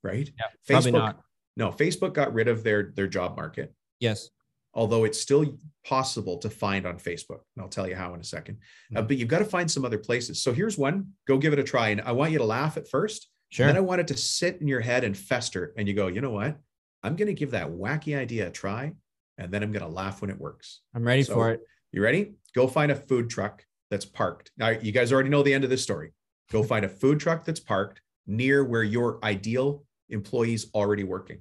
right 0.02 0.28
Yeah, 0.38 0.44
probably 0.66 0.90
facebook 0.92 0.94
not. 0.94 1.20
no 1.56 1.70
facebook 1.70 2.12
got 2.12 2.32
rid 2.34 2.48
of 2.48 2.62
their 2.62 2.92
their 2.94 3.06
job 3.08 3.36
market 3.36 3.74
yes 4.00 4.30
although 4.74 5.04
it's 5.04 5.18
still 5.18 5.58
possible 5.86 6.36
to 6.36 6.50
find 6.50 6.84
on 6.84 6.98
Facebook. 6.98 7.40
And 7.54 7.62
I'll 7.62 7.68
tell 7.70 7.88
you 7.88 7.94
how 7.96 8.12
in 8.12 8.20
a 8.20 8.22
2nd 8.24 8.58
Uh, 8.94 9.00
Mhm. 9.00 9.08
but 9.08 9.16
you've 9.16 9.28
got 9.28 9.38
to 9.38 9.46
find 9.46 9.70
some 9.70 9.86
other 9.86 9.96
places. 9.96 10.42
So 10.42 10.52
here's 10.52 10.76
one 10.76 11.14
go 11.26 11.38
give 11.38 11.54
it 11.54 11.58
a 11.58 11.64
try. 11.64 11.88
And 11.88 12.02
I 12.02 12.12
want 12.12 12.30
you 12.32 12.36
to 12.38 12.44
laugh 12.44 12.76
at 12.76 12.86
first. 12.86 13.30
Sure 13.56 13.66
Then 13.66 13.76
I 13.76 13.80
want 13.80 14.00
it 14.00 14.08
to 14.08 14.16
sit 14.16 14.60
in 14.60 14.68
your 14.68 14.80
head 14.80 15.02
and 15.04 15.16
fester. 15.16 15.72
And 15.76 15.88
you 15.88 15.94
go, 15.94 16.06
you 16.08 16.20
know 16.20 16.30
what? 16.30 16.56
I'm 17.02 17.16
going 17.16 17.28
to 17.28 17.34
give 17.34 17.52
that 17.52 17.68
wacky 17.68 18.16
idea 18.18 18.48
a 18.48 18.50
try. 18.50 18.92
And 19.38 19.50
then 19.52 19.62
I'm 19.62 19.72
going 19.72 19.84
to 19.84 19.88
laugh 19.90 20.20
when 20.20 20.30
it 20.30 20.38
works. 20.38 20.80
i'm 20.94 21.04
ready 21.04 21.22
So- 21.22 21.34
for 21.34 21.50
it 21.52 21.60
You 21.92 22.02
ready? 22.02 22.34
Go 22.54 22.66
find 22.66 22.90
a 22.92 22.94
food 22.96 23.28
truck 23.30 23.64
that's 23.90 24.04
parked. 24.04 24.50
Now, 24.56 24.68
you 24.70 24.92
guys 24.92 25.12
already 25.12 25.28
know 25.28 25.42
the 25.42 25.54
end 25.54 25.64
of 25.64 25.70
this 25.70 25.82
story. 25.82 26.12
Go 26.50 26.62
find 26.62 26.84
a 26.84 26.88
food 26.88 27.20
truck 27.20 27.44
that's 27.44 27.60
parked 27.60 28.00
near 28.26 28.64
where 28.64 28.82
your 28.82 29.18
ideal 29.24 29.84
employees 30.10 30.66
already 30.74 31.04
working. 31.04 31.38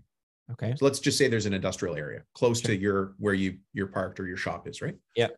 Okay. 0.51 0.73
So 0.77 0.85
let's 0.85 0.99
just 0.99 1.17
say 1.17 1.27
there's 1.27 1.47
an 1.47 1.53
industrial 1.53 1.95
area 1.95 2.21
close 2.35 2.61
Sure. 2.61 2.67
to 2.69 2.77
your 2.77 3.15
where 3.17 3.33
you 3.33 3.57
your 3.73 3.87
parked 3.87 4.19
or 4.19 4.27
your 4.27 4.37
shop 4.37 4.67
is, 4.67 4.81
right? 4.81 4.95
Yeah. 5.15 5.29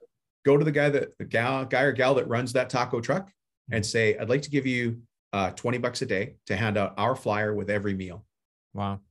Go 0.46 0.58
to 0.58 0.66
the 0.66 0.72
guy 0.72 0.90
that 0.90 1.18
the 1.18 1.26
gal 1.26 1.64
guy 1.66 1.82
or 1.84 1.94
gal 1.94 2.16
that 2.16 2.28
runs 2.28 2.54
that 2.54 2.70
taco 2.70 3.00
truck 3.00 3.32
and 3.72 3.84
Mm-hmm. 3.84 3.90
say, 3.90 4.18
I'd 4.18 4.30
like 4.30 4.42
to 4.44 4.50
give 4.50 4.66
you 4.66 5.02
uh 5.34 5.52
20 5.52 5.78
bucks 5.80 6.02
a 6.02 6.06
day 6.06 6.36
to 6.48 6.56
hand 6.56 6.78
out 6.78 6.94
our 6.98 7.16
flyer 7.16 7.54
with 7.54 7.70
every 7.70 7.94
meal. 7.94 8.26
Wow. 8.74 9.02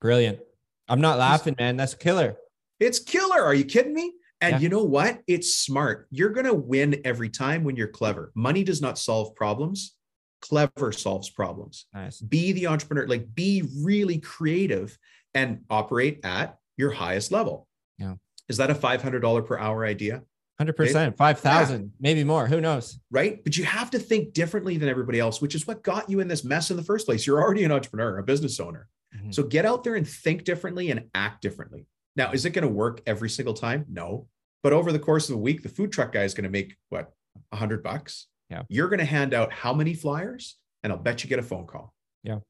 Brilliant. 0.00 0.40
I'm 0.88 1.00
not 1.00 1.18
laughing, 1.18 1.54
man. 1.58 1.76
That's 1.76 1.94
killer. 1.94 2.36
It's 2.80 2.98
killer. 2.98 3.40
Are 3.42 3.54
you 3.54 3.64
kidding 3.64 3.94
me? 3.94 4.12
And 4.40 4.54
Yeah. 4.54 4.58
you 4.58 4.68
know 4.68 4.82
what? 4.82 5.20
It's 5.28 5.54
smart. 5.56 6.08
You're 6.10 6.30
going 6.30 6.46
to 6.46 6.54
win 6.54 7.00
every 7.04 7.28
time 7.28 7.62
when 7.62 7.76
you're 7.76 7.86
clever. 7.86 8.32
Money 8.34 8.64
does 8.64 8.82
not 8.82 8.98
solve 8.98 9.34
problems. 9.36 9.94
Clever 10.40 10.90
solves 10.90 11.30
problems. 11.30 11.86
Nice. 11.94 12.20
Be 12.20 12.50
the 12.50 12.66
entrepreneur, 12.66 13.06
like 13.06 13.32
be 13.34 13.62
really 13.84 14.18
creative 14.18 14.98
and 15.34 15.60
operate 15.70 16.20
at 16.24 16.58
your 16.76 16.90
highest 16.90 17.30
level. 17.30 17.68
Yeah. 17.98 18.14
Is 18.48 18.56
that 18.56 18.70
a 18.70 18.74
$500 18.74 19.46
per 19.46 19.56
hour 19.56 19.86
idea? 19.86 20.22
100%. 20.66 21.16
5,000, 21.16 21.92
maybe 22.00 22.24
more. 22.24 22.46
Who 22.46 22.60
knows? 22.60 22.98
Right. 23.10 23.42
But 23.42 23.56
you 23.56 23.64
have 23.64 23.90
to 23.90 23.98
think 23.98 24.32
differently 24.32 24.76
than 24.78 24.88
everybody 24.88 25.18
else, 25.20 25.40
which 25.40 25.54
is 25.54 25.66
what 25.66 25.82
got 25.82 26.08
you 26.10 26.20
in 26.20 26.28
this 26.28 26.44
mess 26.44 26.70
in 26.70 26.76
the 26.76 26.82
first 26.82 27.06
place. 27.06 27.26
You're 27.26 27.40
already 27.42 27.64
an 27.64 27.72
entrepreneur, 27.72 28.18
a 28.18 28.22
business 28.22 28.58
owner. 28.60 28.88
Mhm. 29.16 29.34
So 29.34 29.42
get 29.42 29.64
out 29.64 29.84
there 29.84 29.94
and 29.94 30.08
think 30.08 30.44
differently 30.44 30.90
and 30.90 31.08
act 31.14 31.42
differently. 31.42 31.86
Now, 32.16 32.32
is 32.32 32.44
it 32.44 32.50
going 32.50 32.66
to 32.66 32.72
work 32.72 33.02
every 33.06 33.30
single 33.30 33.54
time? 33.54 33.86
No. 33.88 34.28
But 34.62 34.72
over 34.72 34.92
the 34.92 34.98
course 34.98 35.28
of 35.28 35.36
a 35.36 35.38
week, 35.38 35.62
the 35.62 35.68
food 35.68 35.92
truck 35.92 36.12
guy 36.12 36.22
is 36.22 36.34
going 36.34 36.44
to 36.44 36.50
make 36.50 36.76
what, 36.88 37.12
a 37.50 37.56
hundred 37.56 37.82
bucks? 37.82 38.28
Yeah. 38.50 38.62
You're 38.68 38.88
going 38.88 39.00
to 39.00 39.04
hand 39.04 39.34
out 39.34 39.52
how 39.52 39.72
many 39.72 39.94
flyers? 39.94 40.56
And 40.82 40.92
I'll 40.92 40.98
bet 40.98 41.24
you 41.24 41.30
get 41.30 41.38
a 41.38 41.42
phone 41.42 41.66
call. 41.66 41.94
Yeah. 42.22 42.40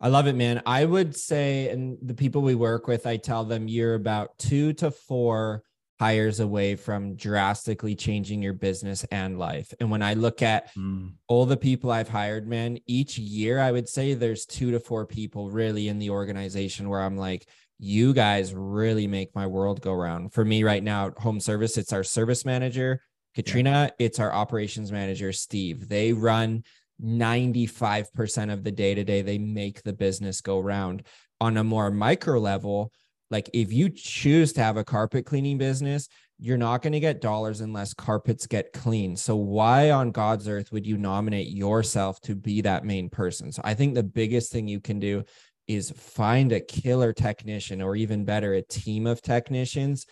I 0.00 0.08
love 0.08 0.26
it, 0.26 0.34
man. 0.34 0.62
I 0.66 0.84
would 0.84 1.16
say, 1.16 1.68
and 1.70 1.96
the 2.02 2.14
people 2.14 2.42
we 2.42 2.54
work 2.54 2.86
with, 2.86 3.06
I 3.06 3.16
tell 3.16 3.44
them 3.44 3.68
you're 3.68 3.94
about 3.94 4.38
two 4.38 4.72
to 4.74 4.90
four 4.90 5.62
hires 6.00 6.40
away 6.40 6.74
from 6.74 7.14
drastically 7.14 7.94
changing 7.94 8.42
your 8.42 8.52
business 8.52 9.04
and 9.12 9.38
life. 9.38 9.72
And 9.78 9.90
when 9.90 10.02
I 10.02 10.14
look 10.14 10.42
at 10.42 10.74
mm. 10.74 11.12
all 11.28 11.46
the 11.46 11.56
people 11.56 11.90
I've 11.90 12.08
hired, 12.08 12.48
man, 12.48 12.78
each 12.86 13.16
year 13.16 13.60
I 13.60 13.70
would 13.70 13.88
say 13.88 14.14
there's 14.14 14.44
two 14.44 14.72
to 14.72 14.80
four 14.80 15.06
people 15.06 15.50
really 15.50 15.88
in 15.88 15.98
the 15.98 16.10
organization 16.10 16.88
where 16.88 17.00
I'm 17.00 17.16
like, 17.16 17.46
you 17.78 18.12
guys 18.12 18.54
really 18.54 19.06
make 19.06 19.34
my 19.34 19.46
world 19.46 19.80
go 19.80 19.92
round. 19.92 20.32
For 20.32 20.44
me 20.44 20.62
right 20.62 20.82
now, 20.82 21.08
at 21.08 21.18
home 21.18 21.40
service, 21.40 21.76
it's 21.76 21.92
our 21.92 22.04
service 22.04 22.44
manager, 22.44 23.00
Katrina, 23.34 23.90
it's 23.98 24.20
our 24.20 24.32
operations 24.32 24.92
manager, 24.92 25.32
Steve. 25.32 25.88
They 25.88 26.12
run 26.12 26.62
95% 27.02 28.52
of 28.52 28.62
the 28.62 28.70
day 28.70 28.94
to 28.94 29.04
day, 29.04 29.22
they 29.22 29.38
make 29.38 29.82
the 29.82 29.92
business 29.92 30.40
go 30.40 30.60
round. 30.60 31.04
On 31.40 31.56
a 31.56 31.64
more 31.64 31.90
micro 31.90 32.38
level, 32.38 32.92
like 33.30 33.50
if 33.52 33.72
you 33.72 33.88
choose 33.90 34.52
to 34.54 34.62
have 34.62 34.76
a 34.76 34.84
carpet 34.84 35.26
cleaning 35.26 35.58
business, 35.58 36.08
you're 36.38 36.58
not 36.58 36.82
going 36.82 36.92
to 36.92 37.00
get 37.00 37.20
dollars 37.20 37.60
unless 37.60 37.94
carpets 37.94 38.46
get 38.46 38.72
clean. 38.72 39.16
So 39.16 39.36
why 39.36 39.90
on 39.90 40.10
God's 40.10 40.48
earth 40.48 40.72
would 40.72 40.86
you 40.86 40.96
nominate 40.98 41.48
yourself 41.48 42.20
to 42.22 42.34
be 42.34 42.60
that 42.62 42.84
main 42.84 43.08
person? 43.08 43.52
So 43.52 43.62
I 43.64 43.74
think 43.74 43.94
the 43.94 44.02
biggest 44.02 44.52
thing 44.52 44.66
you 44.68 44.80
can 44.80 44.98
do 44.98 45.22
is 45.68 45.90
find 45.92 46.52
a 46.52 46.60
killer 46.60 47.12
technician 47.12 47.80
or 47.80 47.96
even 47.96 48.24
better 48.24 48.54
a 48.54 48.62
team 48.62 49.06
of 49.06 49.22
technicians. 49.22 50.06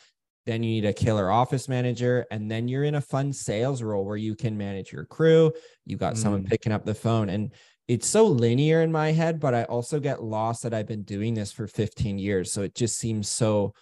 Then 0.47 0.63
you 0.63 0.71
need 0.71 0.85
a 0.87 0.93
killer 0.93 1.31
office 1.31 1.69
manager 1.69 2.27
and 2.31 2.51
then 2.51 2.67
you're 2.67 2.85
in 2.85 2.95
a 2.95 3.01
fun 3.01 3.33
sales 3.33 3.83
role 3.83 4.05
where 4.05 4.17
you 4.17 4.35
can 4.35 4.57
manage 4.57 4.93
your 4.93 5.05
crew. 5.05 5.53
You 5.85 5.97
got 5.97 6.17
someone 6.17 6.45
Mm. 6.45 6.49
picking 6.49 6.73
up 6.73 6.85
the 6.85 6.95
phone 6.95 7.29
and 7.29 7.53
it's 7.89 8.07
so 8.07 8.27
linear 8.27 8.83
in 8.83 8.93
my 8.93 9.13
head, 9.13 9.41
but 9.41 9.55
I 9.55 9.65
also 9.65 9.99
get 10.01 10.23
lost 10.23 10.63
that 10.63 10.75
I've 10.75 10.87
been 10.87 11.03
doing 11.03 11.35
this 11.35 11.53
for 11.53 11.67
15 11.67 12.19
years. 12.19 12.53
So 12.53 12.63
it 12.63 12.75
just 12.75 12.99
seems 12.99 13.29
so 13.29 13.75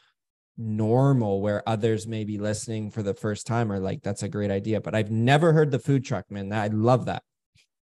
normal 0.57 1.41
where 1.41 1.67
others 1.69 2.07
may 2.07 2.25
be 2.25 2.39
listening 2.39 2.91
for 2.91 3.03
the 3.03 3.15
first 3.15 3.47
time 3.47 3.71
or 3.71 3.79
like, 3.79 4.03
that's 4.03 4.23
a 4.23 4.29
great 4.29 4.51
idea. 4.51 4.81
But 4.81 4.95
I've 4.95 5.11
never 5.11 5.53
heard 5.53 5.71
the 5.71 5.79
food 5.79 6.05
truck, 6.05 6.31
man. 6.31 6.53
I 6.53 6.69
love 6.69 7.07
that. 7.07 7.23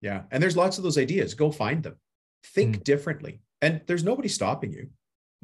Yeah. 0.01 0.23
And 0.31 0.41
there's 0.41 0.57
lots 0.57 0.77
of 0.77 0.83
those 0.83 0.97
ideas. 0.97 1.33
Go 1.33 1.51
find 1.51 1.83
them. 1.83 1.95
Think 2.43 2.83
differently. 2.83 3.41
And 3.61 3.81
there's 3.85 4.03
nobody 4.03 4.27
stopping 4.27 4.73
you. 4.73 4.89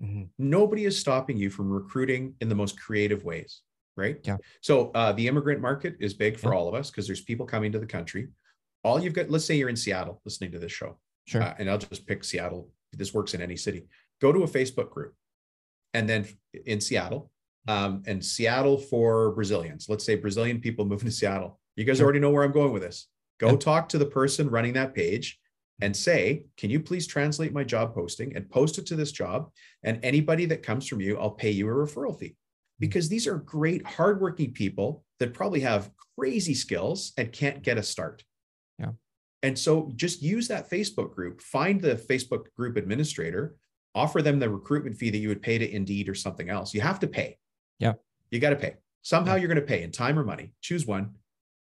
Mhm. 0.02 0.30
Nobody 0.38 0.86
is 0.86 0.98
stopping 0.98 1.38
you 1.38 1.50
from 1.50 1.70
recruiting 1.70 2.36
in 2.42 2.50
the 2.50 2.56
most 2.56 2.80
creative 2.80 3.24
ways. 3.24 3.62
Right. 3.96 4.20
Yeah. 4.24 4.38
So 4.62 4.92
uh, 4.92 5.12
the 5.14 5.28
immigrant 5.28 5.60
market 5.60 5.96
is 6.00 6.14
big 6.14 6.38
for 6.38 6.52
Yeah. 6.54 6.60
all 6.60 6.68
of 6.68 6.76
us 6.76 6.92
because 6.92 7.08
there's 7.08 7.22
people 7.22 7.46
coming 7.48 7.72
to 7.72 7.80
the 7.80 7.86
country. 7.88 8.28
All 8.88 9.04
you've 9.04 9.14
got, 9.14 9.30
let's 9.30 9.44
say 9.44 9.56
you're 9.56 9.68
in 9.68 9.76
Seattle 9.76 10.22
listening 10.24 10.52
to 10.54 10.60
this 10.60 10.72
show. 10.72 10.98
Sure. 11.26 11.42
uh, 11.44 11.54
and 11.60 11.70
I'll 11.70 11.78
just 11.78 12.08
pick 12.08 12.24
Seattle. 12.24 12.70
This 12.94 13.14
works 13.14 13.34
in 13.34 13.42
any 13.42 13.58
city. 13.58 13.86
Go 14.22 14.32
to 14.32 14.44
a 14.44 14.48
Facebook 14.48 14.90
group, 14.90 15.14
and 15.94 16.08
then 16.08 16.26
in 16.66 16.80
Seattle, 16.80 17.30
um, 17.68 18.02
and 18.08 18.24
Seattle 18.24 18.78
for 18.78 19.32
Brazilians. 19.34 19.90
Let's 19.90 20.06
say 20.06 20.16
Brazilian 20.16 20.62
people 20.62 20.86
moving 20.92 21.08
to 21.10 21.12
Seattle. 21.12 21.60
You 21.76 21.84
guys 21.84 21.98
Sure. 21.98 22.06
already 22.06 22.20
know 22.20 22.30
where 22.30 22.44
I'm 22.44 22.54
going 22.54 22.72
with 22.72 22.82
this. 22.82 23.08
Go 23.40 23.52
Yeah. 23.52 23.58
talk 23.58 23.90
to 23.90 23.98
the 23.98 24.06
person 24.06 24.50
running 24.50 24.74
that 24.74 24.96
page 24.96 25.38
and 25.82 25.96
say, 25.96 26.46
"Can 26.56 26.70
you 26.70 26.80
please 26.80 27.06
translate 27.08 27.52
my 27.52 27.66
job 27.66 27.94
posting 27.94 28.36
and 28.38 28.50
post 28.50 28.78
it 28.78 28.86
to 28.88 28.96
this 28.96 29.12
job? 29.12 29.52
And 29.84 30.00
anybody 30.04 30.46
that 30.46 30.64
comes 30.64 30.88
from 30.88 31.02
you, 31.02 31.18
I'll 31.20 31.32
pay 31.32 31.52
you 31.52 31.68
a 31.68 31.72
referral 31.74 32.18
fee." 32.18 32.36
Because 32.80 33.10
these 33.10 33.28
are 33.28 33.38
great, 33.38 33.86
hardworking 33.86 34.54
people 34.54 35.04
that 35.20 35.34
probably 35.34 35.60
have 35.60 35.92
crazy 36.18 36.54
skills 36.54 37.12
and 37.18 37.32
can't 37.34 37.62
get 37.62 37.78
a 37.78 37.84
start. 37.84 38.24
And 39.48 39.58
so 39.58 39.94
just 39.96 40.22
use 40.22 40.50
that 40.50 40.70
Facebook 40.70 41.16
group, 41.16 41.40
find 41.42 41.80
the 41.80 41.96
Facebook 41.96 42.54
group 42.58 42.76
administrator, 42.76 43.56
offer 43.96 44.22
them 44.22 44.40
the 44.40 44.50
recruitment 44.50 44.98
fee 44.98 45.10
that 45.10 45.20
you 45.20 45.30
would 45.30 45.42
pay 45.42 45.58
to 45.58 45.74
Indeed 45.74 46.10
or 46.10 46.16
something 46.16 46.50
else. 46.50 46.74
You 46.74 46.82
have 46.82 47.00
to 47.00 47.08
pay. 47.08 47.38
Yeah. 47.80 47.94
You 48.30 48.42
got 48.42 48.50
to 48.50 48.58
pay. 48.58 48.76
Somehow 49.04 49.36
Yeah. 49.36 49.38
you're 49.40 49.48
going 49.48 49.56
to 49.56 49.62
pay 49.66 49.84
in 49.84 49.92
time 49.94 50.20
or 50.20 50.26
money. 50.26 50.52
Choose 50.60 50.86
one 50.86 51.12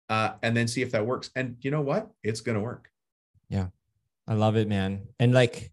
uh, 0.08 0.34
and 0.44 0.56
then 0.56 0.68
see 0.68 0.80
if 0.82 0.92
that 0.92 1.04
works. 1.04 1.30
And 1.34 1.56
you 1.60 1.72
know 1.72 1.80
what? 1.80 2.08
It's 2.22 2.40
going 2.40 2.54
to 2.54 2.60
work. 2.60 2.88
Yeah. 3.48 3.66
I 4.28 4.34
love 4.34 4.54
it, 4.54 4.68
man. 4.68 5.08
And 5.18 5.34
like, 5.34 5.72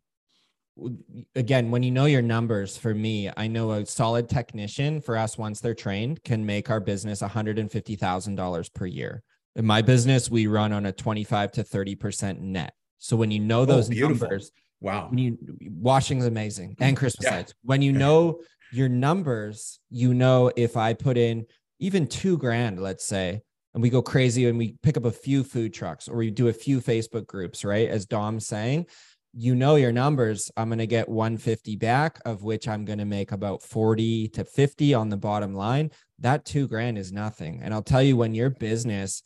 again, 1.36 1.70
when 1.70 1.84
you 1.84 1.92
know 1.92 2.06
your 2.06 2.24
numbers, 2.24 2.76
for 2.76 2.96
me, 2.96 3.30
I 3.38 3.46
know 3.46 3.70
a 3.74 3.86
solid 3.86 4.30
technician 4.30 5.00
for 5.00 5.16
us 5.16 5.38
once 5.38 5.60
they're 5.60 5.76
trained 5.76 6.24
can 6.24 6.44
make 6.44 6.72
our 6.72 6.80
business 6.80 7.22
$150,000 7.22 8.74
per 8.74 8.86
year. 8.88 9.22
In 9.56 9.66
my 9.66 9.82
business, 9.82 10.30
we 10.30 10.48
run 10.48 10.72
on 10.72 10.86
a 10.86 10.92
25 10.92 11.52
to 11.54 11.64
30% 11.64 12.40
net. 12.40 12.74
So 12.98 13.16
when 13.16 13.32
you 13.32 13.40
know 13.40 13.62
oh, 13.62 13.66
those 13.66 13.90
Oh, 13.90 14.08
numbers, 14.08 14.52
Wow. 14.82 15.08
when 15.10 15.18
you 15.18 15.38
washing's 15.82 16.26
amazing 16.26 16.76
and 16.80 16.96
mm-hmm. 16.96 17.00
Christmas 17.00 17.26
Yeah. 17.26 17.38
lights. 17.38 17.54
When 17.64 17.82
you 17.82 17.92
know 17.92 18.42
your 18.72 18.90
numbers, 18.90 19.80
you 19.90 20.14
know 20.14 20.52
if 20.56 20.78
I 20.78 20.94
put 20.94 21.18
in 21.18 21.46
even 21.80 22.08
two 22.08 22.38
grand, 22.38 22.80
let's 22.80 23.06
say, 23.06 23.42
and 23.74 23.84
we 23.84 23.90
go 23.90 24.02
crazy 24.02 24.48
and 24.48 24.58
we 24.58 24.76
pick 24.82 24.98
up 24.98 25.06
a 25.06 25.12
few 25.12 25.44
food 25.44 25.74
trucks 25.74 26.08
or 26.08 26.18
we 26.18 26.32
do 26.32 26.48
a 26.48 26.54
few 26.54 26.82
Facebook 26.82 27.28
groups, 27.28 27.64
right? 27.64 27.90
As 27.90 28.06
Dom's 28.06 28.48
saying, 28.48 28.88
you 29.34 29.56
know 29.56 29.76
your 29.76 29.92
numbers. 29.92 30.52
I'm 30.58 30.70
going 30.70 30.80
to 30.80 30.88
get 30.88 31.08
150 31.08 31.76
back, 31.76 32.20
of 32.26 32.44
which 32.44 32.68
I'm 32.68 32.84
going 32.84 33.00
to 33.00 33.06
make 33.06 33.32
about 33.32 33.62
40 33.62 34.30
to 34.30 34.44
50 34.44 34.94
on 34.94 35.10
the 35.10 35.18
bottom 35.18 35.54
line. 35.54 35.92
That 36.22 36.46
two 36.46 36.68
grand 36.68 36.98
is 36.98 37.12
nothing. 37.12 37.62
And 37.64 37.74
I'll 37.74 37.82
tell 37.82 38.04
you, 38.04 38.18
when 38.18 38.34
your 38.34 38.50
business, 38.50 39.24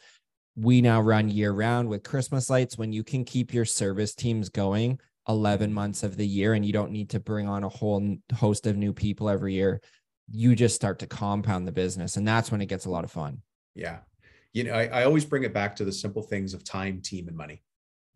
we 0.56 0.82
now 0.82 1.01
run 1.01 1.29
year 1.29 1.51
round 1.51 1.89
with 1.89 2.03
Christmas 2.03 2.49
lights, 2.49 2.77
when 2.77 2.93
you 2.93 3.03
can 3.03 3.25
keep 3.25 3.53
your 3.53 3.65
service 3.65 4.13
teams 4.13 4.49
going 4.49 4.99
11 5.27 5.73
months 5.73 6.03
of 6.03 6.17
the 6.17 6.27
year 6.27 6.53
and 6.53 6.65
you 6.65 6.73
don't 6.73 6.91
need 6.91 7.10
to 7.12 7.19
bring 7.19 7.47
on 7.47 7.63
a 7.63 7.69
whole 7.69 8.17
host 8.36 8.67
of 8.67 8.77
new 8.77 8.93
people 8.93 9.29
every 9.29 9.53
year, 9.53 9.82
you 10.29 10.56
just 10.56 10.75
start 10.75 10.99
to 10.99 11.08
compound 11.08 11.67
the 11.67 11.71
business. 11.71 12.17
And 12.17 12.27
that's 12.27 12.51
when 12.51 12.62
it 12.62 12.67
gets 12.67 12.86
a 12.86 12.89
lot 12.89 13.03
of 13.03 13.12
fun. 13.12 13.41
Yeah. 13.75 13.99
You 14.51 14.65
know, 14.65 14.73
I, 14.73 14.86
I 14.86 15.03
always 15.06 15.25
bring 15.25 15.43
it 15.43 15.53
back 15.53 15.75
to 15.77 15.86
the 15.86 15.91
simple 15.91 16.21
things 16.21 16.53
of 16.53 16.63
time, 16.63 17.01
team, 17.01 17.27
and 17.27 17.36
money. 17.36 17.63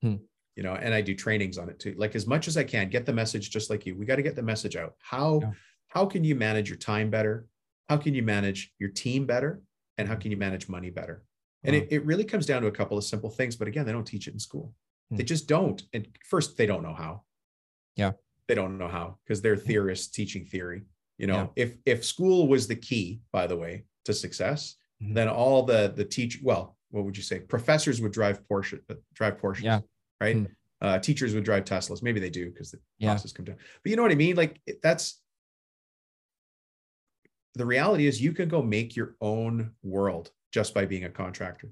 Hmm. 0.02 0.18
You 0.56 0.64
know, 0.64 0.74
and 0.74 0.94
I 0.94 1.02
do 1.02 1.16
trainings 1.16 1.58
on 1.58 1.70
it 1.70 1.80
too. 1.80 1.96
Like 1.98 2.16
as 2.16 2.28
much 2.28 2.48
as 2.48 2.58
I 2.58 2.64
can, 2.64 2.90
get 2.90 3.06
the 3.06 3.14
message 3.14 3.50
just 3.50 3.70
like 3.70 3.86
you. 3.86 3.96
We 3.96 4.06
got 4.06 4.18
to 4.18 4.22
get 4.24 4.36
the 4.36 4.44
message 4.44 4.76
out. 4.76 4.94
How 5.00 5.40
Yeah. 5.42 5.52
how 5.88 6.06
can 6.06 6.24
you 6.24 6.36
manage 6.36 6.70
your 6.70 6.78
time 6.78 7.10
better? 7.10 7.48
How 7.90 7.98
can 7.98 8.14
you 8.14 8.24
manage 8.24 8.74
your 8.80 8.90
team 8.90 9.26
better? 9.26 9.62
And 9.98 10.08
how 10.08 10.16
can 10.16 10.30
you 10.32 10.38
manage 10.38 10.70
money 10.70 10.90
better? 10.90 11.24
And 11.64 11.76
Wow. 11.76 11.82
it, 11.84 11.88
it 11.92 12.06
really 12.06 12.24
comes 12.24 12.46
down 12.46 12.62
to 12.62 12.68
a 12.68 12.72
couple 12.72 12.98
of 12.98 13.04
simple 13.04 13.30
things. 13.30 13.56
But 13.56 13.68
again, 13.68 13.86
they 13.86 13.92
don't 13.92 14.06
teach 14.06 14.28
it 14.28 14.34
in 14.34 14.40
school. 14.40 14.76
They 15.10 15.24
Hmm. 15.24 15.28
just 15.28 15.48
don't. 15.48 15.82
And 15.94 16.08
first, 16.26 16.58
they 16.58 16.66
don't 16.66 16.84
know 16.84 16.94
how. 16.94 17.24
Yeah. 17.96 18.12
They 18.48 18.56
don't 18.56 18.78
know 18.78 18.88
how 18.88 19.18
because 19.24 19.42
they're 19.42 19.58
theorists 19.58 20.08
teaching 20.08 20.46
theory. 20.46 20.84
You 21.18 21.28
know, 21.28 21.52
if 21.56 21.78
if 21.86 22.06
school 22.06 22.48
was 22.48 22.68
the 22.68 22.76
key, 22.76 23.22
by 23.32 23.48
the 23.48 23.58
way, 23.58 23.86
to 24.06 24.14
success, 24.14 24.76
Mhm. 25.02 25.16
then 25.16 25.28
all 25.30 25.64
the 25.64 25.92
the 25.96 26.06
teach 26.06 26.42
well, 26.44 26.78
what 26.92 27.06
would 27.06 27.18
you 27.18 27.24
say? 27.24 27.40
Professors 27.40 28.00
would 28.02 28.12
drive 28.12 28.46
Porsche, 28.48 28.80
uh, 28.90 28.96
drive 29.14 29.38
Porsches, 29.40 29.64
Yeah. 29.64 29.82
right? 30.22 30.36
Hmm. 30.38 30.46
Uh, 30.80 31.00
teachers 31.00 31.34
would 31.34 31.44
drive 31.44 31.64
Teslas. 31.66 32.04
Maybe 32.04 32.20
they 32.20 32.30
do 32.30 32.52
because 32.52 32.70
the 32.72 32.80
Yeah. 33.00 33.14
costs 33.14 33.32
come 33.32 33.46
down. 33.46 33.58
But 33.82 33.90
you 33.90 33.96
know 33.96 34.04
what 34.04 34.12
I 34.12 34.16
mean? 34.16 34.36
Like 34.36 34.62
that's 34.84 35.22
the 37.56 37.66
reality 37.66 38.08
is 38.08 38.22
you 38.22 38.34
can 38.34 38.50
go 38.50 38.62
make 38.62 38.96
your 38.96 39.16
own 39.22 39.72
world 39.84 40.32
just 40.52 40.74
by 40.74 40.86
being 40.86 41.04
a 41.06 41.10
contractor. 41.10 41.70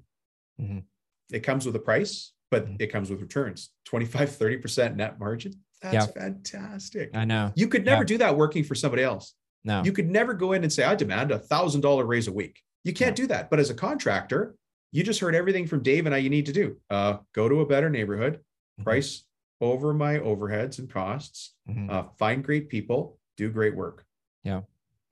Mhm. 0.60 0.84
It 1.32 1.40
comes 1.40 1.66
with 1.66 1.76
a 1.76 1.80
price, 1.80 2.32
but 2.50 2.66
Mhm. 2.66 2.80
it 2.80 2.88
comes 2.88 3.10
with 3.10 3.20
returns 3.20 3.70
25, 3.84 4.30
30% 4.30 4.96
net 4.96 5.18
margin. 5.18 5.52
That's 5.82 6.10
fantastic. 6.12 7.10
I 7.14 7.24
know. 7.24 7.52
You 7.54 7.68
could 7.68 7.84
never 7.84 8.04
do 8.04 8.18
that 8.18 8.36
working 8.36 8.64
for 8.64 8.74
somebody 8.74 9.02
else. 9.02 9.34
No. 9.64 9.82
You 9.84 9.92
could 9.92 10.08
never 10.10 10.32
go 10.34 10.52
in 10.52 10.62
and 10.62 10.72
say, 10.72 10.84
I 10.84 10.94
demand 10.94 11.30
a 11.32 11.38
thousand 11.38 11.80
dollar 11.82 12.04
raise 12.06 12.28
a 12.28 12.32
week. 12.32 12.62
You 12.84 12.92
can't 12.92 13.16
do 13.16 13.26
that. 13.28 13.50
But 13.50 13.58
as 13.60 13.68
a 13.70 13.74
contractor, 13.74 14.56
you 14.92 15.02
just 15.02 15.20
heard 15.20 15.34
everything 15.34 15.66
from 15.66 15.82
Dave 15.82 16.06
and 16.06 16.14
I 16.14 16.18
you 16.18 16.30
need 16.30 16.46
to 16.46 16.52
do. 16.52 16.80
Uh, 16.88 17.18
go 17.32 17.48
to 17.48 17.60
a 17.60 17.66
better 17.66 17.90
neighborhood, 17.90 18.40
Mhm. 18.80 18.84
price 18.84 19.24
over 19.60 19.92
my 19.92 20.18
overheads 20.18 20.78
and 20.78 20.88
costs, 20.90 21.54
Mhm. 21.68 21.90
uh, 21.90 22.08
find 22.18 22.44
great 22.44 22.68
people, 22.68 23.18
do 23.36 23.50
great 23.50 23.74
work. 23.74 24.04
Yeah. 24.44 24.62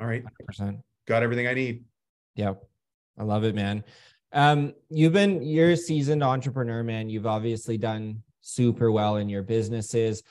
All 0.01 0.07
right. 0.07 0.25
100%. 0.51 0.81
Got 1.07 1.23
everything 1.23 1.47
I 1.47 1.55
need. 1.55 1.85
Yeah. 2.35 2.55
I 3.19 3.23
love 3.23 3.45
it, 3.45 3.55
man. 3.55 3.85
Um, 4.33 4.75
you've 4.91 5.13
been 5.13 5.43
you're 5.43 5.71
a 5.71 5.77
seasoned 5.77 6.23
entrepreneur, 6.23 6.83
man. 6.83 7.09
You've 7.09 7.27
obviously 7.27 7.79
done 7.79 8.23
super 8.41 8.91
well 8.91 9.17
in 9.17 9.29
your 9.29 9.43
businesses. 9.43 10.23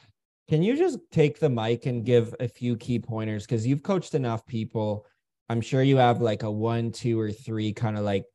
Can 0.50 0.62
you 0.62 0.76
just 0.76 1.00
take 1.12 1.40
the 1.40 1.50
mic 1.50 1.86
and 1.86 2.06
give 2.06 2.36
a 2.42 2.48
few 2.48 2.76
key 2.76 3.00
pointers? 3.00 3.46
Because 3.46 3.66
you've 3.66 3.82
coached 3.82 4.14
enough 4.14 4.46
people. 4.46 5.06
I'm 5.48 5.62
sure 5.62 5.82
you 5.82 5.98
have 5.98 6.22
like 6.22 6.44
a 6.44 6.52
one, 6.52 6.92
two, 6.92 7.18
or 7.18 7.32
three 7.32 7.72
kind 7.72 7.98
of 7.98 8.04
like 8.04 8.26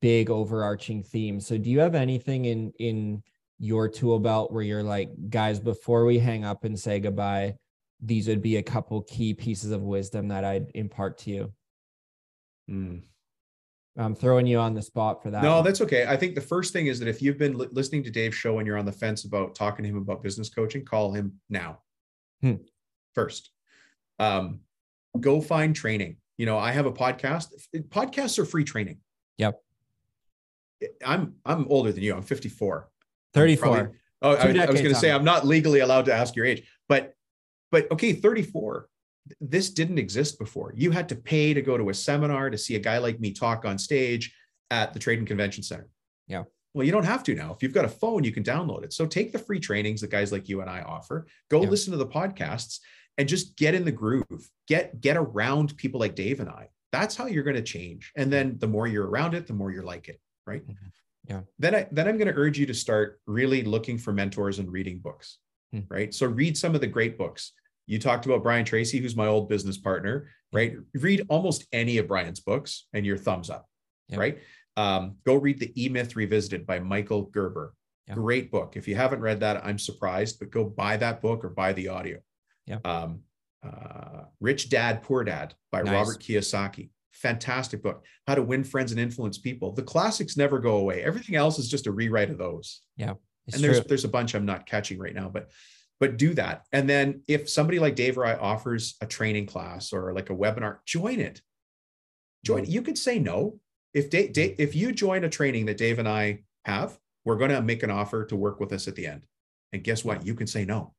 big 0.00 0.28
overarching 0.28 1.04
theme. 1.04 1.38
So 1.38 1.56
do 1.56 1.70
you 1.70 1.78
have 1.78 1.94
anything 1.94 2.46
in 2.46 2.72
in 2.80 3.22
your 3.58 3.88
tool 3.88 4.18
belt 4.18 4.52
where 4.52 4.62
you're 4.62 4.82
like, 4.82 5.10
guys, 5.30 5.60
before 5.60 6.04
we 6.04 6.18
hang 6.18 6.44
up 6.44 6.64
and 6.64 6.78
say 6.78 6.98
goodbye, 6.98 7.54
these 8.00 8.28
would 8.28 8.42
be 8.42 8.56
a 8.56 8.62
couple 8.62 9.02
key 9.02 9.34
pieces 9.34 9.70
of 9.70 9.82
wisdom 9.82 10.28
that 10.28 10.44
I'd 10.44 10.70
impart 10.74 11.18
to 11.18 11.30
you? 11.30 11.52
Hmm. 12.68 12.98
I'm 13.98 14.14
throwing 14.14 14.46
you 14.46 14.58
on 14.58 14.74
the 14.74 14.82
spot 14.82 15.22
for 15.22 15.30
that. 15.30 15.42
No, 15.42 15.56
one. 15.56 15.64
that's 15.64 15.80
okay. 15.80 16.04
I 16.06 16.16
think 16.16 16.34
the 16.34 16.40
first 16.40 16.72
thing 16.72 16.86
is 16.86 16.98
that 16.98 17.08
if 17.08 17.22
you've 17.22 17.38
been 17.38 17.56
li- 17.56 17.68
listening 17.72 18.02
to 18.04 18.10
Dave's 18.10 18.36
show 18.36 18.58
and 18.58 18.66
you're 18.66 18.76
on 18.76 18.84
the 18.84 18.92
fence 18.92 19.24
about 19.24 19.54
talking 19.54 19.84
to 19.84 19.88
him 19.88 19.96
about 19.96 20.22
business 20.22 20.50
coaching, 20.50 20.84
call 20.84 21.12
him 21.12 21.40
now. 21.48 21.78
Hmm. 22.42 22.56
First, 23.14 23.50
um, 24.18 24.60
go 25.18 25.40
find 25.40 25.74
training. 25.74 26.18
You 26.36 26.44
know, 26.44 26.58
I 26.58 26.72
have 26.72 26.84
a 26.84 26.92
podcast. 26.92 27.48
Podcasts 27.88 28.38
are 28.38 28.44
free 28.44 28.64
training. 28.64 28.98
Yep. 29.38 29.62
I'm 31.04 31.36
I'm 31.46 31.66
older 31.68 31.90
than 31.90 32.02
you. 32.02 32.14
I'm 32.14 32.22
54. 32.22 32.76
I'm 32.76 32.84
34. 33.32 33.62
probably- 33.74 33.98
oh, 34.20 34.34
I, 34.34 34.42
I 34.66 34.70
was 34.70 34.82
going 34.82 34.92
to 34.92 35.00
say. 35.00 35.10
I'm 35.10 35.24
not 35.24 35.46
legally 35.46 35.80
allowed 35.80 36.04
to 36.06 36.12
ask 36.14 36.36
your 36.36 36.44
age, 36.44 36.68
but 36.86 37.15
but 37.76 37.90
okay, 37.92 38.12
34. 38.14 38.88
This 39.40 39.68
didn't 39.70 39.98
exist 39.98 40.38
before. 40.38 40.72
You 40.74 40.90
had 40.92 41.08
to 41.10 41.14
pay 41.16 41.52
to 41.52 41.60
go 41.60 41.76
to 41.76 41.90
a 41.90 41.94
seminar 41.94 42.48
to 42.48 42.56
see 42.56 42.74
a 42.76 42.78
guy 42.78 42.96
like 42.98 43.20
me 43.20 43.32
talk 43.32 43.66
on 43.66 43.76
stage 43.76 44.34
at 44.70 44.94
the 44.94 44.98
Trade 44.98 45.18
and 45.18 45.28
Convention 45.28 45.62
Center. 45.62 45.88
Yeah. 46.26 46.44
Well, 46.72 46.86
you 46.86 46.92
don't 46.92 47.04
have 47.04 47.22
to 47.24 47.34
now. 47.34 47.52
If 47.52 47.62
you've 47.62 47.74
got 47.74 47.84
a 47.84 47.88
phone, 47.88 48.24
you 48.24 48.32
can 48.32 48.42
download 48.44 48.82
it. 48.84 48.92
So 48.94 49.04
take 49.04 49.32
the 49.32 49.38
free 49.38 49.60
trainings 49.60 50.00
that 50.00 50.10
guys 50.10 50.32
like 50.32 50.48
you 50.48 50.62
and 50.62 50.70
I 50.70 50.80
offer. 50.82 51.26
Go 51.50 51.62
Yeah. 51.62 51.68
listen 51.68 51.90
to 51.90 51.98
the 51.98 52.06
podcasts 52.06 52.80
and 53.18 53.28
just 53.28 53.56
get 53.56 53.74
in 53.74 53.84
the 53.84 53.92
groove. 53.92 54.50
Get 54.68 55.00
get 55.02 55.16
around 55.18 55.76
people 55.76 56.00
like 56.00 56.14
Dave 56.14 56.40
and 56.40 56.48
I. 56.48 56.68
That's 56.92 57.14
how 57.16 57.26
you're 57.26 57.44
going 57.44 57.56
to 57.56 57.62
change. 57.62 58.12
And 58.16 58.32
then 58.32 58.56
the 58.58 58.68
more 58.68 58.86
you're 58.86 59.06
around 59.08 59.34
it, 59.34 59.46
the 59.46 59.52
more 59.54 59.70
you're 59.70 59.82
like 59.94 60.08
it, 60.08 60.18
right? 60.46 60.66
Mhm. 60.66 60.76
Yeah. 61.28 61.40
Then 61.58 61.74
I 61.74 61.88
then 61.90 62.06
I'm 62.08 62.16
going 62.16 62.32
to 62.32 62.40
urge 62.40 62.58
you 62.58 62.66
to 62.66 62.74
start 62.74 63.20
really 63.26 63.62
looking 63.64 63.98
for 63.98 64.12
mentors 64.14 64.60
and 64.60 64.70
reading 64.70 65.00
books, 65.00 65.38
Hmm. 65.72 65.80
right? 65.88 66.14
So 66.14 66.26
read 66.26 66.56
some 66.56 66.74
of 66.76 66.80
the 66.80 66.86
great 66.86 67.18
books. 67.18 67.52
You 67.86 67.98
talked 67.98 68.26
about 68.26 68.42
Brian 68.42 68.64
Tracy, 68.64 68.98
who's 68.98 69.16
my 69.16 69.26
old 69.26 69.48
business 69.48 69.78
partner, 69.78 70.28
right? 70.52 70.74
Read 70.94 71.24
almost 71.28 71.66
any 71.72 71.98
of 71.98 72.08
Brian's 72.08 72.40
books 72.40 72.86
and 72.92 73.06
your 73.06 73.16
thumbs 73.16 73.48
up, 73.48 73.66
Yeah. 74.08 74.18
right? 74.18 74.38
Um, 74.76 75.16
go 75.24 75.36
read 75.36 75.58
the 75.60 75.72
E 75.82 75.88
Myth 75.88 76.16
Revisited 76.16 76.66
by 76.66 76.80
Michael 76.80 77.22
Gerber. 77.22 77.74
Yeah. 78.08 78.14
Great 78.14 78.50
book. 78.50 78.76
If 78.76 78.86
you 78.88 78.94
haven't 78.96 79.20
read 79.20 79.40
that, 79.40 79.64
I'm 79.64 79.78
surprised, 79.78 80.38
but 80.38 80.50
go 80.50 80.64
buy 80.64 80.96
that 80.98 81.22
book 81.22 81.44
or 81.44 81.48
buy 81.48 81.72
the 81.72 81.88
audio. 81.88 82.18
Yeah. 82.66 82.78
Um, 82.84 83.20
uh, 83.64 84.24
Rich 84.40 84.68
Dad, 84.70 85.02
Poor 85.02 85.24
Dad 85.24 85.54
by 85.72 85.82
Nice. 85.82 85.92
Robert 85.92 86.20
Kiyosaki. 86.20 86.90
Fantastic 87.12 87.82
book. 87.82 88.04
How 88.26 88.34
to 88.34 88.42
win 88.42 88.62
friends 88.62 88.90
and 88.92 89.00
influence 89.00 89.38
people. 89.38 89.72
The 89.72 89.82
classics 89.82 90.36
never 90.36 90.58
go 90.58 90.76
away. 90.76 91.02
Everything 91.02 91.34
else 91.36 91.58
is 91.58 91.68
just 91.68 91.86
a 91.86 91.92
rewrite 91.92 92.30
of 92.30 92.38
those. 92.38 92.82
Yeah. 92.96 93.14
and 93.52 93.62
there's 93.62 93.78
true. 93.78 93.88
there's 93.88 94.04
a 94.04 94.08
bunch 94.08 94.34
I'm 94.34 94.44
not 94.44 94.66
catching 94.66 94.98
right 94.98 95.14
now, 95.14 95.28
but 95.28 95.50
but 96.00 96.16
do 96.16 96.34
that. 96.34 96.64
And 96.72 96.88
then 96.88 97.22
if 97.26 97.48
somebody 97.48 97.78
like 97.78 97.94
Dave 97.96 98.18
or 98.18 98.26
I 98.26 98.34
offers 98.34 98.96
a 99.00 99.06
training 99.06 99.46
class 99.46 99.92
or 99.92 100.12
like 100.12 100.30
a 100.30 100.34
webinar, 100.34 100.78
join 100.86 101.20
it. 101.20 101.40
Join. 102.44 102.60
Mm. 102.62 102.64
it. 102.64 102.68
You 102.70 102.82
could 102.82 102.98
say 102.98 103.18
no. 103.18 103.58
If 103.94 104.10
Dave, 104.10 104.32
Dave, 104.32 104.56
if 104.58 104.74
you 104.76 104.92
join 104.92 105.24
a 105.24 105.28
training 105.28 105.66
that 105.66 105.78
Dave 105.78 105.98
and 105.98 106.08
I 106.08 106.42
have, 106.66 106.98
we're 107.24 107.36
going 107.36 107.50
to 107.50 107.62
make 107.62 107.82
an 107.82 107.90
offer 107.90 108.24
to 108.26 108.36
work 108.36 108.60
with 108.60 108.72
us 108.72 108.88
at 108.88 108.94
the 108.94 109.06
end. 109.06 109.24
And 109.72 109.82
guess 109.82 110.04
what? 110.04 110.24
You 110.26 110.34
can 110.34 110.46
say 110.46 110.64
no. 110.64 110.92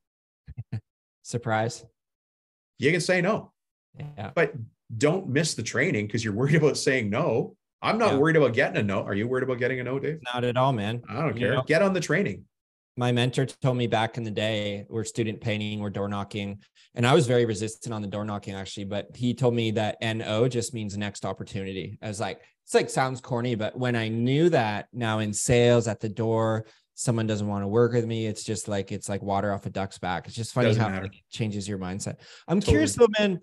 Surprise. 1.23 1.85
You 2.79 2.91
can 2.91 3.01
say 3.01 3.21
no, 3.21 3.51
Yeah. 3.97 4.31
but 4.35 4.53
don't 4.97 5.27
miss 5.29 5.53
the 5.55 5.63
training 5.63 6.07
because 6.07 6.23
you're 6.23 6.33
worried 6.33 6.55
about 6.55 6.77
saying 6.77 7.09
no. 7.09 7.55
I'm 7.81 7.97
not 7.97 8.13
Yeah. 8.13 8.17
worried 8.19 8.35
about 8.35 8.53
getting 8.53 8.77
a 8.77 8.83
no. 8.83 9.03
Are 9.03 9.13
you 9.13 9.27
worried 9.27 9.43
about 9.43 9.59
getting 9.59 9.79
a 9.79 9.83
no, 9.83 9.99
Dave? 9.99 10.19
Not 10.33 10.43
at 10.43 10.57
all, 10.57 10.73
man. 10.73 11.03
I 11.09 11.15
don't 11.21 11.35
You 11.35 11.39
care. 11.47 11.53
know- 11.55 11.63
Get 11.63 11.81
on 11.81 11.93
the 11.93 11.99
training. 11.99 12.45
My 12.97 13.11
mentor 13.11 13.45
told 13.45 13.77
me 13.77 13.87
back 13.87 14.17
in 14.17 14.23
the 14.23 14.31
day 14.31 14.85
we're 14.89 15.03
student 15.03 15.39
painting 15.39 15.79
we're 15.79 15.89
door 15.89 16.09
knocking 16.09 16.59
and 16.95 17.05
i 17.05 17.13
was 17.13 17.27
very 17.27 17.45
resistant 17.45 17.93
on 17.93 18.01
the 18.01 18.07
door 18.07 18.25
knocking 18.25 18.55
actually 18.55 18.83
but 18.83 19.07
he 19.15 19.33
told 19.33 19.53
me 19.53 19.71
that 19.71 19.97
no 20.01 20.47
just 20.47 20.73
means 20.73 20.97
next 20.97 21.23
opportunity. 21.25 21.97
I 22.01 22.07
was 22.07 22.19
like 22.19 22.41
it's 22.65 22.73
like 22.73 22.89
sounds 22.89 23.21
corny 23.21 23.55
but 23.55 23.77
when 23.77 23.95
i 23.95 24.07
knew 24.07 24.49
that 24.49 24.87
now 24.91 25.19
in 25.19 25.31
sales 25.31 25.87
at 25.87 25.99
the 25.99 26.09
door 26.09 26.65
someone 26.95 27.27
doesn't 27.27 27.47
want 27.47 27.63
to 27.63 27.67
work 27.67 27.93
with 27.93 28.05
me 28.05 28.25
it's 28.25 28.43
just 28.43 28.67
like 28.67 28.91
it's 28.91 29.07
like 29.07 29.21
water 29.21 29.53
off 29.53 29.67
a 29.67 29.69
duck's 29.69 29.99
back. 29.99 30.25
It's 30.25 30.35
just 30.35 30.51
funny 30.51 30.69
Doesn't 30.69 30.81
how 30.81 30.89
matter. 30.89 31.05
it 31.05 31.11
changes 31.29 31.69
your 31.69 31.77
mindset. 31.77 32.15
I'm 32.47 32.59
curious 32.59 32.95
though 32.95 33.07
man 33.19 33.39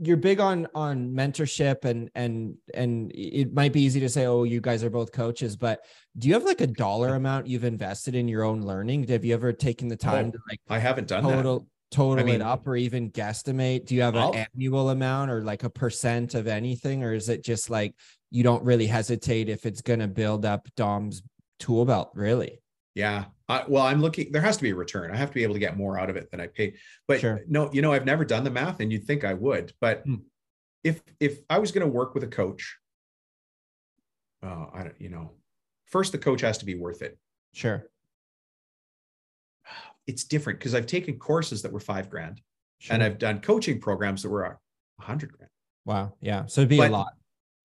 you're 0.00 0.16
big 0.16 0.38
on 0.40 0.66
on 0.74 1.10
mentorship 1.12 1.84
and 1.84 2.10
and 2.14 2.54
and 2.74 3.10
it 3.14 3.52
might 3.52 3.72
be 3.72 3.82
easy 3.82 3.98
to 4.00 4.08
say 4.08 4.26
oh 4.26 4.44
you 4.44 4.60
guys 4.60 4.84
are 4.84 4.90
both 4.90 5.10
coaches 5.12 5.56
but 5.56 5.80
do 6.16 6.28
you 6.28 6.34
have 6.34 6.44
like 6.44 6.60
a 6.60 6.66
dollar 6.66 7.14
amount 7.16 7.46
you've 7.48 7.64
invested 7.64 8.14
in 8.14 8.28
your 8.28 8.44
own 8.44 8.62
learning? 8.62 9.06
Have 9.08 9.24
you 9.24 9.34
ever 9.34 9.52
taken 9.52 9.88
the 9.88 9.96
time 9.96 10.26
Oh, 10.28 10.30
to 10.32 10.38
like 10.48 10.60
I 10.68 10.78
haven't 10.78 11.08
done 11.08 11.24
that. 11.24 11.32
total 11.34 11.66
total 11.90 12.24
mean- 12.24 12.36
it 12.36 12.42
up 12.42 12.66
or 12.66 12.76
even 12.76 13.10
guesstimate? 13.10 13.86
Do 13.86 13.94
you 13.94 14.02
have 14.02 14.14
I'll- 14.16 14.32
an 14.32 14.46
annual 14.54 14.90
amount 14.90 15.30
or 15.30 15.42
like 15.42 15.64
a 15.64 15.70
percent 15.70 16.34
of 16.34 16.46
anything 16.46 17.02
or 17.02 17.12
is 17.12 17.28
it 17.28 17.42
just 17.44 17.68
like 17.70 17.94
you 18.30 18.42
don't 18.44 18.62
really 18.64 18.86
hesitate 18.86 19.48
if 19.48 19.66
it's 19.66 19.80
going 19.82 20.00
to 20.00 20.08
build 20.08 20.44
up 20.44 20.68
dom's 20.76 21.22
tool 21.58 21.84
belt 21.84 22.10
really 22.14 22.60
Yeah. 22.98 23.26
I, 23.48 23.62
well, 23.68 23.84
I'm 23.84 24.02
looking, 24.02 24.32
there 24.32 24.42
has 24.42 24.56
to 24.56 24.62
be 24.64 24.70
a 24.70 24.74
return. 24.74 25.12
I 25.12 25.16
have 25.16 25.30
to 25.30 25.34
be 25.34 25.44
able 25.44 25.54
to 25.54 25.60
get 25.60 25.76
more 25.76 25.96
out 25.96 26.10
of 26.10 26.16
it 26.16 26.32
than 26.32 26.40
I 26.40 26.48
pay. 26.48 26.74
But 27.06 27.20
Sure. 27.20 27.40
no, 27.46 27.72
you 27.72 27.80
know, 27.80 27.92
I've 27.92 28.04
never 28.04 28.24
done 28.24 28.42
the 28.42 28.50
math 28.50 28.80
and 28.80 28.90
you'd 28.92 29.04
think 29.04 29.22
I 29.24 29.34
would. 29.34 29.72
But 29.80 30.02
Hmm. 30.04 30.16
if 30.82 31.00
if 31.20 31.38
I 31.48 31.60
was 31.60 31.70
going 31.70 31.86
to 31.86 31.92
work 31.92 32.14
with 32.14 32.24
a 32.24 32.26
coach, 32.26 32.76
oh, 34.42 34.68
I 34.74 34.82
don't, 34.82 35.00
you 35.00 35.10
know, 35.10 35.30
first 35.86 36.10
the 36.10 36.18
coach 36.18 36.40
has 36.40 36.58
to 36.58 36.64
be 36.64 36.74
worth 36.74 37.00
it. 37.02 37.16
sure 37.54 37.88
It's 40.08 40.24
different 40.24 40.58
because 40.58 40.74
I've 40.74 40.86
taken 40.86 41.18
courses 41.20 41.62
that 41.62 41.72
were 41.72 41.80
five 41.80 42.10
grand 42.10 42.40
sure 42.78 42.94
and 42.94 43.02
I've 43.04 43.18
done 43.18 43.40
coaching 43.40 43.80
programs 43.80 44.22
that 44.22 44.30
were 44.30 44.42
a 44.44 44.58
hundred 45.00 45.30
grand. 45.32 45.50
wow 45.84 46.14
yeah 46.20 46.46
so 46.46 46.62
it'd 46.62 46.68
be 46.68 46.80
a 46.80 46.88
lot 46.88 47.12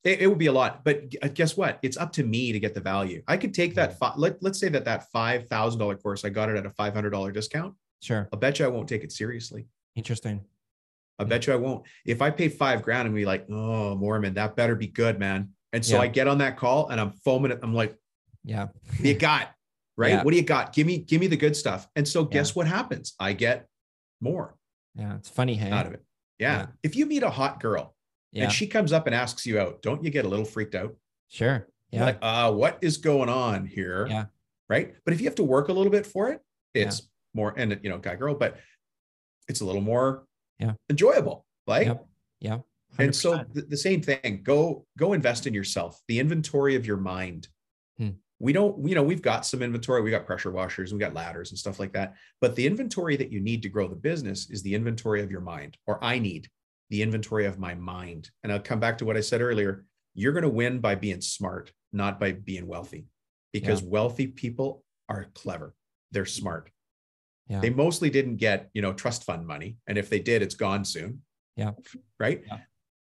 It, 0.03 0.19
it 0.21 0.27
would 0.27 0.37
be 0.37 0.47
a 0.47 0.51
lot, 0.51 0.83
but 0.83 1.03
uh, 1.21 1.29
guess 1.29 1.55
what? 1.55 1.79
It's 1.81 1.95
up 1.97 2.11
to 2.13 2.23
me 2.23 2.51
to 2.51 2.59
get 2.59 2.73
the 2.73 2.81
value. 2.81 3.23
I 3.27 3.37
could 3.37 3.53
take 3.53 3.75
that. 3.75 3.97
Fi- 3.97 4.13
let, 4.17 4.41
let's 4.43 4.59
say 4.59 4.67
that 4.69 4.83
that 4.85 5.09
five 5.11 5.47
thousand 5.47 5.79
dollar 5.79 5.95
course, 5.95 6.25
I 6.25 6.29
got 6.29 6.49
it 6.49 6.57
at 6.57 6.65
a 6.65 6.69
five 6.71 6.93
hundred 6.93 7.11
dollar 7.11 7.31
discount. 7.31 7.73
sure 8.01 8.27
I'll 8.33 8.39
bet 8.39 8.59
you 8.59 8.65
I 8.65 8.67
won't 8.67 8.89
take 8.89 9.03
it 9.03 9.11
seriously. 9.11 9.67
interesting 9.95 10.41
I 11.19 11.25
bet 11.25 11.45
you 11.47 11.53
I 11.53 11.57
won't. 11.57 11.85
If 12.05 12.21
I 12.21 12.31
pay 12.31 12.49
five 12.49 12.81
grand 12.81 13.05
and 13.05 13.15
be 13.15 13.23
like, 13.23 13.45
oh, 13.49 13.95
Mormon, 13.95 14.33
that 14.33 14.55
better 14.55 14.75
be 14.75 14.87
good, 14.87 15.19
man. 15.19 15.49
And 15.71 15.85
so 15.85 15.95
Yeah. 15.97 16.01
I 16.01 16.07
get 16.07 16.27
on 16.27 16.39
that 16.39 16.57
call 16.57 16.89
and 16.89 16.99
I'm 16.99 17.11
foaming 17.11 17.51
it. 17.51 17.59
I'm 17.61 17.73
like, 17.73 17.95
yeah 18.43 18.67
what 18.97 18.99
you 19.05 19.13
got? 19.13 19.49
Right? 19.95 20.09
Yeah. 20.13 20.23
What 20.23 20.31
do 20.31 20.37
you 20.37 20.43
got? 20.43 20.73
Give 20.73 20.87
me, 20.87 20.97
give 20.97 21.21
me 21.21 21.27
the 21.27 21.37
good 21.37 21.55
stuff. 21.55 21.87
And 21.95 22.07
so 22.07 22.25
guess 22.25 22.55
what 22.55 22.65
happens? 22.65 23.13
I 23.19 23.33
get 23.33 23.67
more 24.21 24.55
yeah 24.95 25.15
it's 25.15 25.29
funny 25.29 25.53
hey 25.55 25.69
out 25.69 25.85
of 25.85 25.93
it. 25.93 26.03
Yeah. 26.39 26.57
Yeah. 26.57 26.65
If 26.81 26.95
you 26.95 27.05
meet 27.05 27.21
a 27.21 27.29
hot 27.29 27.59
girl 27.61 27.95
yeah 28.33 28.43
and 28.45 28.51
she 28.51 28.67
comes 28.67 28.91
up 28.91 29.05
and 29.07 29.15
asks 29.15 29.45
you 29.45 29.59
out, 29.59 29.81
don't 29.81 30.03
you 30.03 30.09
get 30.09 30.25
a 30.25 30.27
little 30.27 30.45
freaked 30.45 30.75
out? 30.75 30.93
sure 31.29 31.67
You're 31.91 32.01
yeah 32.01 32.05
Like, 32.05 32.19
uh, 32.21 32.51
what 32.51 32.77
is 32.81 32.97
going 32.97 33.29
on 33.29 33.65
here? 33.65 34.07
Yeah. 34.09 34.25
Right. 34.69 34.95
But 35.05 35.13
if 35.13 35.21
you 35.21 35.25
have 35.27 35.35
to 35.35 35.43
work 35.43 35.67
a 35.69 35.73
little 35.73 35.91
bit 35.91 36.05
for 36.05 36.29
it, 36.31 36.41
it's 36.73 37.09
more, 37.33 37.53
and 37.57 37.79
you 37.83 37.89
know, 37.89 37.97
guy 37.99 38.15
girl, 38.15 38.33
but 38.35 38.57
it's 39.47 39.61
a 39.61 39.65
little 39.65 39.81
more 39.81 40.25
Yeah. 40.59 40.73
enjoyable. 40.89 41.45
Like, 41.67 41.87
yeah 42.39 42.59
and 42.99 43.15
so 43.15 43.37
100%. 43.39 43.53
the, 43.53 43.61
the 43.61 43.77
same 43.77 44.01
thing 44.01 44.41
go 44.43 44.85
go 44.97 45.13
invest 45.13 45.47
in 45.47 45.53
yourself 45.53 45.99
the 46.07 46.19
inventory 46.19 46.75
of 46.75 46.85
your 46.85 46.97
mind 46.97 47.47
Hmm. 47.97 48.09
we 48.39 48.53
don't 48.53 48.85
you 48.87 48.93
know 48.95 49.01
we've 49.01 49.21
got 49.21 49.45
some 49.47 49.61
inventory 49.63 50.01
we 50.03 50.11
got 50.11 50.25
pressure 50.27 50.51
washers 50.51 50.91
we 50.93 50.99
got 50.99 51.13
ladders 51.15 51.49
and 51.51 51.57
stuff 51.57 51.79
like 51.79 51.93
that 51.93 52.13
but 52.41 52.55
the 52.55 52.67
inventory 52.67 53.15
that 53.17 53.31
you 53.31 53.39
need 53.39 53.63
to 53.63 53.69
grow 53.69 53.87
the 53.87 53.95
business 53.95 54.49
is 54.51 54.61
the 54.61 54.75
inventory 54.75 55.23
of 55.23 55.31
your 55.31 55.41
mind 55.41 55.75
or 55.87 56.03
i 56.03 56.19
need 56.19 56.47
the 56.93 57.01
inventory 57.01 57.45
of 57.47 57.57
my 57.57 57.73
mind 57.73 58.29
and 58.43 58.51
i'll 58.51 58.59
come 58.59 58.79
back 58.79 58.99
to 58.99 59.05
what 59.05 59.17
i 59.17 59.19
said 59.19 59.41
earlier 59.41 59.83
you're 60.13 60.31
going 60.31 60.43
to 60.43 60.49
win 60.49 60.79
by 60.79 60.93
being 60.93 61.21
smart 61.21 61.71
not 61.91 62.19
by 62.19 62.31
being 62.31 62.67
wealthy 62.67 63.07
because 63.51 63.81
wealthy 63.81 64.27
people 64.27 64.83
are 65.09 65.25
clever 65.33 65.73
they're 66.11 66.25
smart 66.25 66.69
Yeah. 67.49 67.59
They 67.59 67.71
mostly 67.71 68.09
didn't 68.09 68.37
get, 68.37 68.69
you 68.73 68.81
know, 68.81 68.93
trust 68.93 69.25
fund 69.25 69.45
money. 69.45 69.75
And 69.87 69.97
if 69.97 70.07
they 70.09 70.19
did, 70.19 70.41
it's 70.41 70.55
gone 70.55 70.85
soon. 70.85 71.21
Yeah. 71.57 71.71
Right. 72.19 72.41
Yeah. 72.47 72.59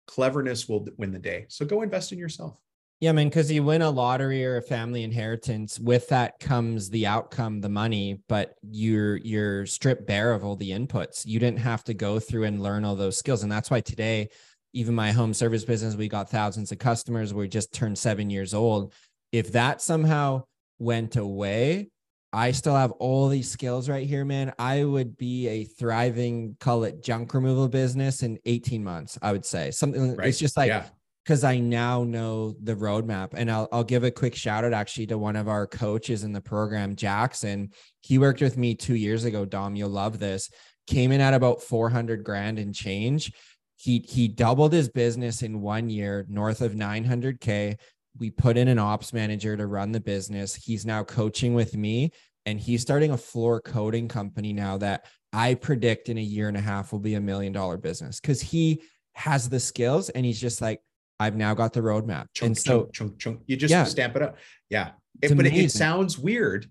Cleverness 0.06 0.68
will 0.68 0.86
win 0.96 1.10
the 1.12 1.18
day. 1.18 1.46
So 1.48 1.66
go 1.66 1.82
invest 1.82 2.12
in 2.12 2.18
yourself. 2.18 2.54
Yeah, 3.00 3.10
I 3.10 3.12
man, 3.12 3.28
because 3.28 3.50
you 3.50 3.62
win 3.62 3.82
a 3.82 3.90
lottery 3.90 4.44
or 4.44 4.56
a 4.56 4.62
family 4.62 5.04
inheritance. 5.04 5.78
With 5.78 6.08
that 6.08 6.40
comes 6.40 6.90
the 6.90 7.06
outcome, 7.06 7.60
the 7.60 7.68
money, 7.68 8.20
but 8.28 8.54
you're 8.68 9.18
you're 9.18 9.66
stripped 9.66 10.06
bare 10.06 10.32
of 10.32 10.44
all 10.44 10.56
the 10.56 10.70
inputs. 10.70 11.24
You 11.24 11.38
didn't 11.38 11.60
have 11.60 11.84
to 11.84 11.94
go 11.94 12.18
through 12.18 12.44
and 12.44 12.60
learn 12.60 12.84
all 12.84 12.96
those 12.96 13.16
skills. 13.16 13.44
And 13.44 13.52
that's 13.52 13.70
why 13.70 13.80
today, 13.80 14.30
even 14.72 14.96
my 14.96 15.12
home 15.12 15.32
service 15.32 15.64
business, 15.64 15.94
we 15.94 16.08
got 16.08 16.28
thousands 16.28 16.72
of 16.72 16.80
customers. 16.80 17.32
We 17.32 17.46
just 17.46 17.72
turned 17.72 17.96
seven 17.96 18.30
years 18.30 18.52
old. 18.52 18.92
If 19.30 19.52
that 19.52 19.80
somehow 19.80 20.44
went 20.80 21.14
away, 21.14 21.90
I 22.32 22.50
still 22.50 22.74
have 22.74 22.90
all 22.92 23.28
these 23.28 23.50
skills 23.50 23.88
right 23.88 24.06
here, 24.06 24.24
man. 24.24 24.52
I 24.58 24.82
would 24.82 25.16
be 25.16 25.46
a 25.46 25.64
thriving, 25.64 26.56
call 26.58 26.82
it 26.82 27.02
junk 27.02 27.32
removal 27.32 27.68
business 27.68 28.24
in 28.24 28.38
18 28.44 28.82
months, 28.82 29.18
I 29.22 29.32
would 29.32 29.46
say. 29.46 29.70
Something 29.70 30.16
Right. 30.16 30.28
it's 30.28 30.38
just 30.38 30.56
like 30.56 30.68
yeah. 30.68 30.86
Because 31.28 31.44
I 31.44 31.58
now 31.58 32.04
know 32.04 32.54
the 32.62 32.74
roadmap. 32.74 33.34
And 33.34 33.50
I'll, 33.50 33.68
I'll 33.70 33.84
give 33.84 34.02
a 34.02 34.10
quick 34.10 34.34
shout 34.34 34.64
out 34.64 34.72
actually 34.72 35.08
to 35.08 35.18
one 35.18 35.36
of 35.36 35.46
our 35.46 35.66
coaches 35.66 36.24
in 36.24 36.32
the 36.32 36.40
program, 36.40 36.96
Jackson. 36.96 37.68
He 38.00 38.16
worked 38.16 38.40
with 38.40 38.56
me 38.56 38.74
two 38.74 38.94
years 38.94 39.24
ago. 39.24 39.44
Dom, 39.44 39.76
you'll 39.76 39.90
love 39.90 40.18
this. 40.18 40.48
Came 40.86 41.12
in 41.12 41.20
at 41.20 41.34
about 41.34 41.62
400 41.62 42.24
grand 42.24 42.58
and 42.58 42.74
change. 42.74 43.30
He, 43.76 43.98
he 44.08 44.26
doubled 44.26 44.72
his 44.72 44.88
business 44.88 45.42
in 45.42 45.60
one 45.60 45.90
year, 45.90 46.24
north 46.30 46.62
of 46.62 46.72
900K. 46.72 47.76
We 48.18 48.30
put 48.30 48.56
in 48.56 48.68
an 48.68 48.78
ops 48.78 49.12
manager 49.12 49.54
to 49.54 49.66
run 49.66 49.92
the 49.92 50.00
business. 50.00 50.54
He's 50.54 50.86
now 50.86 51.04
coaching 51.04 51.52
with 51.52 51.76
me 51.76 52.10
and 52.46 52.58
he's 52.58 52.80
starting 52.80 53.10
a 53.10 53.18
floor 53.18 53.60
coating 53.60 54.08
company 54.08 54.54
now 54.54 54.78
that 54.78 55.04
I 55.34 55.56
predict 55.56 56.08
in 56.08 56.16
a 56.16 56.22
year 56.22 56.48
and 56.48 56.56
a 56.56 56.62
half 56.62 56.90
will 56.90 57.00
be 57.00 57.16
a 57.16 57.20
million 57.20 57.52
dollar 57.52 57.76
business 57.76 58.18
because 58.18 58.40
he 58.40 58.80
has 59.12 59.50
the 59.50 59.60
skills 59.60 60.08
and 60.08 60.24
he's 60.24 60.40
just 60.40 60.62
like, 60.62 60.80
I've 61.20 61.36
now 61.36 61.54
got 61.54 61.72
the 61.72 61.80
roadmap. 61.80 62.26
Chunk, 62.34 62.46
and 62.48 62.58
so 62.58 62.80
chunk, 62.82 62.92
chunk, 62.94 63.18
chunk. 63.18 63.40
You 63.46 63.56
just 63.56 63.70
Yeah. 63.72 63.84
stamp 63.84 64.16
it 64.16 64.22
up. 64.22 64.36
Yeah. 64.70 64.92
It- 65.22 65.36
but 65.36 65.46
it, 65.46 65.54
it 65.54 65.70
sounds 65.72 66.18
weird 66.18 66.66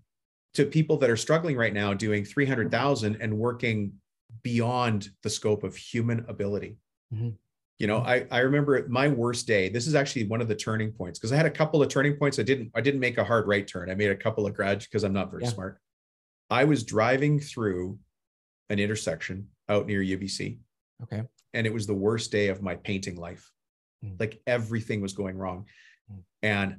to 0.54 0.66
people 0.66 0.98
that 0.98 1.10
are 1.10 1.18
struggling 1.18 1.58
right 1.58 1.74
now 1.74 1.94
doing 1.94 2.24
300,000 2.24 3.18
and 3.22 3.38
working 3.38 3.94
beyond 4.44 5.10
the 5.24 5.30
scope 5.30 5.64
of 5.64 5.76
human 5.76 6.26
ability. 6.28 6.78
Mhm. 7.14 7.36
You 7.80 7.86
know, 7.88 7.98
I, 8.00 8.26
I 8.32 8.40
remember 8.40 8.88
my 8.90 9.08
worst 9.08 9.46
day. 9.46 9.70
This 9.70 9.86
is 9.86 9.94
actually 9.94 10.26
one 10.26 10.42
of 10.42 10.48
the 10.48 10.56
turning 10.56 10.92
points 10.92 11.20
because 11.20 11.32
I 11.32 11.36
had 11.36 11.46
a 11.46 11.52
couple 11.52 11.82
of 11.84 11.90
turning 11.90 12.16
points. 12.16 12.40
I 12.40 12.44
didn't, 12.44 12.72
I 12.74 12.82
didn't 12.82 13.00
make 13.02 13.18
a 13.20 13.24
hard 13.24 13.48
right 13.48 13.68
turn. 13.68 13.92
I 13.92 13.96
made 13.96 14.10
a 14.10 14.16
couple 14.16 14.48
of 14.48 14.56
grudge 14.56 14.86
because 14.86 15.04
I'm 15.04 15.14
not 15.14 15.30
very 15.30 15.44
Yeah. 15.44 15.50
smart. 15.50 15.80
I 16.50 16.64
was 16.64 16.84
driving 16.84 17.40
through 17.40 18.00
an 18.70 18.80
intersection 18.80 19.50
out 19.70 19.86
near 19.86 20.02
UBC 20.02 20.60
okay. 21.04 21.24
and 21.54 21.68
it 21.68 21.74
was 21.74 21.86
the 21.86 21.94
worst 21.94 22.32
day 22.32 22.48
of 22.48 22.62
my 22.62 22.76
painting 22.78 23.16
life. 23.18 23.52
Mm. 24.04 24.20
Like 24.20 24.42
everything 24.48 25.02
was 25.02 25.14
going 25.14 25.38
wrong. 25.38 25.66
Mm. 26.12 26.24
And 26.44 26.76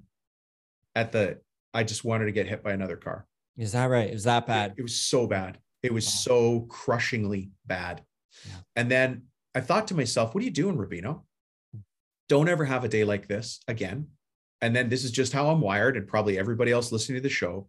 at 0.94 1.12
the, 1.12 1.38
I 1.74 1.84
just 1.84 2.04
wanted 2.04 2.26
to 2.26 2.32
get 2.32 2.48
hit 2.48 2.62
by 2.62 2.72
another 2.72 2.96
car. 2.96 3.26
Is 3.56 3.72
that 3.72 3.86
right? 3.86 4.10
Is 4.10 4.24
that 4.24 4.46
bad? 4.46 4.74
It 4.76 4.82
was 4.82 4.96
so 4.96 5.26
bad. 5.26 5.58
It 5.82 5.92
was 5.92 6.06
Wow. 6.06 6.10
so 6.10 6.60
crushingly 6.68 7.50
bad. 7.66 8.02
Yeah. 8.46 8.54
And 8.76 8.90
then 8.90 9.22
I 9.54 9.60
thought 9.60 9.88
to 9.88 9.94
myself, 9.96 10.34
what 10.34 10.42
are 10.42 10.44
you 10.44 10.50
doing, 10.52 10.76
Rubino? 10.76 11.22
Don't 12.28 12.48
ever 12.48 12.64
have 12.64 12.84
a 12.84 12.88
day 12.88 13.04
like 13.04 13.26
this 13.26 13.60
again. 13.68 14.08
And 14.60 14.74
then 14.74 14.88
this 14.88 15.04
is 15.04 15.12
just 15.12 15.32
how 15.32 15.48
I'm 15.50 15.60
wired, 15.60 15.96
and 15.96 16.06
probably 16.06 16.38
everybody 16.38 16.72
else 16.72 16.90
listening 16.92 17.16
to 17.16 17.22
the 17.22 17.28
show. 17.28 17.68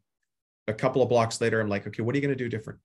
A 0.68 0.74
couple 0.74 1.02
of 1.02 1.10
blocks 1.10 1.40
later, 1.40 1.62
I'm 1.62 1.70
like, 1.70 1.88
okay, 1.88 2.02
what 2.02 2.14
are 2.14 2.18
you 2.18 2.22
going 2.22 2.36
to 2.38 2.44
do 2.44 2.50
different? 2.50 2.80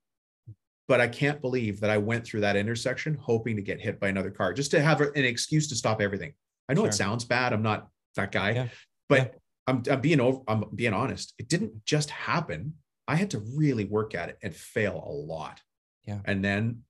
But 0.87 1.01
I 1.01 1.07
can't 1.07 1.41
believe 1.41 1.79
that 1.79 1.89
I 1.89 1.97
went 1.97 2.23
through 2.23 2.41
that 2.41 2.55
intersection 2.55 3.15
hoping 3.19 3.55
to 3.55 3.61
get 3.63 3.81
hit 3.81 3.99
by 3.99 4.09
another 4.09 4.29
car 4.29 4.53
just 4.53 4.71
to 4.71 4.81
have 4.81 5.01
an 5.01 5.11
excuse 5.15 5.67
to 5.69 5.75
stop 5.75 6.01
everything. 6.01 6.33
I 6.69 6.73
know 6.73 6.81
Sure. 6.81 6.89
it 6.89 6.93
sounds 6.93 7.25
bad. 7.25 7.53
I'm 7.53 7.61
not 7.63 7.87
that 8.15 8.31
guy, 8.31 8.51
Yeah. 8.51 8.67
but 9.09 9.17
Yeah. 9.17 9.27
I'm, 9.67 9.83
I'm 9.89 10.01
being 10.01 10.19
over, 10.19 10.41
I'm 10.47 10.65
being 10.73 10.93
honest. 10.93 11.33
It 11.39 11.49
didn't 11.49 11.85
just 11.85 12.09
happen. 12.09 12.75
I 13.07 13.15
had 13.15 13.31
to 13.31 13.39
really 13.55 13.85
work 13.85 14.15
at 14.15 14.29
it 14.29 14.37
and 14.43 14.55
fail 14.55 15.03
a 15.05 15.11
lot. 15.11 15.61
Yeah. 16.05 16.19
And 16.25 16.43
then, 16.43 16.81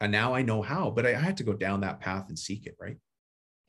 and 0.00 0.12
now 0.12 0.34
I 0.34 0.42
know 0.42 0.62
how, 0.62 0.90
but 0.90 1.06
I, 1.06 1.10
I 1.10 1.20
had 1.20 1.36
to 1.38 1.44
go 1.44 1.52
down 1.54 1.80
that 1.80 2.00
path 2.00 2.26
and 2.28 2.38
seek 2.38 2.66
it. 2.66 2.76
Right. 2.80 2.96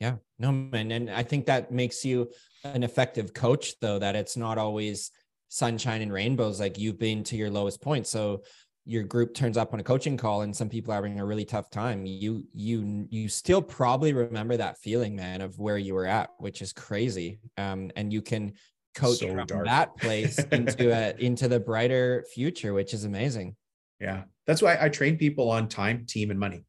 Yeah, 0.00 0.16
no, 0.38 0.52
man. 0.52 0.92
And 0.92 1.10
I 1.10 1.24
think 1.24 1.46
that 1.46 1.72
makes 1.72 2.04
you 2.04 2.30
an 2.62 2.84
effective 2.84 3.34
coach, 3.34 3.74
though, 3.80 3.98
that 3.98 4.14
it's 4.14 4.36
not 4.36 4.56
always 4.56 5.10
sunshine 5.48 6.02
and 6.02 6.12
rainbows. 6.12 6.60
Like 6.60 6.78
you've 6.78 6.98
been 6.98 7.24
to 7.24 7.36
your 7.36 7.50
lowest 7.50 7.80
point. 7.82 8.06
So 8.06 8.44
your 8.88 9.02
group 9.02 9.34
turns 9.34 9.58
up 9.58 9.74
on 9.74 9.80
a 9.80 9.82
coaching 9.82 10.16
call 10.16 10.40
and 10.40 10.56
some 10.56 10.70
people 10.70 10.92
are 10.92 10.94
having 10.94 11.20
a 11.20 11.24
really 11.24 11.44
tough 11.44 11.68
time. 11.68 12.06
You, 12.06 12.42
you, 12.54 13.06
you 13.10 13.28
still 13.28 13.60
probably 13.60 14.14
remember 14.14 14.56
that 14.56 14.78
feeling, 14.78 15.14
man, 15.14 15.42
of 15.42 15.58
where 15.58 15.76
you 15.76 15.92
were 15.92 16.06
at, 16.06 16.30
which 16.38 16.62
is 16.62 16.72
crazy. 16.72 17.38
Um, 17.58 17.90
and 17.96 18.10
you 18.10 18.22
can 18.22 18.54
coach 18.94 19.18
So 19.18 19.28
from 19.28 19.46
dark. 19.46 19.66
that 19.66 19.94
place 19.98 20.38
into 20.52 20.90
a, 20.90 21.14
into 21.18 21.48
the 21.48 21.60
brighter 21.60 22.24
future, 22.32 22.72
which 22.72 22.94
is 22.94 23.04
amazing. 23.04 23.56
Yeah. 24.00 24.22
That's 24.46 24.62
why 24.62 24.78
I 24.80 24.88
train 24.88 25.18
people 25.18 25.50
on 25.50 25.68
time, 25.68 26.06
team, 26.06 26.30
and 26.30 26.40
money. 26.40 26.64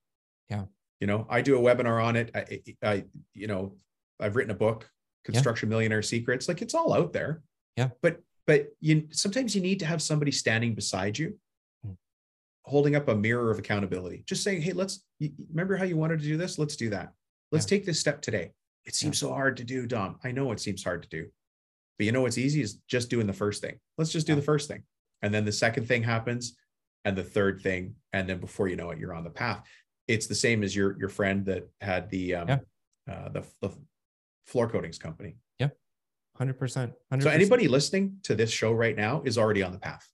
Yeah. 0.49 0.65
You 0.99 1.07
know, 1.07 1.25
I 1.29 1.41
do 1.41 1.57
a 1.57 1.61
webinar 1.61 2.03
on 2.03 2.17
it. 2.17 2.31
I, 2.35 2.61
I 2.83 3.05
you 3.33 3.47
know, 3.47 3.77
I've 4.19 4.35
written 4.35 4.51
a 4.51 4.57
book, 4.57 4.89
Construction 5.23 5.69
Millionaire 5.69 6.01
Secrets. 6.01 6.49
Like 6.49 6.61
it's 6.61 6.73
all 6.73 6.91
out 6.91 7.13
there. 7.13 7.43
Yeah. 7.77 7.91
But 8.01 8.19
but 8.45 8.67
you 8.81 9.07
sometimes 9.11 9.55
you 9.55 9.61
need 9.61 9.79
to 9.79 9.85
have 9.85 10.01
somebody 10.01 10.31
standing 10.31 10.75
beside 10.75 11.17
you. 11.17 11.37
Holding 12.69 12.95
up 12.95 13.07
a 13.07 13.15
mirror 13.15 13.49
of 13.51 13.59
accountability. 13.59 14.23
Just 14.27 14.43
saying, 14.43 14.61
hey, 14.61 14.73
let's 14.73 15.03
remember 15.49 15.75
how 15.75 15.83
you 15.85 15.97
wanted 15.97 16.19
to 16.19 16.25
do 16.25 16.37
this? 16.37 16.57
Let's 16.59 16.75
do 16.75 16.89
that. 16.91 17.13
Let's 17.51 17.65
take 17.65 17.85
this 17.85 17.99
step 17.99 18.21
today. 18.21 18.51
It 18.85 18.95
seems 18.95 19.17
so 19.17 19.33
hard 19.33 19.57
to 19.57 19.63
do, 19.63 19.87
Dom. 19.87 20.17
I 20.23 20.31
know 20.31 20.51
it 20.51 20.59
seems 20.59 20.83
hard 20.83 21.01
to 21.03 21.09
do. 21.09 21.27
But 21.97 22.05
you 22.05 22.11
know 22.11 22.21
what's 22.21 22.37
easy 22.37 22.61
is 22.61 22.75
just 22.87 23.09
doing 23.09 23.27
the 23.27 23.33
first 23.33 23.61
thing. 23.61 23.79
Let's 23.97 24.11
just 24.11 24.27
do 24.27 24.33
Yeah. 24.33 24.37
the 24.37 24.45
first 24.45 24.67
thing. 24.69 24.83
And 25.21 25.33
then 25.33 25.45
the 25.45 25.51
second 25.51 25.87
thing 25.87 26.03
happens 26.03 26.55
and 27.05 27.17
the 27.17 27.23
third 27.23 27.61
thing 27.61 27.95
and 28.13 28.27
then 28.29 28.39
before 28.39 28.67
you 28.67 28.75
know 28.75 28.89
it 28.91 28.99
you're 28.99 29.13
on 29.13 29.23
the 29.23 29.29
path 29.29 29.63
it's 30.09 30.27
the 30.27 30.35
same 30.35 30.63
as 30.63 30.75
your 30.75 30.99
your 30.99 31.07
friend 31.07 31.45
that 31.45 31.69
had 31.79 32.09
the 32.09 32.35
um 32.35 32.47
Yeah. 32.49 32.59
uh, 33.09 33.29
the, 33.29 33.43
the 33.61 33.71
floor 34.45 34.67
coatings 34.69 34.97
company 34.99 35.37
100%. 36.39 36.93
100%. 37.11 37.23
so 37.23 37.29
anybody 37.29 37.67
listening 37.67 38.17
to 38.23 38.33
this 38.33 38.49
show 38.49 38.71
right 38.71 38.95
now 38.95 39.21
is 39.25 39.37
already 39.37 39.61
on 39.61 39.73
the 39.73 39.77
path. 39.79 40.07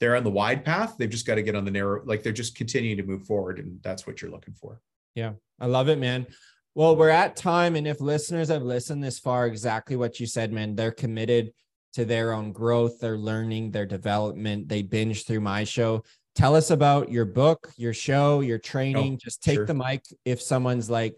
They're 0.00 0.16
on 0.16 0.24
the 0.24 0.30
wide 0.30 0.64
path 0.64 0.94
they've 0.98 1.10
just 1.10 1.26
got 1.26 1.36
to 1.36 1.42
get 1.42 1.54
on 1.54 1.64
the 1.64 1.70
narrow 1.70 2.02
like 2.04 2.22
they're 2.22 2.32
just 2.32 2.56
continuing 2.56 2.96
to 2.96 3.02
move 3.02 3.26
forward 3.26 3.58
and 3.58 3.80
that's 3.82 4.06
what 4.06 4.20
you're 4.20 4.30
looking 4.30 4.54
for 4.54 4.80
Yeah. 5.14 5.32
I 5.58 5.66
love 5.66 5.88
it, 5.88 5.98
man. 5.98 6.26
Well, 6.74 6.96
we're 6.96 7.08
at 7.08 7.36
time. 7.36 7.76
And 7.76 7.86
if 7.86 8.00
listeners 8.00 8.48
have 8.48 8.62
listened 8.62 9.02
this 9.02 9.18
far, 9.18 9.46
exactly 9.46 9.96
what 9.96 10.20
you 10.20 10.26
said, 10.26 10.52
man, 10.52 10.76
they're 10.76 10.92
committed 10.92 11.52
to 11.94 12.04
their 12.04 12.32
own 12.34 12.52
growth, 12.52 13.00
their 13.00 13.16
learning, 13.16 13.70
their 13.70 13.86
development. 13.86 14.68
They 14.68 14.82
binge 14.82 15.24
through 15.24 15.40
my 15.40 15.64
show. 15.64 16.04
Tell 16.34 16.54
us 16.54 16.70
about 16.70 17.10
your 17.10 17.24
book, 17.24 17.72
your 17.78 17.94
show, 17.94 18.40
your 18.40 18.58
training. 18.58 19.14
Oh, 19.14 19.24
just 19.24 19.42
take 19.42 19.54
sure. 19.54 19.64
the 19.64 19.72
mic. 19.72 20.02
If 20.26 20.42
someone's 20.42 20.90
like, 20.90 21.14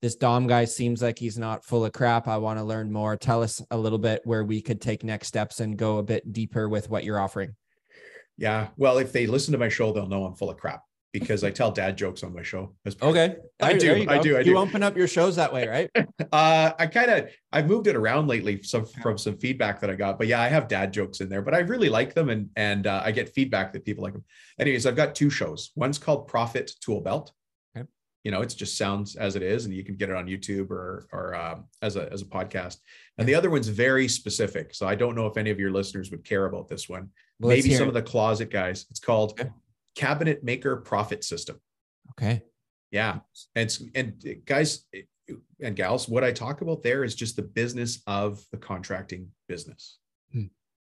this 0.00 0.16
Dom 0.16 0.46
guy 0.46 0.64
seems 0.64 1.02
like 1.02 1.18
he's 1.18 1.38
not 1.38 1.64
full 1.64 1.84
of 1.84 1.92
crap. 1.92 2.26
I 2.26 2.38
want 2.38 2.58
to 2.58 2.64
learn 2.64 2.90
more. 2.90 3.16
Tell 3.16 3.42
us 3.42 3.62
a 3.70 3.76
little 3.76 3.98
bit 3.98 4.22
where 4.24 4.44
we 4.44 4.62
could 4.62 4.80
take 4.80 5.04
next 5.04 5.28
steps 5.28 5.60
and 5.60 5.76
go 5.76 5.98
a 5.98 6.02
bit 6.02 6.32
deeper 6.32 6.68
with 6.68 6.88
what 6.88 7.04
you're 7.04 7.20
offering. 7.20 7.54
Yeah 8.42 8.68
well 8.76 8.98
if 8.98 9.12
they 9.12 9.26
listen 9.26 9.52
to 9.52 9.58
my 9.58 9.68
show 9.70 9.92
they'll 9.92 10.06
know 10.06 10.26
i'm 10.26 10.34
full 10.34 10.50
of 10.50 10.58
crap 10.58 10.82
because 11.12 11.44
i 11.44 11.50
tell 11.50 11.70
dad 11.70 11.96
jokes 11.96 12.22
on 12.22 12.34
my 12.34 12.42
show 12.42 12.74
Okay. 13.00 13.36
I 13.60 13.74
do, 13.74 13.78
there 13.78 13.96
you 13.98 14.08
I 14.08 14.18
do, 14.18 14.40
You 14.44 14.58
open 14.58 14.82
up 14.82 14.96
your 14.96 15.06
shows 15.06 15.36
that 15.36 15.52
way, 15.52 15.68
right? 15.68 15.90
Uh, 16.32 16.72
I 16.78 16.86
kind 16.86 17.10
of 17.10 17.28
I've 17.52 17.66
moved 17.66 17.86
it 17.88 17.94
around 17.94 18.26
lately 18.26 18.62
some 18.62 18.86
from 18.86 19.18
some 19.18 19.36
feedback 19.36 19.80
that 19.80 19.90
I 19.90 19.94
got, 19.94 20.16
but 20.16 20.26
yeah, 20.26 20.40
I 20.40 20.48
have 20.48 20.66
dad 20.66 20.90
jokes 20.90 21.20
in 21.20 21.28
there, 21.28 21.42
but 21.42 21.52
I 21.52 21.58
really 21.58 21.90
like 21.90 22.14
them 22.14 22.30
and 22.30 22.48
and 22.56 22.86
uh, 22.86 23.02
I 23.04 23.10
get 23.10 23.34
feedback 23.34 23.72
that 23.72 23.84
people 23.84 24.02
like 24.02 24.14
them. 24.14 24.24
Anyways, 24.58 24.86
I've 24.86 24.96
got 24.96 25.14
two 25.14 25.28
shows. 25.28 25.72
One's 25.76 25.98
called 25.98 26.26
Profit 26.26 26.72
Tool 26.80 27.02
Belt. 27.02 27.32
Okay. 27.76 27.86
You 28.24 28.30
know, 28.30 28.40
it 28.40 28.54
just 28.56 28.78
sounds 28.78 29.14
as 29.16 29.36
it 29.36 29.42
is, 29.42 29.66
and 29.66 29.74
you 29.74 29.84
can 29.84 29.96
get 29.96 30.08
it 30.08 30.16
on 30.16 30.26
YouTube 30.26 30.70
or 30.70 31.06
or 31.12 31.34
um, 31.34 31.64
as 31.82 31.96
a 31.96 32.10
as 32.10 32.22
a 32.22 32.26
podcast. 32.26 32.78
And 33.18 33.28
the 33.28 33.34
other 33.34 33.50
one's 33.50 33.68
very 33.68 34.08
specific, 34.08 34.74
so 34.74 34.88
I 34.88 34.94
don't 34.94 35.14
know 35.14 35.26
if 35.26 35.36
any 35.36 35.50
of 35.50 35.60
your 35.60 35.70
listeners 35.70 36.10
would 36.10 36.24
care 36.24 36.46
about 36.46 36.68
this 36.68 36.88
one. 36.88 37.10
Well, 37.40 37.48
Maybe 37.56 37.74
some 37.74 37.84
it. 37.84 37.88
of 37.88 37.94
the 37.94 38.02
closet 38.02 38.50
guys. 38.50 38.86
It's 38.90 39.00
called 39.00 39.32
Okay. 39.40 39.50
Cabinet 39.96 40.44
Maker 40.44 40.76
Profit 40.76 41.24
System. 41.24 41.60
Okay. 42.10 42.42
Yeah. 42.90 43.20
And 43.54 43.64
it's, 43.64 43.82
and 43.94 44.22
uh, 44.26 44.32
guys 44.44 44.84
uh, 44.96 45.34
and 45.60 45.76
gals, 45.76 46.08
what 46.08 46.24
I 46.24 46.32
talk 46.32 46.60
about 46.60 46.82
there 46.82 47.04
is 47.04 47.14
just 47.14 47.36
the 47.36 47.42
business 47.42 48.02
of 48.06 48.44
the 48.52 48.58
contracting 48.58 49.28
business. 49.48 49.98
Hmm. 50.32 50.44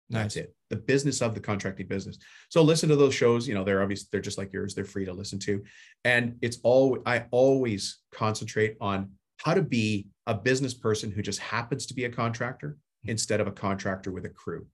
That's 0.09 0.35
Nice. 0.35 0.43
it. 0.43 0.55
The 0.69 0.75
business 0.77 1.21
of 1.21 1.35
the 1.35 1.39
contracting 1.39 1.87
business. 1.87 2.17
So 2.49 2.61
listen 2.61 2.89
to 2.89 2.95
those 2.95 3.13
shows. 3.13 3.47
You 3.47 3.53
know, 3.53 3.63
they're 3.63 3.81
obviously 3.81 4.07
they're 4.11 4.21
just 4.21 4.37
like 4.37 4.51
yours. 4.51 4.75
They're 4.75 4.83
free 4.85 5.05
to 5.05 5.13
listen 5.13 5.39
to. 5.39 5.63
And 6.03 6.37
it's 6.41 6.57
all 6.63 6.97
I 7.05 7.25
always 7.31 7.99
concentrate 8.11 8.77
on 8.81 9.11
how 9.37 9.53
to 9.53 9.61
be 9.61 10.07
a 10.27 10.33
business 10.33 10.73
person 10.73 11.11
who 11.11 11.21
just 11.21 11.39
happens 11.39 11.85
to 11.87 11.93
be 11.93 12.05
a 12.05 12.09
contractor 12.09 12.77
hmm. 13.03 13.11
instead 13.11 13.39
of 13.41 13.47
a 13.47 13.51
contractor 13.51 14.11
with 14.11 14.25
a 14.25 14.29
crew. 14.29 14.65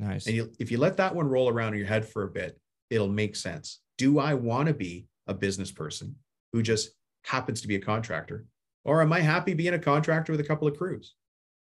Nice. 0.00 0.26
And 0.26 0.34
you, 0.34 0.50
if 0.58 0.70
you 0.70 0.78
let 0.78 0.96
that 0.96 1.14
one 1.14 1.28
roll 1.28 1.48
around 1.48 1.74
in 1.74 1.78
your 1.78 1.86
head 1.86 2.08
for 2.08 2.24
a 2.24 2.28
bit, 2.28 2.58
it'll 2.88 3.08
make 3.08 3.36
sense. 3.36 3.80
Do 3.98 4.18
I 4.18 4.34
want 4.34 4.68
to 4.68 4.74
be 4.74 5.06
a 5.26 5.34
business 5.34 5.70
person 5.70 6.16
who 6.52 6.62
just 6.62 6.90
happens 7.24 7.60
to 7.60 7.68
be 7.68 7.76
a 7.76 7.80
contractor? 7.80 8.46
Or 8.84 9.02
am 9.02 9.12
I 9.12 9.20
happy 9.20 9.52
being 9.52 9.74
a 9.74 9.78
contractor 9.78 10.32
with 10.32 10.40
a 10.40 10.44
couple 10.44 10.66
of 10.66 10.76
crews, 10.76 11.14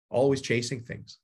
always 0.10 0.42
chasing 0.42 0.82
things? 0.82 1.18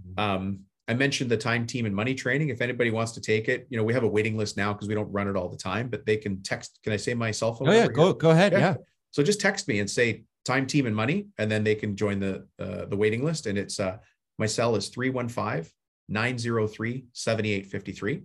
Mm-hmm. 0.00 0.20
Um, 0.20 0.60
I 0.86 0.94
mentioned 0.94 1.28
the 1.28 1.36
time, 1.36 1.66
team, 1.66 1.86
and 1.86 1.94
money 1.94 2.14
training. 2.14 2.50
If 2.50 2.60
anybody 2.60 2.90
wants 2.90 3.12
to 3.12 3.20
take 3.20 3.48
it, 3.48 3.66
you 3.68 3.76
know, 3.76 3.84
we 3.84 3.92
have 3.92 4.04
a 4.04 4.08
waiting 4.08 4.36
list 4.36 4.56
now 4.56 4.72
because 4.72 4.86
we 4.86 4.94
don't 4.94 5.10
run 5.10 5.28
it 5.28 5.36
all 5.36 5.48
the 5.48 5.56
time, 5.56 5.88
but 5.88 6.06
they 6.06 6.16
can 6.16 6.40
text. 6.42 6.78
Can 6.84 6.92
I 6.92 6.96
say 6.96 7.14
my 7.14 7.32
cell 7.32 7.52
phone? 7.52 7.68
Oh, 7.68 7.72
yeah, 7.72 7.88
go, 7.88 8.06
here? 8.06 8.14
go 8.14 8.30
ahead. 8.30 8.52
Yeah. 8.52 8.58
yeah. 8.58 8.74
So 9.10 9.24
just 9.24 9.40
text 9.40 9.66
me 9.66 9.80
and 9.80 9.90
say 9.90 10.22
time, 10.44 10.66
team, 10.66 10.86
and 10.86 10.94
money, 10.94 11.26
and 11.36 11.50
then 11.50 11.64
they 11.64 11.74
can 11.74 11.96
join 11.96 12.20
the 12.20 12.46
uh, 12.60 12.86
the 12.86 12.96
waiting 12.96 13.24
list. 13.24 13.46
And 13.46 13.58
it's 13.58 13.80
uh, 13.80 13.98
my 14.38 14.46
cell 14.46 14.76
is 14.76 14.88
315 14.88 15.68
903 16.10 17.06
7853. 17.12 18.22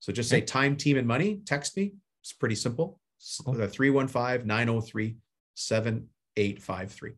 So 0.00 0.12
just 0.12 0.28
say 0.28 0.40
time, 0.40 0.76
team, 0.76 0.96
and 0.96 1.06
money. 1.06 1.40
Text 1.44 1.76
me. 1.76 1.94
It's 2.22 2.32
pretty 2.32 2.54
simple. 2.54 3.00
Cool. 3.44 3.54
315 3.54 4.46
903 4.46 5.16
7853. 5.54 7.12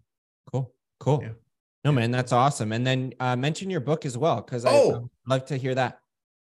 Cool. 0.51 0.73
Cool. 0.99 1.21
Yeah. 1.23 1.31
No, 1.85 1.93
man, 1.93 2.11
that's 2.11 2.33
awesome. 2.33 2.73
And 2.73 2.87
then 2.87 3.15
uh, 3.21 3.37
mention 3.37 3.71
your 3.71 3.81
book 3.81 4.05
as 4.05 4.17
well, 4.17 4.43
because 4.43 4.65
oh. 4.67 4.95
I'd 4.95 5.31
love 5.31 5.45
to 5.47 5.57
hear 5.57 5.75
that. 5.75 5.99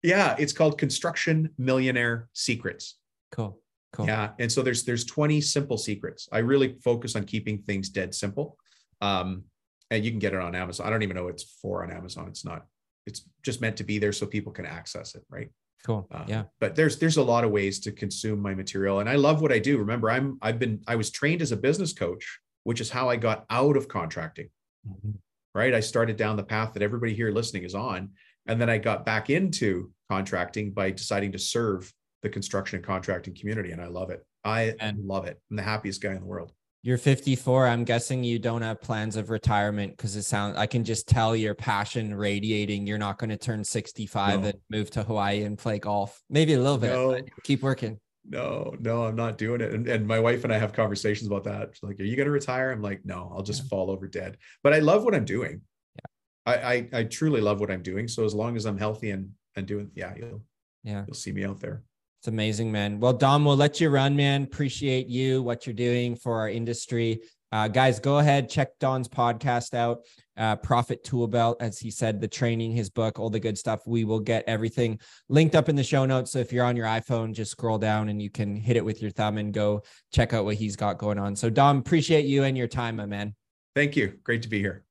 Yeah, 0.04 0.36
it's 0.40 0.54
called 0.54 0.78
Construction 0.78 1.50
Millionaire 1.58 2.30
Secrets. 2.34 2.96
Cool. 3.32 3.60
Cool. 3.94 4.08
Yeah, 4.08 4.32
and 4.40 4.52
so 4.52 4.62
there's 4.62 4.84
there's 4.84 5.06
20 5.06 5.42
simple 5.42 5.78
secrets. 5.78 6.28
I 6.32 6.40
really 6.40 6.78
focus 6.84 7.16
on 7.16 7.24
keeping 7.24 7.60
things 7.60 7.90
dead 7.90 8.14
simple. 8.14 8.58
Um, 9.02 9.44
and 9.90 10.04
you 10.04 10.12
can 10.12 10.20
get 10.20 10.34
it 10.34 10.40
on 10.40 10.56
Amazon. 10.56 10.86
I 10.86 10.90
don't 10.90 11.04
even 11.04 11.16
know 11.16 11.28
it's 11.28 11.44
for 11.62 11.84
on 11.84 11.92
Amazon. 11.92 12.28
It's 12.28 12.46
not. 12.46 12.66
It's 13.08 13.28
just 13.44 13.62
meant 13.62 13.78
to 13.78 13.84
be 13.84 13.98
there 13.98 14.14
so 14.14 14.28
people 14.28 14.52
can 14.52 14.66
access 14.66 15.16
it, 15.16 15.24
right? 15.30 15.50
Cool. 15.86 16.08
Um, 16.12 16.26
yeah. 16.28 16.44
But 16.60 16.76
there's 16.76 17.00
there's 17.00 17.18
a 17.18 17.24
lot 17.24 17.44
of 17.44 17.52
ways 17.52 17.80
to 17.82 17.92
consume 17.92 18.40
my 18.40 18.54
material, 18.54 19.00
and 19.00 19.10
I 19.10 19.16
love 19.16 19.42
what 19.42 19.52
I 19.52 19.60
do. 19.60 19.78
Remember, 19.78 20.12
I'm 20.12 20.38
I've 20.42 20.60
been 20.60 20.82
I 20.88 20.96
was 20.96 21.10
trained 21.10 21.42
as 21.42 21.52
a 21.52 21.58
business 21.58 21.94
coach, 21.94 22.40
which 22.64 22.82
is 22.82 22.90
how 22.90 23.10
I 23.10 23.16
got 23.16 23.46
out 23.50 23.78
of 23.78 23.88
contracting. 23.88 24.50
Mm-hmm. 24.88 25.12
Right. 25.56 25.74
I 25.74 25.80
started 25.80 26.18
down 26.18 26.36
the 26.36 26.44
path 26.44 26.74
that 26.74 26.84
everybody 26.84 27.16
here 27.16 27.32
listening 27.32 27.64
is 27.64 27.74
on. 27.74 28.12
And 28.48 28.62
then 28.62 28.70
I 28.70 28.78
got 28.78 29.06
back 29.06 29.30
into 29.30 29.92
contracting 30.10 30.72
by 30.72 30.92
deciding 30.92 31.32
to 31.34 31.40
serve 31.40 31.92
the 32.22 32.30
construction 32.30 32.78
and 32.78 32.86
contracting 32.86 33.36
community. 33.36 33.72
And 33.72 33.82
I 33.82 33.88
love 33.88 34.10
it. 34.10 34.26
I 34.44 34.76
and 34.80 35.00
love 35.00 35.26
it. 35.26 35.40
I'm 35.50 35.58
the 35.58 35.64
happiest 35.64 36.02
guy 36.02 36.14
in 36.14 36.20
the 36.20 36.26
world. 36.26 36.52
You're 36.88 36.98
54. 36.98 37.68
I'm 37.68 37.84
guessing 37.84 38.24
you 38.24 38.40
don't 38.40 38.62
have 38.62 38.80
plans 38.80 39.18
of 39.18 39.30
retirement 39.30 39.98
because 39.98 40.16
it 40.16 40.24
sounds, 40.24 40.56
I 40.56 40.68
can 40.68 40.86
just 40.86 41.06
tell 41.06 41.36
your 41.36 41.54
passion 41.54 42.16
radiating. 42.16 42.88
You're 42.88 42.98
not 42.98 43.18
going 43.18 43.30
to 43.30 43.36
turn 43.36 43.62
65 43.62 44.40
no. 44.40 44.48
and 44.48 44.58
move 44.70 44.90
to 44.92 45.04
Hawaii 45.04 45.44
and 45.44 45.58
play 45.58 45.80
golf. 45.80 46.24
Maybe 46.30 46.54
a 46.54 46.62
little 46.62 46.78
bit, 46.78 46.94
no. 46.94 47.20
keep 47.44 47.62
working 47.62 48.00
no, 48.30 48.74
no, 48.80 49.04
I'm 49.04 49.18
not 49.18 49.38
doing 49.38 49.60
it. 49.60 49.74
And, 49.74 49.86
and 49.88 50.08
my 50.08 50.20
wife 50.20 50.46
and 50.46 50.54
I 50.54 50.58
have 50.58 50.72
conversations 50.72 51.28
about 51.28 51.44
that. 51.46 51.72
She's 51.74 51.84
like, 51.84 52.00
are 52.00 52.04
you 52.04 52.16
going 52.16 52.26
to 52.26 52.32
retire? 52.32 52.72
I'm 52.72 52.82
like, 52.82 53.02
no, 53.04 53.34
I'll 53.36 53.44
just 53.44 53.64
yeah. 53.64 53.70
fall 53.70 53.92
over 53.92 54.08
dead. 54.08 54.38
But 54.64 54.74
I 54.74 54.80
love 54.80 55.04
what 55.04 55.14
I'm 55.14 55.26
doing. 55.26 55.62
Yeah. 55.96 56.54
I, 56.54 56.56
I, 56.56 56.90
I 57.00 57.04
truly 57.04 57.42
love 57.42 57.60
what 57.60 57.72
I'm 57.72 57.82
doing. 57.82 58.08
So 58.08 58.26
as 58.26 58.34
long 58.34 58.56
as 58.56 58.66
I'm 58.66 58.78
healthy 58.78 59.12
and, 59.12 59.32
and 59.56 59.66
doing, 59.66 59.92
yeah, 59.94 60.14
you'll, 60.18 60.42
yeah, 60.84 61.04
you'll 61.08 61.16
see 61.16 61.32
me 61.32 61.46
out 61.46 61.60
there. 61.60 61.84
It's 62.20 62.28
amazing, 62.28 62.72
man. 62.72 63.00
Well, 63.00 63.14
Dom, 63.14 63.46
we'll 63.46 63.56
let 63.56 63.80
you 63.80 63.90
run, 63.90 64.16
man. 64.16 64.44
Appreciate 64.44 65.08
you, 65.08 65.44
what 65.44 65.66
you're 65.66 65.74
doing 65.74 66.16
for 66.16 66.40
our 66.40 66.50
industry. 66.50 67.22
Uh, 67.52 67.68
guys, 67.68 68.00
go 68.00 68.18
ahead, 68.18 68.50
check 68.50 68.78
Dom's 68.80 69.08
podcast 69.08 69.74
out, 69.74 70.00
uh, 70.36 70.58
Profit 70.58 71.04
Tool 71.04 71.28
Belt, 71.28 71.58
as 71.62 71.80
he 71.80 71.90
said, 71.90 72.20
the 72.20 72.28
training, 72.28 72.74
his 72.74 72.90
book, 72.90 73.20
all 73.20 73.30
the 73.30 73.40
good 73.40 73.58
stuff. 73.58 73.88
We 73.88 74.04
will 74.04 74.20
get 74.20 74.44
everything 74.48 75.00
linked 75.30 75.56
up 75.56 75.70
in 75.70 75.76
the 75.76 75.84
show 75.84 76.06
notes. 76.06 76.32
So 76.32 76.40
if 76.40 76.52
you're 76.52 76.66
on 76.66 76.76
your 76.76 76.88
iPhone, 76.88 77.34
just 77.34 77.52
scroll 77.52 77.78
down 77.78 78.10
and 78.10 78.22
you 78.22 78.30
can 78.30 78.56
hit 78.58 78.76
it 78.76 78.84
with 78.84 79.02
your 79.02 79.12
thumb 79.12 79.38
and 79.38 79.54
go 79.54 79.84
check 80.12 80.34
out 80.34 80.44
what 80.44 80.56
he's 80.56 80.76
got 80.76 80.98
going 80.98 81.20
on. 81.20 81.36
So, 81.38 81.50
Dom, 81.50 81.78
appreciate 81.78 82.26
you 82.26 82.44
and 82.44 82.58
your 82.58 82.68
time, 82.68 82.98
my 82.98 83.06
man. 83.06 83.34
Thank 83.76 83.96
you. 83.96 84.20
Great 84.24 84.42
to 84.42 84.50
be 84.50 84.60
here. 84.60 84.84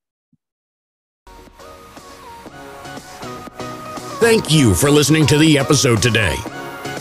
Thank 4.18 4.51
you 4.51 4.74
for 4.74 4.91
listening 4.91 5.27
to 5.27 5.37
the 5.37 5.59
episode 5.59 6.01
today. 6.01 6.37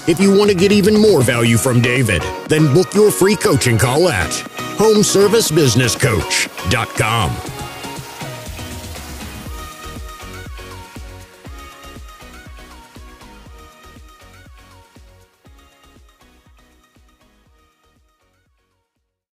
If 0.07 0.19
you 0.19 0.37
want 0.37 0.51
to 0.51 0.55
get 0.55 0.71
even 0.71 0.95
more 0.95 1.23
value 1.23 1.57
from 1.57 1.81
David, 1.81 2.21
then 2.47 2.71
book 2.75 2.93
your 2.93 3.09
free 3.09 3.35
coaching 3.35 3.79
call 3.79 4.07
at 4.07 4.29
homeservicebusinesscoach.com. 4.77 7.64